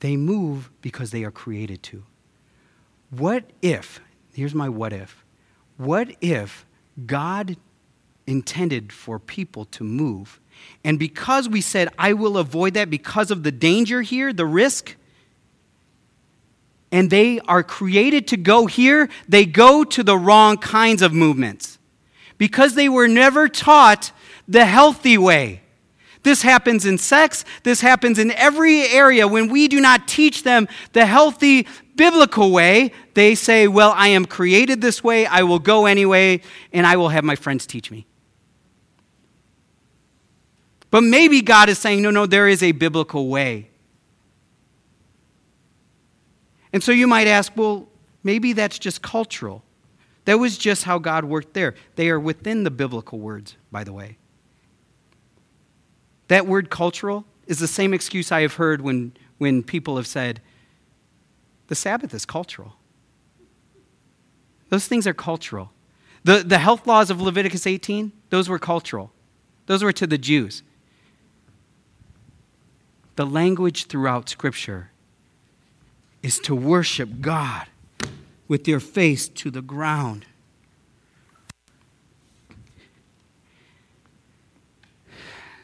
They 0.00 0.16
move 0.16 0.70
because 0.82 1.10
they 1.10 1.24
are 1.24 1.30
created 1.30 1.82
to. 1.84 2.04
What 3.10 3.44
if, 3.62 4.00
here's 4.34 4.54
my 4.54 4.68
what 4.68 4.92
if, 4.92 5.24
what 5.76 6.14
if 6.20 6.66
God 7.06 7.56
intended 8.26 8.92
for 8.92 9.18
people 9.18 9.64
to 9.66 9.84
move, 9.84 10.40
and 10.84 10.98
because 10.98 11.48
we 11.48 11.60
said, 11.60 11.88
I 11.98 12.12
will 12.12 12.38
avoid 12.38 12.74
that 12.74 12.90
because 12.90 13.30
of 13.30 13.42
the 13.42 13.52
danger 13.52 14.02
here, 14.02 14.32
the 14.32 14.46
risk, 14.46 14.96
and 16.90 17.10
they 17.10 17.40
are 17.40 17.62
created 17.62 18.26
to 18.28 18.36
go 18.36 18.66
here, 18.66 19.08
they 19.28 19.44
go 19.44 19.84
to 19.84 20.02
the 20.02 20.16
wrong 20.16 20.56
kinds 20.56 21.02
of 21.02 21.12
movements 21.12 21.78
because 22.38 22.74
they 22.74 22.88
were 22.88 23.08
never 23.08 23.48
taught 23.48 24.12
the 24.48 24.64
healthy 24.64 25.18
way. 25.18 25.62
This 26.26 26.42
happens 26.42 26.84
in 26.84 26.98
sex, 26.98 27.44
this 27.62 27.80
happens 27.80 28.18
in 28.18 28.32
every 28.32 28.82
area. 28.82 29.28
When 29.28 29.48
we 29.48 29.68
do 29.68 29.80
not 29.80 30.08
teach 30.08 30.42
them 30.42 30.66
the 30.92 31.06
healthy 31.06 31.68
biblical 31.94 32.50
way, 32.50 32.90
they 33.14 33.36
say, 33.36 33.68
Well, 33.68 33.92
I 33.94 34.08
am 34.08 34.24
created 34.24 34.80
this 34.80 35.04
way, 35.04 35.24
I 35.26 35.44
will 35.44 35.60
go 35.60 35.86
anyway, 35.86 36.40
and 36.72 36.84
I 36.84 36.96
will 36.96 37.10
have 37.10 37.22
my 37.22 37.36
friends 37.36 37.64
teach 37.64 37.92
me. 37.92 38.08
But 40.90 41.02
maybe 41.02 41.42
God 41.42 41.68
is 41.68 41.78
saying, 41.78 42.02
No, 42.02 42.10
no, 42.10 42.26
there 42.26 42.48
is 42.48 42.60
a 42.60 42.72
biblical 42.72 43.28
way. 43.28 43.70
And 46.72 46.82
so 46.82 46.90
you 46.90 47.06
might 47.06 47.28
ask, 47.28 47.52
Well, 47.54 47.86
maybe 48.24 48.52
that's 48.52 48.80
just 48.80 49.00
cultural. 49.00 49.62
That 50.24 50.40
was 50.40 50.58
just 50.58 50.82
how 50.82 50.98
God 50.98 51.24
worked 51.24 51.54
there. 51.54 51.76
They 51.94 52.10
are 52.10 52.18
within 52.18 52.64
the 52.64 52.72
biblical 52.72 53.20
words, 53.20 53.54
by 53.70 53.84
the 53.84 53.92
way. 53.92 54.18
That 56.28 56.46
word 56.46 56.70
cultural 56.70 57.24
is 57.46 57.58
the 57.58 57.68
same 57.68 57.94
excuse 57.94 58.32
I 58.32 58.42
have 58.42 58.54
heard 58.54 58.80
when, 58.80 59.12
when 59.38 59.62
people 59.62 59.96
have 59.96 60.06
said, 60.06 60.40
the 61.68 61.74
Sabbath 61.74 62.14
is 62.14 62.24
cultural. 62.24 62.74
Those 64.68 64.86
things 64.86 65.06
are 65.06 65.14
cultural. 65.14 65.72
The, 66.24 66.42
the 66.44 66.58
health 66.58 66.86
laws 66.86 67.10
of 67.10 67.20
Leviticus 67.20 67.66
18, 67.66 68.12
those 68.30 68.48
were 68.48 68.58
cultural. 68.58 69.12
Those 69.66 69.82
were 69.82 69.92
to 69.92 70.06
the 70.06 70.18
Jews. 70.18 70.62
The 73.16 73.26
language 73.26 73.86
throughout 73.86 74.28
Scripture 74.28 74.90
is 76.22 76.38
to 76.40 76.54
worship 76.54 77.20
God 77.20 77.66
with 78.48 78.66
your 78.66 78.80
face 78.80 79.28
to 79.28 79.50
the 79.50 79.62
ground. 79.62 80.26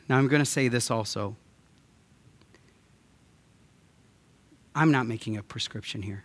Now, 0.08 0.18
I'm 0.18 0.28
going 0.28 0.42
to 0.42 0.46
say 0.46 0.68
this 0.68 0.90
also. 0.90 1.36
I'm 4.74 4.90
not 4.90 5.06
making 5.06 5.36
a 5.36 5.42
prescription 5.42 6.02
here. 6.02 6.24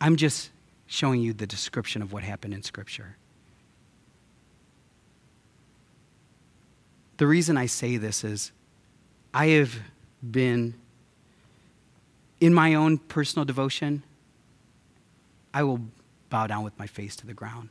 I'm 0.00 0.16
just 0.16 0.50
showing 0.86 1.20
you 1.20 1.32
the 1.32 1.46
description 1.46 2.02
of 2.02 2.12
what 2.12 2.22
happened 2.22 2.54
in 2.54 2.62
Scripture. 2.62 3.16
The 7.16 7.26
reason 7.26 7.56
I 7.56 7.66
say 7.66 7.96
this 7.96 8.24
is 8.24 8.52
I 9.32 9.46
have 9.46 9.74
been, 10.28 10.74
in 12.40 12.52
my 12.52 12.74
own 12.74 12.98
personal 12.98 13.44
devotion, 13.44 14.02
I 15.52 15.62
will 15.62 15.80
bow 16.28 16.46
down 16.48 16.64
with 16.64 16.78
my 16.78 16.86
face 16.86 17.16
to 17.16 17.26
the 17.26 17.34
ground. 17.34 17.70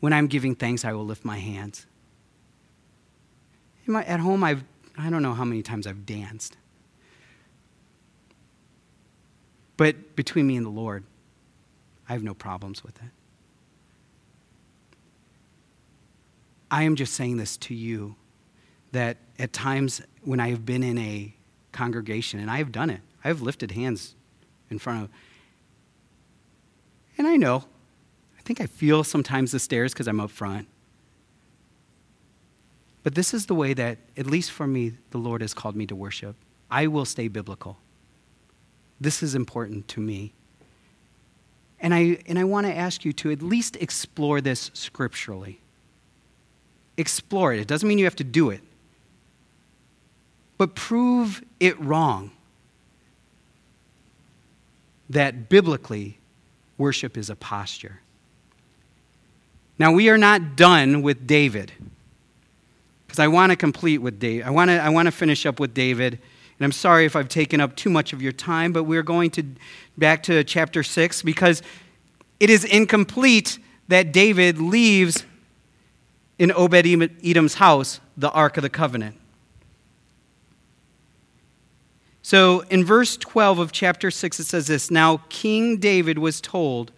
When 0.00 0.12
I'm 0.12 0.26
giving 0.26 0.54
thanks, 0.54 0.84
I 0.84 0.92
will 0.92 1.04
lift 1.04 1.24
my 1.24 1.38
hands 1.38 1.86
my, 3.86 4.04
at 4.04 4.20
home, 4.20 4.44
I've, 4.44 4.64
I 4.96 5.10
don't 5.10 5.22
know 5.22 5.34
how 5.34 5.44
many 5.44 5.62
times 5.62 5.86
I've 5.86 6.06
danced. 6.06 6.56
But 9.76 10.14
between 10.14 10.46
me 10.46 10.56
and 10.56 10.66
the 10.66 10.70
Lord, 10.70 11.04
I 12.08 12.12
have 12.12 12.22
no 12.22 12.34
problems 12.34 12.84
with 12.84 12.96
it. 12.96 13.10
I 16.70 16.82
am 16.84 16.96
just 16.96 17.14
saying 17.14 17.38
this 17.38 17.56
to 17.58 17.74
you 17.74 18.14
that 18.92 19.16
at 19.38 19.52
times 19.52 20.02
when 20.22 20.38
I 20.40 20.50
have 20.50 20.64
been 20.64 20.82
in 20.82 20.98
a 20.98 21.34
congregation, 21.72 22.40
and 22.40 22.50
I 22.50 22.58
have 22.58 22.72
done 22.72 22.90
it, 22.90 23.00
I 23.24 23.28
have 23.28 23.42
lifted 23.42 23.70
hands 23.72 24.14
in 24.70 24.78
front 24.78 25.04
of, 25.04 25.10
and 27.16 27.26
I 27.26 27.36
know, 27.36 27.64
I 28.38 28.42
think 28.42 28.60
I 28.60 28.66
feel 28.66 29.04
sometimes 29.04 29.52
the 29.52 29.58
stares 29.58 29.92
because 29.92 30.08
I'm 30.08 30.20
up 30.20 30.30
front. 30.30 30.68
But 33.02 33.14
this 33.14 33.32
is 33.32 33.46
the 33.46 33.54
way 33.54 33.72
that, 33.74 33.98
at 34.16 34.26
least 34.26 34.50
for 34.50 34.66
me, 34.66 34.92
the 35.10 35.18
Lord 35.18 35.40
has 35.40 35.54
called 35.54 35.74
me 35.74 35.86
to 35.86 35.96
worship. 35.96 36.36
I 36.70 36.86
will 36.86 37.04
stay 37.04 37.28
biblical. 37.28 37.78
This 39.00 39.22
is 39.22 39.34
important 39.34 39.88
to 39.88 40.00
me. 40.00 40.32
And 41.80 41.94
I, 41.94 42.18
and 42.26 42.38
I 42.38 42.44
want 42.44 42.66
to 42.66 42.76
ask 42.76 43.04
you 43.04 43.12
to 43.14 43.30
at 43.30 43.40
least 43.40 43.76
explore 43.76 44.42
this 44.42 44.70
scripturally. 44.74 45.60
Explore 46.98 47.54
it. 47.54 47.60
It 47.60 47.68
doesn't 47.68 47.88
mean 47.88 47.98
you 47.98 48.04
have 48.04 48.16
to 48.16 48.24
do 48.24 48.50
it, 48.50 48.60
but 50.58 50.74
prove 50.74 51.42
it 51.58 51.80
wrong. 51.80 52.32
That 55.08 55.48
biblically, 55.48 56.18
worship 56.76 57.16
is 57.16 57.30
a 57.30 57.36
posture. 57.36 58.00
Now, 59.78 59.92
we 59.92 60.10
are 60.10 60.18
not 60.18 60.56
done 60.56 61.00
with 61.00 61.26
David 61.26 61.72
because 63.10 63.18
I 63.18 63.26
want 63.26 63.50
to 63.50 63.56
complete 63.56 63.98
with 63.98 64.20
David. 64.20 64.46
I 64.46 64.50
want 64.50 64.68
to 64.68 64.80
I 64.80 64.88
want 64.88 65.06
to 65.06 65.12
finish 65.12 65.44
up 65.44 65.58
with 65.58 65.74
David. 65.74 66.12
And 66.12 66.64
I'm 66.64 66.72
sorry 66.72 67.06
if 67.06 67.16
I've 67.16 67.28
taken 67.28 67.60
up 67.60 67.74
too 67.74 67.90
much 67.90 68.12
of 68.12 68.22
your 68.22 68.30
time, 68.30 68.72
but 68.72 68.84
we're 68.84 69.02
going 69.02 69.30
to 69.32 69.44
back 69.98 70.22
to 70.24 70.44
chapter 70.44 70.84
6 70.84 71.22
because 71.22 71.60
it 72.38 72.50
is 72.50 72.64
incomplete 72.64 73.58
that 73.88 74.12
David 74.12 74.60
leaves 74.60 75.24
in 76.38 76.52
Obed 76.52 76.86
Edom's 77.24 77.54
house 77.54 77.98
the 78.16 78.30
Ark 78.30 78.56
of 78.56 78.62
the 78.62 78.70
Covenant. 78.70 79.16
So 82.22 82.60
in 82.70 82.84
verse 82.84 83.16
12 83.16 83.58
of 83.58 83.72
chapter 83.72 84.10
6, 84.10 84.38
it 84.38 84.44
says 84.44 84.68
this 84.68 84.88
Now 84.88 85.22
King 85.30 85.78
David 85.78 86.18
was 86.18 86.40
told, 86.40 86.92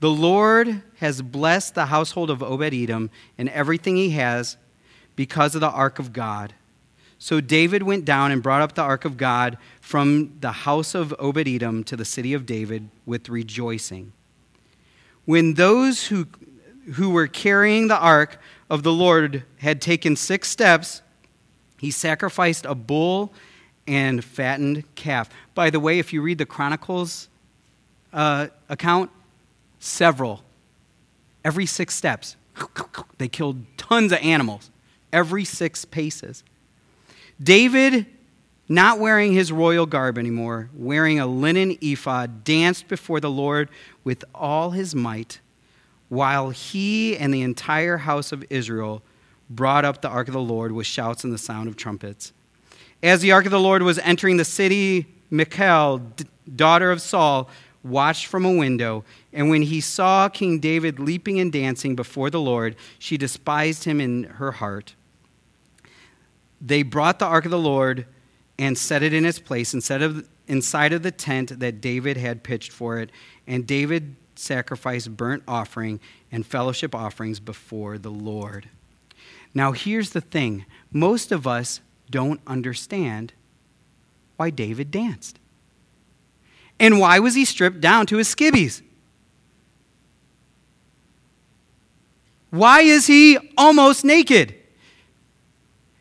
The 0.00 0.10
Lord 0.10 0.82
has 0.96 1.22
blessed 1.22 1.76
the 1.76 1.86
household 1.86 2.28
of 2.28 2.42
Obed 2.42 2.74
Edom 2.74 3.10
and 3.36 3.48
everything 3.50 3.94
he 3.94 4.10
has 4.10 4.56
because 5.18 5.56
of 5.56 5.60
the 5.60 5.68
ark 5.68 5.98
of 5.98 6.12
God. 6.12 6.54
So 7.18 7.40
David 7.40 7.82
went 7.82 8.04
down 8.04 8.30
and 8.30 8.40
brought 8.40 8.62
up 8.62 8.76
the 8.76 8.82
ark 8.82 9.04
of 9.04 9.16
God 9.16 9.58
from 9.80 10.38
the 10.38 10.52
house 10.52 10.94
of 10.94 11.12
Obed 11.18 11.48
Edom 11.48 11.82
to 11.84 11.96
the 11.96 12.04
city 12.04 12.34
of 12.34 12.46
David 12.46 12.88
with 13.04 13.28
rejoicing. 13.28 14.12
When 15.24 15.54
those 15.54 16.06
who, 16.06 16.28
who 16.94 17.10
were 17.10 17.26
carrying 17.26 17.88
the 17.88 17.98
ark 17.98 18.40
of 18.70 18.84
the 18.84 18.92
Lord 18.92 19.42
had 19.56 19.82
taken 19.82 20.14
six 20.14 20.48
steps, 20.48 21.02
he 21.78 21.90
sacrificed 21.90 22.64
a 22.64 22.76
bull 22.76 23.32
and 23.88 24.24
fattened 24.24 24.84
calf. 24.94 25.30
By 25.52 25.70
the 25.70 25.80
way, 25.80 25.98
if 25.98 26.12
you 26.12 26.22
read 26.22 26.38
the 26.38 26.46
Chronicles 26.46 27.26
uh, 28.12 28.46
account, 28.68 29.10
several, 29.80 30.44
every 31.44 31.66
six 31.66 31.96
steps, 31.96 32.36
they 33.18 33.26
killed 33.26 33.64
tons 33.76 34.12
of 34.12 34.20
animals 34.20 34.70
every 35.12 35.44
six 35.44 35.84
paces. 35.84 36.44
David, 37.42 38.06
not 38.68 38.98
wearing 38.98 39.32
his 39.32 39.52
royal 39.52 39.86
garb 39.86 40.18
anymore, 40.18 40.70
wearing 40.74 41.20
a 41.20 41.26
linen 41.26 41.78
ephod, 41.80 42.44
danced 42.44 42.88
before 42.88 43.20
the 43.20 43.30
Lord 43.30 43.68
with 44.04 44.24
all 44.34 44.70
his 44.70 44.94
might, 44.94 45.40
while 46.08 46.50
he 46.50 47.16
and 47.16 47.32
the 47.32 47.42
entire 47.42 47.98
house 47.98 48.32
of 48.32 48.44
Israel 48.50 49.02
brought 49.50 49.84
up 49.84 50.02
the 50.02 50.08
ark 50.08 50.28
of 50.28 50.34
the 50.34 50.40
Lord 50.40 50.72
with 50.72 50.86
shouts 50.86 51.24
and 51.24 51.32
the 51.32 51.38
sound 51.38 51.68
of 51.68 51.76
trumpets. 51.76 52.32
As 53.02 53.20
the 53.20 53.32
ark 53.32 53.44
of 53.46 53.52
the 53.52 53.60
Lord 53.60 53.82
was 53.82 53.98
entering 53.98 54.36
the 54.36 54.44
city 54.44 55.06
Michal, 55.30 56.00
daughter 56.54 56.90
of 56.90 57.00
Saul, 57.00 57.48
watched 57.84 58.26
from 58.26 58.44
a 58.44 58.52
window, 58.52 59.04
and 59.32 59.50
when 59.50 59.62
he 59.62 59.80
saw 59.80 60.28
King 60.28 60.58
David 60.58 60.98
leaping 60.98 61.38
and 61.38 61.52
dancing 61.52 61.94
before 61.94 62.30
the 62.30 62.40
Lord, 62.40 62.76
she 62.98 63.16
despised 63.16 63.84
him 63.84 64.00
in 64.00 64.24
her 64.24 64.52
heart. 64.52 64.94
They 66.60 66.82
brought 66.82 67.18
the 67.18 67.26
ark 67.26 67.44
of 67.44 67.50
the 67.50 67.58
Lord 67.58 68.06
and 68.58 68.76
set 68.76 69.02
it 69.02 69.12
in 69.12 69.24
its 69.24 69.38
place 69.38 69.74
instead 69.74 70.02
of, 70.02 70.28
inside 70.46 70.92
of 70.92 71.02
the 71.02 71.10
tent 71.10 71.60
that 71.60 71.80
David 71.80 72.16
had 72.16 72.42
pitched 72.42 72.72
for 72.72 72.98
it, 72.98 73.10
and 73.46 73.66
David 73.66 74.16
sacrificed 74.34 75.16
burnt 75.16 75.42
offering 75.46 76.00
and 76.30 76.46
fellowship 76.46 76.94
offerings 76.94 77.40
before 77.40 77.98
the 77.98 78.10
Lord. 78.10 78.68
Now, 79.54 79.72
here's 79.72 80.10
the 80.10 80.20
thing 80.20 80.66
most 80.92 81.32
of 81.32 81.46
us 81.46 81.80
don't 82.10 82.40
understand 82.46 83.32
why 84.36 84.50
David 84.50 84.90
danced. 84.90 85.38
And 86.80 87.00
why 87.00 87.18
was 87.18 87.34
he 87.34 87.44
stripped 87.44 87.80
down 87.80 88.06
to 88.06 88.18
his 88.18 88.32
skivvies? 88.32 88.82
Why 92.50 92.80
is 92.80 93.06
he 93.06 93.36
almost 93.56 94.04
naked? 94.04 94.54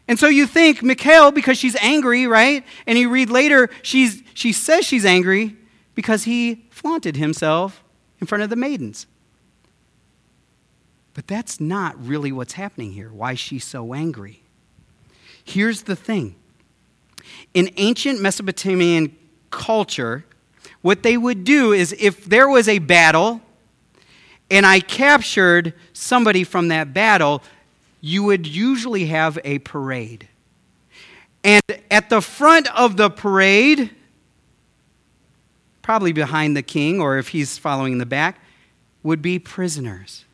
And 0.07 0.17
so 0.17 0.27
you 0.27 0.47
think 0.47 0.81
Michal, 0.81 1.31
because 1.31 1.57
she's 1.57 1.75
angry, 1.77 2.27
right? 2.27 2.63
And 2.85 2.97
you 2.97 3.09
read 3.09 3.29
later, 3.29 3.69
she's, 3.81 4.23
she 4.33 4.53
says 4.53 4.85
she's 4.85 5.05
angry 5.05 5.55
because 5.95 6.23
he 6.23 6.65
flaunted 6.69 7.17
himself 7.17 7.83
in 8.21 8.27
front 8.27 8.43
of 8.43 8.49
the 8.49 8.55
maidens. 8.55 9.05
But 11.13 11.27
that's 11.27 11.59
not 11.59 12.01
really 12.01 12.31
what's 12.31 12.53
happening 12.53 12.93
here, 12.93 13.09
why 13.11 13.33
she's 13.33 13.65
so 13.65 13.93
angry. 13.93 14.43
Here's 15.43 15.83
the 15.83 15.95
thing 15.95 16.35
in 17.53 17.71
ancient 17.77 18.21
Mesopotamian 18.21 19.15
culture, 19.49 20.25
what 20.81 21.03
they 21.03 21.17
would 21.17 21.43
do 21.43 21.73
is 21.73 21.93
if 21.99 22.25
there 22.25 22.47
was 22.47 22.67
a 22.67 22.79
battle 22.79 23.41
and 24.49 24.65
I 24.65 24.79
captured 24.79 25.73
somebody 25.91 26.43
from 26.43 26.69
that 26.69 26.93
battle, 26.93 27.43
you 28.01 28.23
would 28.23 28.47
usually 28.47 29.05
have 29.05 29.39
a 29.43 29.59
parade. 29.59 30.27
And 31.43 31.61
at 31.89 32.09
the 32.09 32.21
front 32.21 32.67
of 32.77 32.97
the 32.97 33.09
parade, 33.09 33.91
probably 35.81 36.11
behind 36.11 36.57
the 36.57 36.61
king, 36.61 36.99
or 36.99 37.17
if 37.17 37.29
he's 37.29 37.57
following 37.57 37.93
in 37.93 37.99
the 37.99 38.05
back, 38.05 38.39
would 39.03 39.21
be 39.21 39.39
prisoners. 39.39 40.25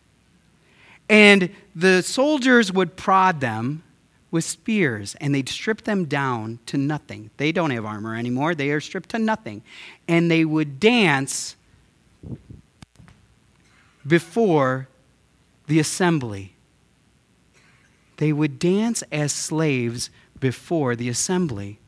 And 1.09 1.49
the 1.75 2.01
soldiers 2.01 2.71
would 2.71 2.95
prod 2.95 3.39
them 3.39 3.83
with 4.31 4.43
spears 4.43 5.15
and 5.21 5.35
they'd 5.35 5.47
strip 5.47 5.83
them 5.83 6.05
down 6.05 6.57
to 6.65 6.75
nothing. 6.75 7.29
They 7.37 7.51
don't 7.51 7.69
have 7.69 7.85
armor 7.85 8.15
anymore, 8.15 8.55
they 8.55 8.71
are 8.71 8.81
stripped 8.81 9.09
to 9.09 9.19
nothing. 9.19 9.61
And 10.07 10.31
they 10.31 10.43
would 10.43 10.79
dance 10.79 11.55
before 14.07 14.87
the 15.67 15.79
assembly. 15.79 16.52
They 18.17 18.33
would 18.33 18.59
dance 18.59 19.03
as 19.11 19.31
slaves 19.31 20.09
before 20.39 20.95
the 20.95 21.09
assembly. 21.09 21.79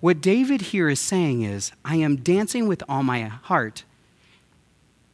What 0.00 0.20
David 0.20 0.60
here 0.60 0.88
is 0.88 1.00
saying 1.00 1.42
is, 1.42 1.72
I 1.84 1.96
am 1.96 2.16
dancing 2.16 2.68
with 2.68 2.82
all 2.88 3.02
my 3.02 3.22
heart 3.22 3.84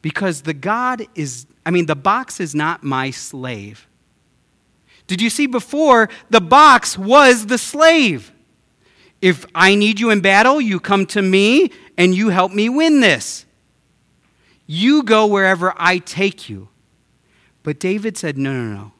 because 0.02 0.42
the 0.42 0.54
God 0.54 1.06
is, 1.14 1.46
I 1.64 1.70
mean, 1.70 1.86
the 1.86 1.96
box 1.96 2.40
is 2.40 2.54
not 2.54 2.82
my 2.82 3.10
slave. 3.10 3.86
Did 5.06 5.22
you 5.22 5.30
see 5.30 5.46
before? 5.46 6.08
The 6.30 6.40
box 6.40 6.98
was 6.98 7.46
the 7.46 7.58
slave. 7.58 8.32
If 9.20 9.46
I 9.54 9.76
need 9.76 10.00
you 10.00 10.10
in 10.10 10.20
battle, 10.20 10.60
you 10.60 10.80
come 10.80 11.06
to 11.06 11.22
me 11.22 11.70
and 11.96 12.14
you 12.14 12.30
help 12.30 12.52
me 12.52 12.68
win 12.68 13.00
this. 13.00 13.46
You 14.66 15.02
go 15.04 15.26
wherever 15.26 15.72
I 15.76 15.98
take 15.98 16.48
you. 16.48 16.68
But 17.62 17.78
David 17.78 18.16
said, 18.16 18.36
No, 18.36 18.52
no, 18.52 18.74
no. 18.74 18.92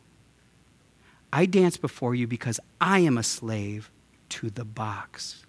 I 1.32 1.46
dance 1.46 1.76
before 1.76 2.14
you 2.14 2.26
because 2.26 2.60
I 2.80 2.98
am 3.00 3.16
a 3.16 3.22
slave 3.22 3.90
to 4.30 4.50
the 4.50 4.64
box. 4.64 5.44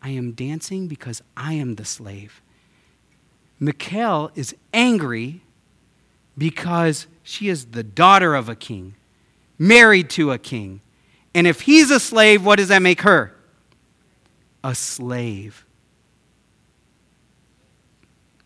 I 0.00 0.10
am 0.10 0.32
dancing 0.32 0.88
because 0.88 1.22
I 1.36 1.54
am 1.54 1.76
the 1.76 1.84
slave. 1.84 2.40
Michal 3.60 4.32
is 4.34 4.56
angry 4.72 5.42
because 6.36 7.06
she 7.22 7.48
is 7.48 7.66
the 7.66 7.84
daughter 7.84 8.34
of 8.34 8.48
a 8.48 8.56
king, 8.56 8.94
married 9.58 10.10
to 10.10 10.32
a 10.32 10.38
king. 10.38 10.80
And 11.34 11.46
if 11.46 11.62
he's 11.62 11.90
a 11.90 12.00
slave, 12.00 12.44
what 12.44 12.56
does 12.56 12.68
that 12.68 12.82
make 12.82 13.02
her? 13.02 13.34
A 14.64 14.74
slave. 14.74 15.64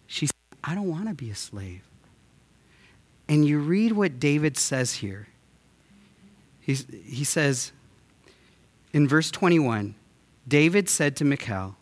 She 0.06 0.26
said, 0.26 0.34
I 0.62 0.74
don't 0.74 0.88
want 0.88 1.08
to 1.08 1.14
be 1.14 1.30
a 1.30 1.34
slave. 1.34 1.82
And 3.28 3.44
you 3.44 3.58
read 3.58 3.92
what 3.92 4.20
David 4.20 4.56
says 4.56 4.94
here. 4.94 5.28
He 6.66 7.24
says 7.24 7.72
in 8.92 9.06
verse 9.06 9.30
21 9.30 9.94
David 10.48 10.88
said 10.88 11.16
to 11.16 11.24
Michal, 11.24 11.76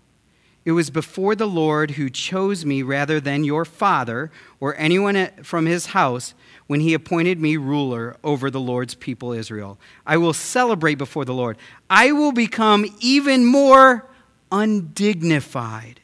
it 0.64 0.72
was 0.72 0.88
before 0.88 1.34
the 1.34 1.46
Lord 1.46 1.92
who 1.92 2.08
chose 2.08 2.64
me 2.64 2.82
rather 2.82 3.20
than 3.20 3.44
your 3.44 3.66
father 3.66 4.30
or 4.60 4.74
anyone 4.76 5.28
from 5.42 5.66
his 5.66 5.86
house 5.86 6.32
when 6.66 6.80
he 6.80 6.94
appointed 6.94 7.38
me 7.38 7.58
ruler 7.58 8.16
over 8.24 8.50
the 8.50 8.60
Lord's 8.60 8.94
people 8.94 9.32
Israel. 9.32 9.78
I 10.06 10.16
will 10.16 10.32
celebrate 10.32 10.94
before 10.94 11.26
the 11.26 11.34
Lord. 11.34 11.58
I 11.90 12.12
will 12.12 12.32
become 12.32 12.86
even 13.00 13.44
more 13.44 14.08
undignified, 14.50 16.00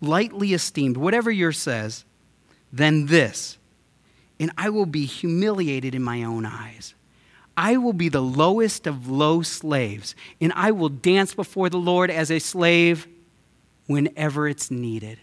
lightly 0.00 0.54
esteemed, 0.54 0.96
whatever 0.96 1.32
yours 1.32 1.58
says, 1.58 2.04
than 2.72 3.06
this. 3.06 3.58
And 4.38 4.52
I 4.56 4.70
will 4.70 4.86
be 4.86 5.04
humiliated 5.04 5.96
in 5.96 6.02
my 6.02 6.22
own 6.22 6.46
eyes. 6.46 6.94
I 7.56 7.76
will 7.76 7.92
be 7.92 8.08
the 8.08 8.22
lowest 8.22 8.86
of 8.86 9.08
low 9.08 9.42
slaves, 9.42 10.14
and 10.40 10.52
I 10.56 10.72
will 10.72 10.88
dance 10.88 11.34
before 11.34 11.70
the 11.70 11.78
Lord 11.78 12.10
as 12.10 12.30
a 12.30 12.38
slave 12.38 13.06
whenever 13.86 14.48
it's 14.48 14.70
needed, 14.70 15.18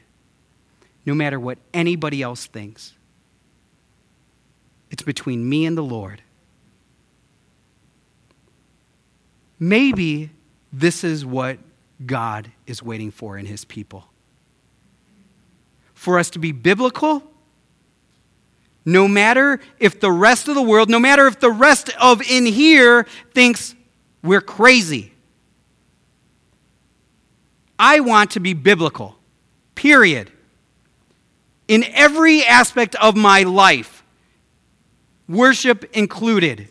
no 1.06 1.14
matter 1.14 1.40
what 1.40 1.58
anybody 1.74 2.22
else 2.22 2.46
thinks. 2.46 2.94
It's 4.90 5.04
between 5.04 5.48
me 5.48 5.66
and 5.66 5.78
the 5.78 5.84
Lord. 5.84 6.22
Maybe 9.60 10.32
this 10.74 11.04
is 11.04 11.26
what 11.26 11.60
God 12.06 12.52
is 12.66 12.82
waiting 12.82 13.12
for 13.12 13.38
in 13.38 13.46
his 13.46 13.66
people. 13.66 14.06
For 15.94 16.18
us 16.18 16.30
to 16.32 16.40
be 16.40 16.52
biblical 16.52 17.31
no 18.86 19.08
matter 19.08 19.60
if 19.80 20.00
the 20.00 20.12
rest 20.12 20.48
of 20.48 20.56
the 20.56 20.62
world, 20.62 20.90
no 20.90 21.00
matter 21.00 21.28
if 21.28 21.40
the 21.40 21.52
rest 21.52 21.92
of 22.00 22.22
in 22.22 22.46
here 22.46 23.06
thinks 23.34 23.76
we're 24.24 24.42
crazy. 24.42 25.14
I 27.78 28.00
want 28.00 28.32
to 28.32 28.40
be 28.40 28.54
biblical, 28.54 29.18
period. 29.76 30.32
In 31.68 31.84
every 31.94 32.44
aspect 32.44 32.96
of 32.96 33.16
my 33.16 33.44
life, 33.44 34.04
worship 35.28 35.86
included. 35.96 36.68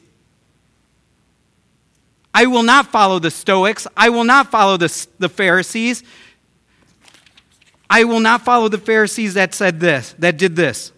I 2.33 2.47
will 2.47 2.63
not 2.63 2.87
follow 2.87 3.19
the 3.19 3.31
Stoics. 3.31 3.87
I 3.97 4.11
will 4.11 4.25
not 4.25 4.51
follow 4.51 4.77
the, 4.77 5.07
the 5.19 5.29
Pharisees. 5.29 6.05
I 7.89 8.05
will 8.05 8.21
not 8.21 8.43
follow 8.45 8.69
the 8.69 8.79
Pharisees 8.79 9.35
that 9.35 9.53
said 9.53 9.81
this, 9.81 10.15
that 10.19 10.37
did 10.37 10.55
this 10.55 10.93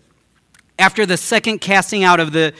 after 0.79 1.07
the 1.07 1.17
second 1.17 1.61
casting 1.61 2.05
out 2.05 2.21
of 2.21 2.33
the 2.33 2.55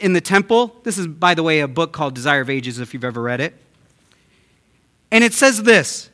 in 0.00 0.12
the 0.12 0.20
temple 0.20 0.76
this 0.84 0.98
is 0.98 1.06
by 1.06 1.34
the 1.34 1.42
way 1.42 1.60
a 1.60 1.68
book 1.68 1.92
called 1.92 2.14
desire 2.14 2.40
of 2.40 2.50
ages 2.50 2.78
if 2.78 2.94
you've 2.94 3.04
ever 3.04 3.22
read 3.22 3.40
it. 3.40 3.54
And 5.10 5.22
it 5.22 5.34
says 5.34 5.62
this. 5.62 6.08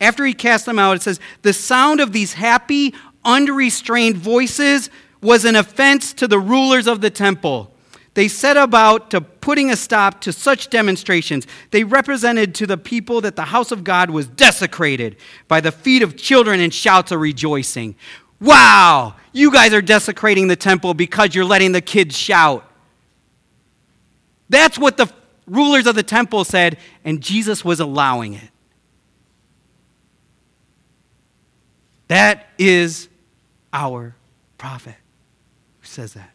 After 0.00 0.24
he 0.24 0.34
cast 0.34 0.66
them 0.66 0.78
out 0.78 0.96
it 0.96 1.02
says 1.02 1.20
the 1.42 1.52
sound 1.52 2.00
of 2.00 2.12
these 2.12 2.34
happy 2.34 2.94
unrestrained 3.24 4.16
voices 4.16 4.90
was 5.20 5.44
an 5.44 5.56
offense 5.56 6.12
to 6.14 6.28
the 6.28 6.38
rulers 6.38 6.86
of 6.86 7.00
the 7.00 7.10
temple. 7.10 7.72
They 8.14 8.26
set 8.26 8.56
about 8.56 9.10
to 9.10 9.20
putting 9.20 9.70
a 9.70 9.76
stop 9.76 10.20
to 10.22 10.32
such 10.32 10.70
demonstrations. 10.70 11.46
They 11.70 11.84
represented 11.84 12.54
to 12.56 12.66
the 12.66 12.76
people 12.76 13.20
that 13.20 13.36
the 13.36 13.44
house 13.44 13.70
of 13.70 13.84
god 13.84 14.10
was 14.10 14.26
desecrated 14.26 15.16
by 15.46 15.60
the 15.60 15.70
feet 15.70 16.02
of 16.02 16.16
children 16.16 16.60
and 16.60 16.74
shouts 16.74 17.12
of 17.12 17.20
rejoicing. 17.20 17.94
Wow, 18.40 19.14
you 19.38 19.52
guys 19.52 19.72
are 19.72 19.80
desecrating 19.80 20.48
the 20.48 20.56
temple 20.56 20.94
because 20.94 21.34
you're 21.34 21.44
letting 21.44 21.72
the 21.72 21.80
kids 21.80 22.16
shout. 22.16 22.64
That's 24.48 24.78
what 24.78 24.96
the 24.96 25.10
rulers 25.46 25.86
of 25.86 25.94
the 25.94 26.02
temple 26.02 26.44
said, 26.44 26.78
and 27.04 27.20
Jesus 27.22 27.64
was 27.64 27.80
allowing 27.80 28.34
it. 28.34 28.50
That 32.08 32.48
is 32.58 33.08
our 33.72 34.16
prophet 34.56 34.96
who 35.80 35.86
says 35.86 36.14
that. 36.14 36.30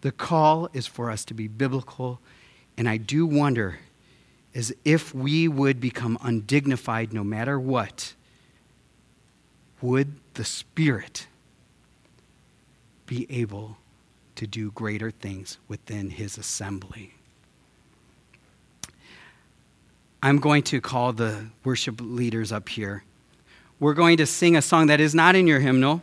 The 0.00 0.12
call 0.12 0.70
is 0.72 0.86
for 0.86 1.10
us 1.10 1.24
to 1.26 1.34
be 1.34 1.46
biblical 1.46 2.20
And 2.80 2.88
I 2.88 2.96
do 2.96 3.26
wonder 3.26 3.78
as 4.54 4.72
if 4.86 5.14
we 5.14 5.46
would 5.48 5.80
become 5.80 6.16
undignified 6.22 7.12
no 7.12 7.22
matter 7.22 7.60
what, 7.60 8.14
would 9.80 10.14
the 10.34 10.44
Spirit 10.44 11.26
be 13.06 13.26
able 13.30 13.78
to 14.36 14.46
do 14.46 14.70
greater 14.72 15.10
things 15.10 15.58
within 15.68 16.10
His 16.10 16.38
assembly? 16.38 17.14
I'm 20.22 20.38
going 20.38 20.62
to 20.64 20.80
call 20.80 21.12
the 21.12 21.46
worship 21.64 21.98
leaders 22.00 22.52
up 22.52 22.68
here. 22.68 23.04
We're 23.78 23.94
going 23.94 24.18
to 24.18 24.26
sing 24.26 24.56
a 24.56 24.62
song 24.62 24.88
that 24.88 25.00
is 25.00 25.14
not 25.14 25.34
in 25.34 25.46
your 25.46 25.60
hymnal. 25.60 26.02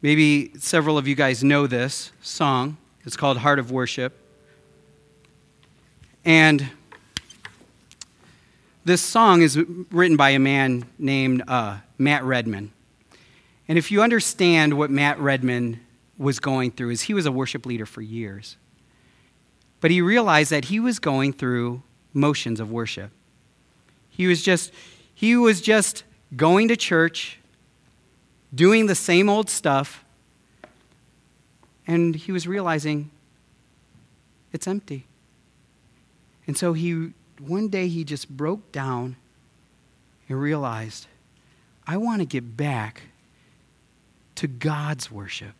Maybe 0.00 0.52
several 0.58 0.96
of 0.96 1.08
you 1.08 1.16
guys 1.16 1.42
know 1.42 1.66
this 1.66 2.12
song. 2.22 2.76
It's 3.04 3.16
called 3.16 3.38
Heart 3.38 3.58
of 3.58 3.72
Worship. 3.72 4.16
And 6.24 6.70
this 8.84 9.00
song 9.00 9.42
is 9.42 9.56
written 9.90 10.16
by 10.16 10.30
a 10.30 10.38
man 10.38 10.84
named 10.98 11.42
uh, 11.48 11.78
Matt 12.02 12.24
Redman. 12.24 12.72
And 13.68 13.78
if 13.78 13.90
you 13.90 14.02
understand 14.02 14.74
what 14.74 14.90
Matt 14.90 15.18
Redman 15.18 15.80
was 16.18 16.40
going 16.40 16.72
through, 16.72 16.90
is 16.90 17.02
he 17.02 17.14
was 17.14 17.26
a 17.26 17.32
worship 17.32 17.64
leader 17.64 17.86
for 17.86 18.02
years. 18.02 18.56
But 19.80 19.90
he 19.90 20.00
realized 20.00 20.50
that 20.50 20.66
he 20.66 20.78
was 20.78 20.98
going 20.98 21.32
through 21.32 21.82
motions 22.12 22.60
of 22.60 22.70
worship. 22.70 23.10
He 24.10 24.26
was 24.26 24.42
just 24.42 24.72
he 25.14 25.36
was 25.36 25.60
just 25.60 26.04
going 26.36 26.68
to 26.68 26.76
church, 26.76 27.38
doing 28.54 28.86
the 28.86 28.94
same 28.94 29.28
old 29.28 29.48
stuff, 29.48 30.04
and 31.86 32.14
he 32.14 32.32
was 32.32 32.46
realizing 32.46 33.10
it's 34.52 34.66
empty. 34.66 35.06
And 36.46 36.56
so 36.56 36.72
he 36.72 37.12
one 37.38 37.68
day 37.68 37.88
he 37.88 38.04
just 38.04 38.28
broke 38.28 38.70
down 38.72 39.16
and 40.28 40.40
realized, 40.40 41.06
I 41.86 41.96
want 41.96 42.20
to 42.20 42.26
get 42.26 42.56
back 42.56 43.02
to 44.36 44.46
God's 44.46 45.10
worship, 45.10 45.54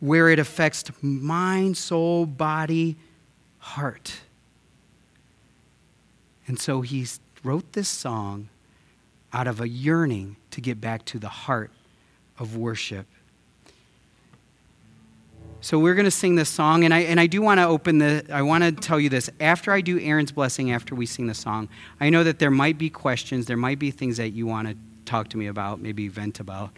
where 0.00 0.28
it 0.28 0.38
affects 0.38 0.84
mind, 1.00 1.76
soul, 1.76 2.26
body, 2.26 2.96
heart. 3.58 4.20
And 6.46 6.58
so 6.58 6.80
he 6.80 7.06
wrote 7.44 7.72
this 7.72 7.88
song 7.88 8.48
out 9.32 9.46
of 9.46 9.60
a 9.60 9.68
yearning 9.68 10.36
to 10.50 10.60
get 10.60 10.80
back 10.80 11.04
to 11.06 11.18
the 11.18 11.28
heart 11.28 11.70
of 12.38 12.56
worship. 12.56 13.06
So 15.60 15.78
we're 15.78 15.94
going 15.94 16.06
to 16.06 16.10
sing 16.10 16.34
this 16.34 16.48
song, 16.48 16.84
and 16.84 16.92
I, 16.92 17.00
and 17.00 17.20
I 17.20 17.28
do 17.28 17.40
want 17.40 17.60
to 17.60 17.66
open 17.66 17.98
the, 17.98 18.26
I 18.32 18.42
want 18.42 18.64
to 18.64 18.72
tell 18.72 18.98
you 18.98 19.08
this. 19.08 19.30
After 19.38 19.70
I 19.70 19.80
do 19.80 20.00
Aaron's 20.00 20.32
blessing, 20.32 20.72
after 20.72 20.96
we 20.96 21.06
sing 21.06 21.28
the 21.28 21.34
song, 21.34 21.68
I 22.00 22.10
know 22.10 22.24
that 22.24 22.40
there 22.40 22.50
might 22.50 22.78
be 22.78 22.90
questions, 22.90 23.46
there 23.46 23.56
might 23.56 23.78
be 23.78 23.92
things 23.92 24.16
that 24.16 24.30
you 24.30 24.44
want 24.44 24.68
to 24.68 24.76
talk 25.04 25.28
to 25.28 25.36
me 25.36 25.46
about, 25.46 25.80
maybe 25.80 26.08
vent 26.08 26.40
about, 26.40 26.70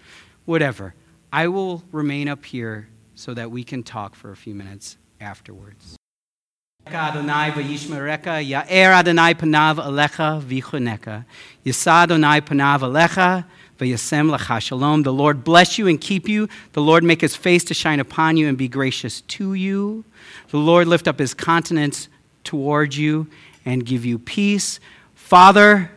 whatever. 0.45 0.95
I 1.33 1.49
will 1.49 1.83
remain 1.93 2.29
up 2.29 2.45
here 2.45 2.89
so 3.15 3.35
that 3.35 3.51
we 3.51 3.65
can 3.65 3.83
talk 3.83 4.15
for 4.15 4.31
a 4.31 4.37
few 4.37 4.55
minutes 4.55 4.97
afterwards. 5.21 5.97
Adonai 6.87 7.51
ya'er 7.51 8.93
Adonai 8.93 9.35
panav 9.35 9.77
alecha 9.77 10.41
Adonai 11.87 12.41
panav 12.41 12.81
alecha 12.81 13.45
v'yasem 13.79 14.37
lecha 14.37 14.61
shalom. 14.61 15.03
The 15.03 15.13
Lord 15.13 15.45
bless 15.45 15.79
you 15.79 15.89
and 15.89 15.99
keep 16.01 16.29
you. 16.29 16.49
The 16.73 16.83
Lord 16.83 17.03
make 17.03 17.23
his 17.23 17.35
face 17.35 17.65
to 17.65 17.75
shine 17.75 18.01
upon 18.01 18.37
you 18.37 18.49
and 18.49 18.59
be 18.59 18.69
gracious 18.69 19.23
to 19.23 19.55
you. 19.55 20.05
The 20.51 20.59
Lord 20.59 20.87
lift 20.87 21.09
up 21.09 21.19
his 21.19 21.33
countenance 21.33 22.09
toward 22.45 22.95
you 22.95 23.29
and 23.65 23.87
give 23.87 24.05
you 24.05 24.19
peace. 24.19 24.79
Father, 25.15 25.91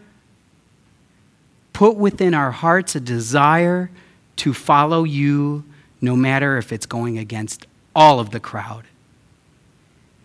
put 1.77 1.95
within 1.95 2.33
our 2.33 2.49
hearts 2.49 2.95
a 2.95 2.99
desire 2.99 3.87
to 4.35 4.51
follow 4.51 5.03
you 5.03 5.63
no 6.01 6.15
matter 6.15 6.57
if 6.57 6.73
it's 6.73 6.87
going 6.87 7.19
against 7.19 7.67
all 7.95 8.19
of 8.19 8.31
the 8.31 8.39
crowd. 8.39 8.83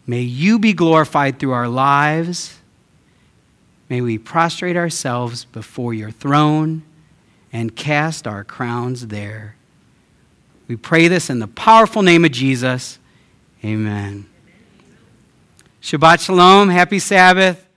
May 0.06 0.22
you 0.22 0.58
be 0.58 0.72
glorified 0.72 1.38
through 1.38 1.52
our 1.52 1.68
lives. 1.68 2.58
May 3.90 4.00
we 4.00 4.16
prostrate 4.16 4.78
ourselves 4.78 5.44
before 5.44 5.92
your 5.92 6.10
throne 6.10 6.84
and 7.52 7.76
cast 7.76 8.26
our 8.26 8.44
crowns 8.44 9.08
there. 9.08 9.54
We 10.68 10.76
pray 10.76 11.06
this 11.08 11.28
in 11.28 11.38
the 11.38 11.48
powerful 11.48 12.00
name 12.00 12.24
of 12.24 12.32
Jesus. 12.32 12.98
Amen. 13.62 14.24
Shabbat 15.82 16.24
Shalom. 16.24 16.70
Happy 16.70 16.98
Sabbath. 16.98 17.68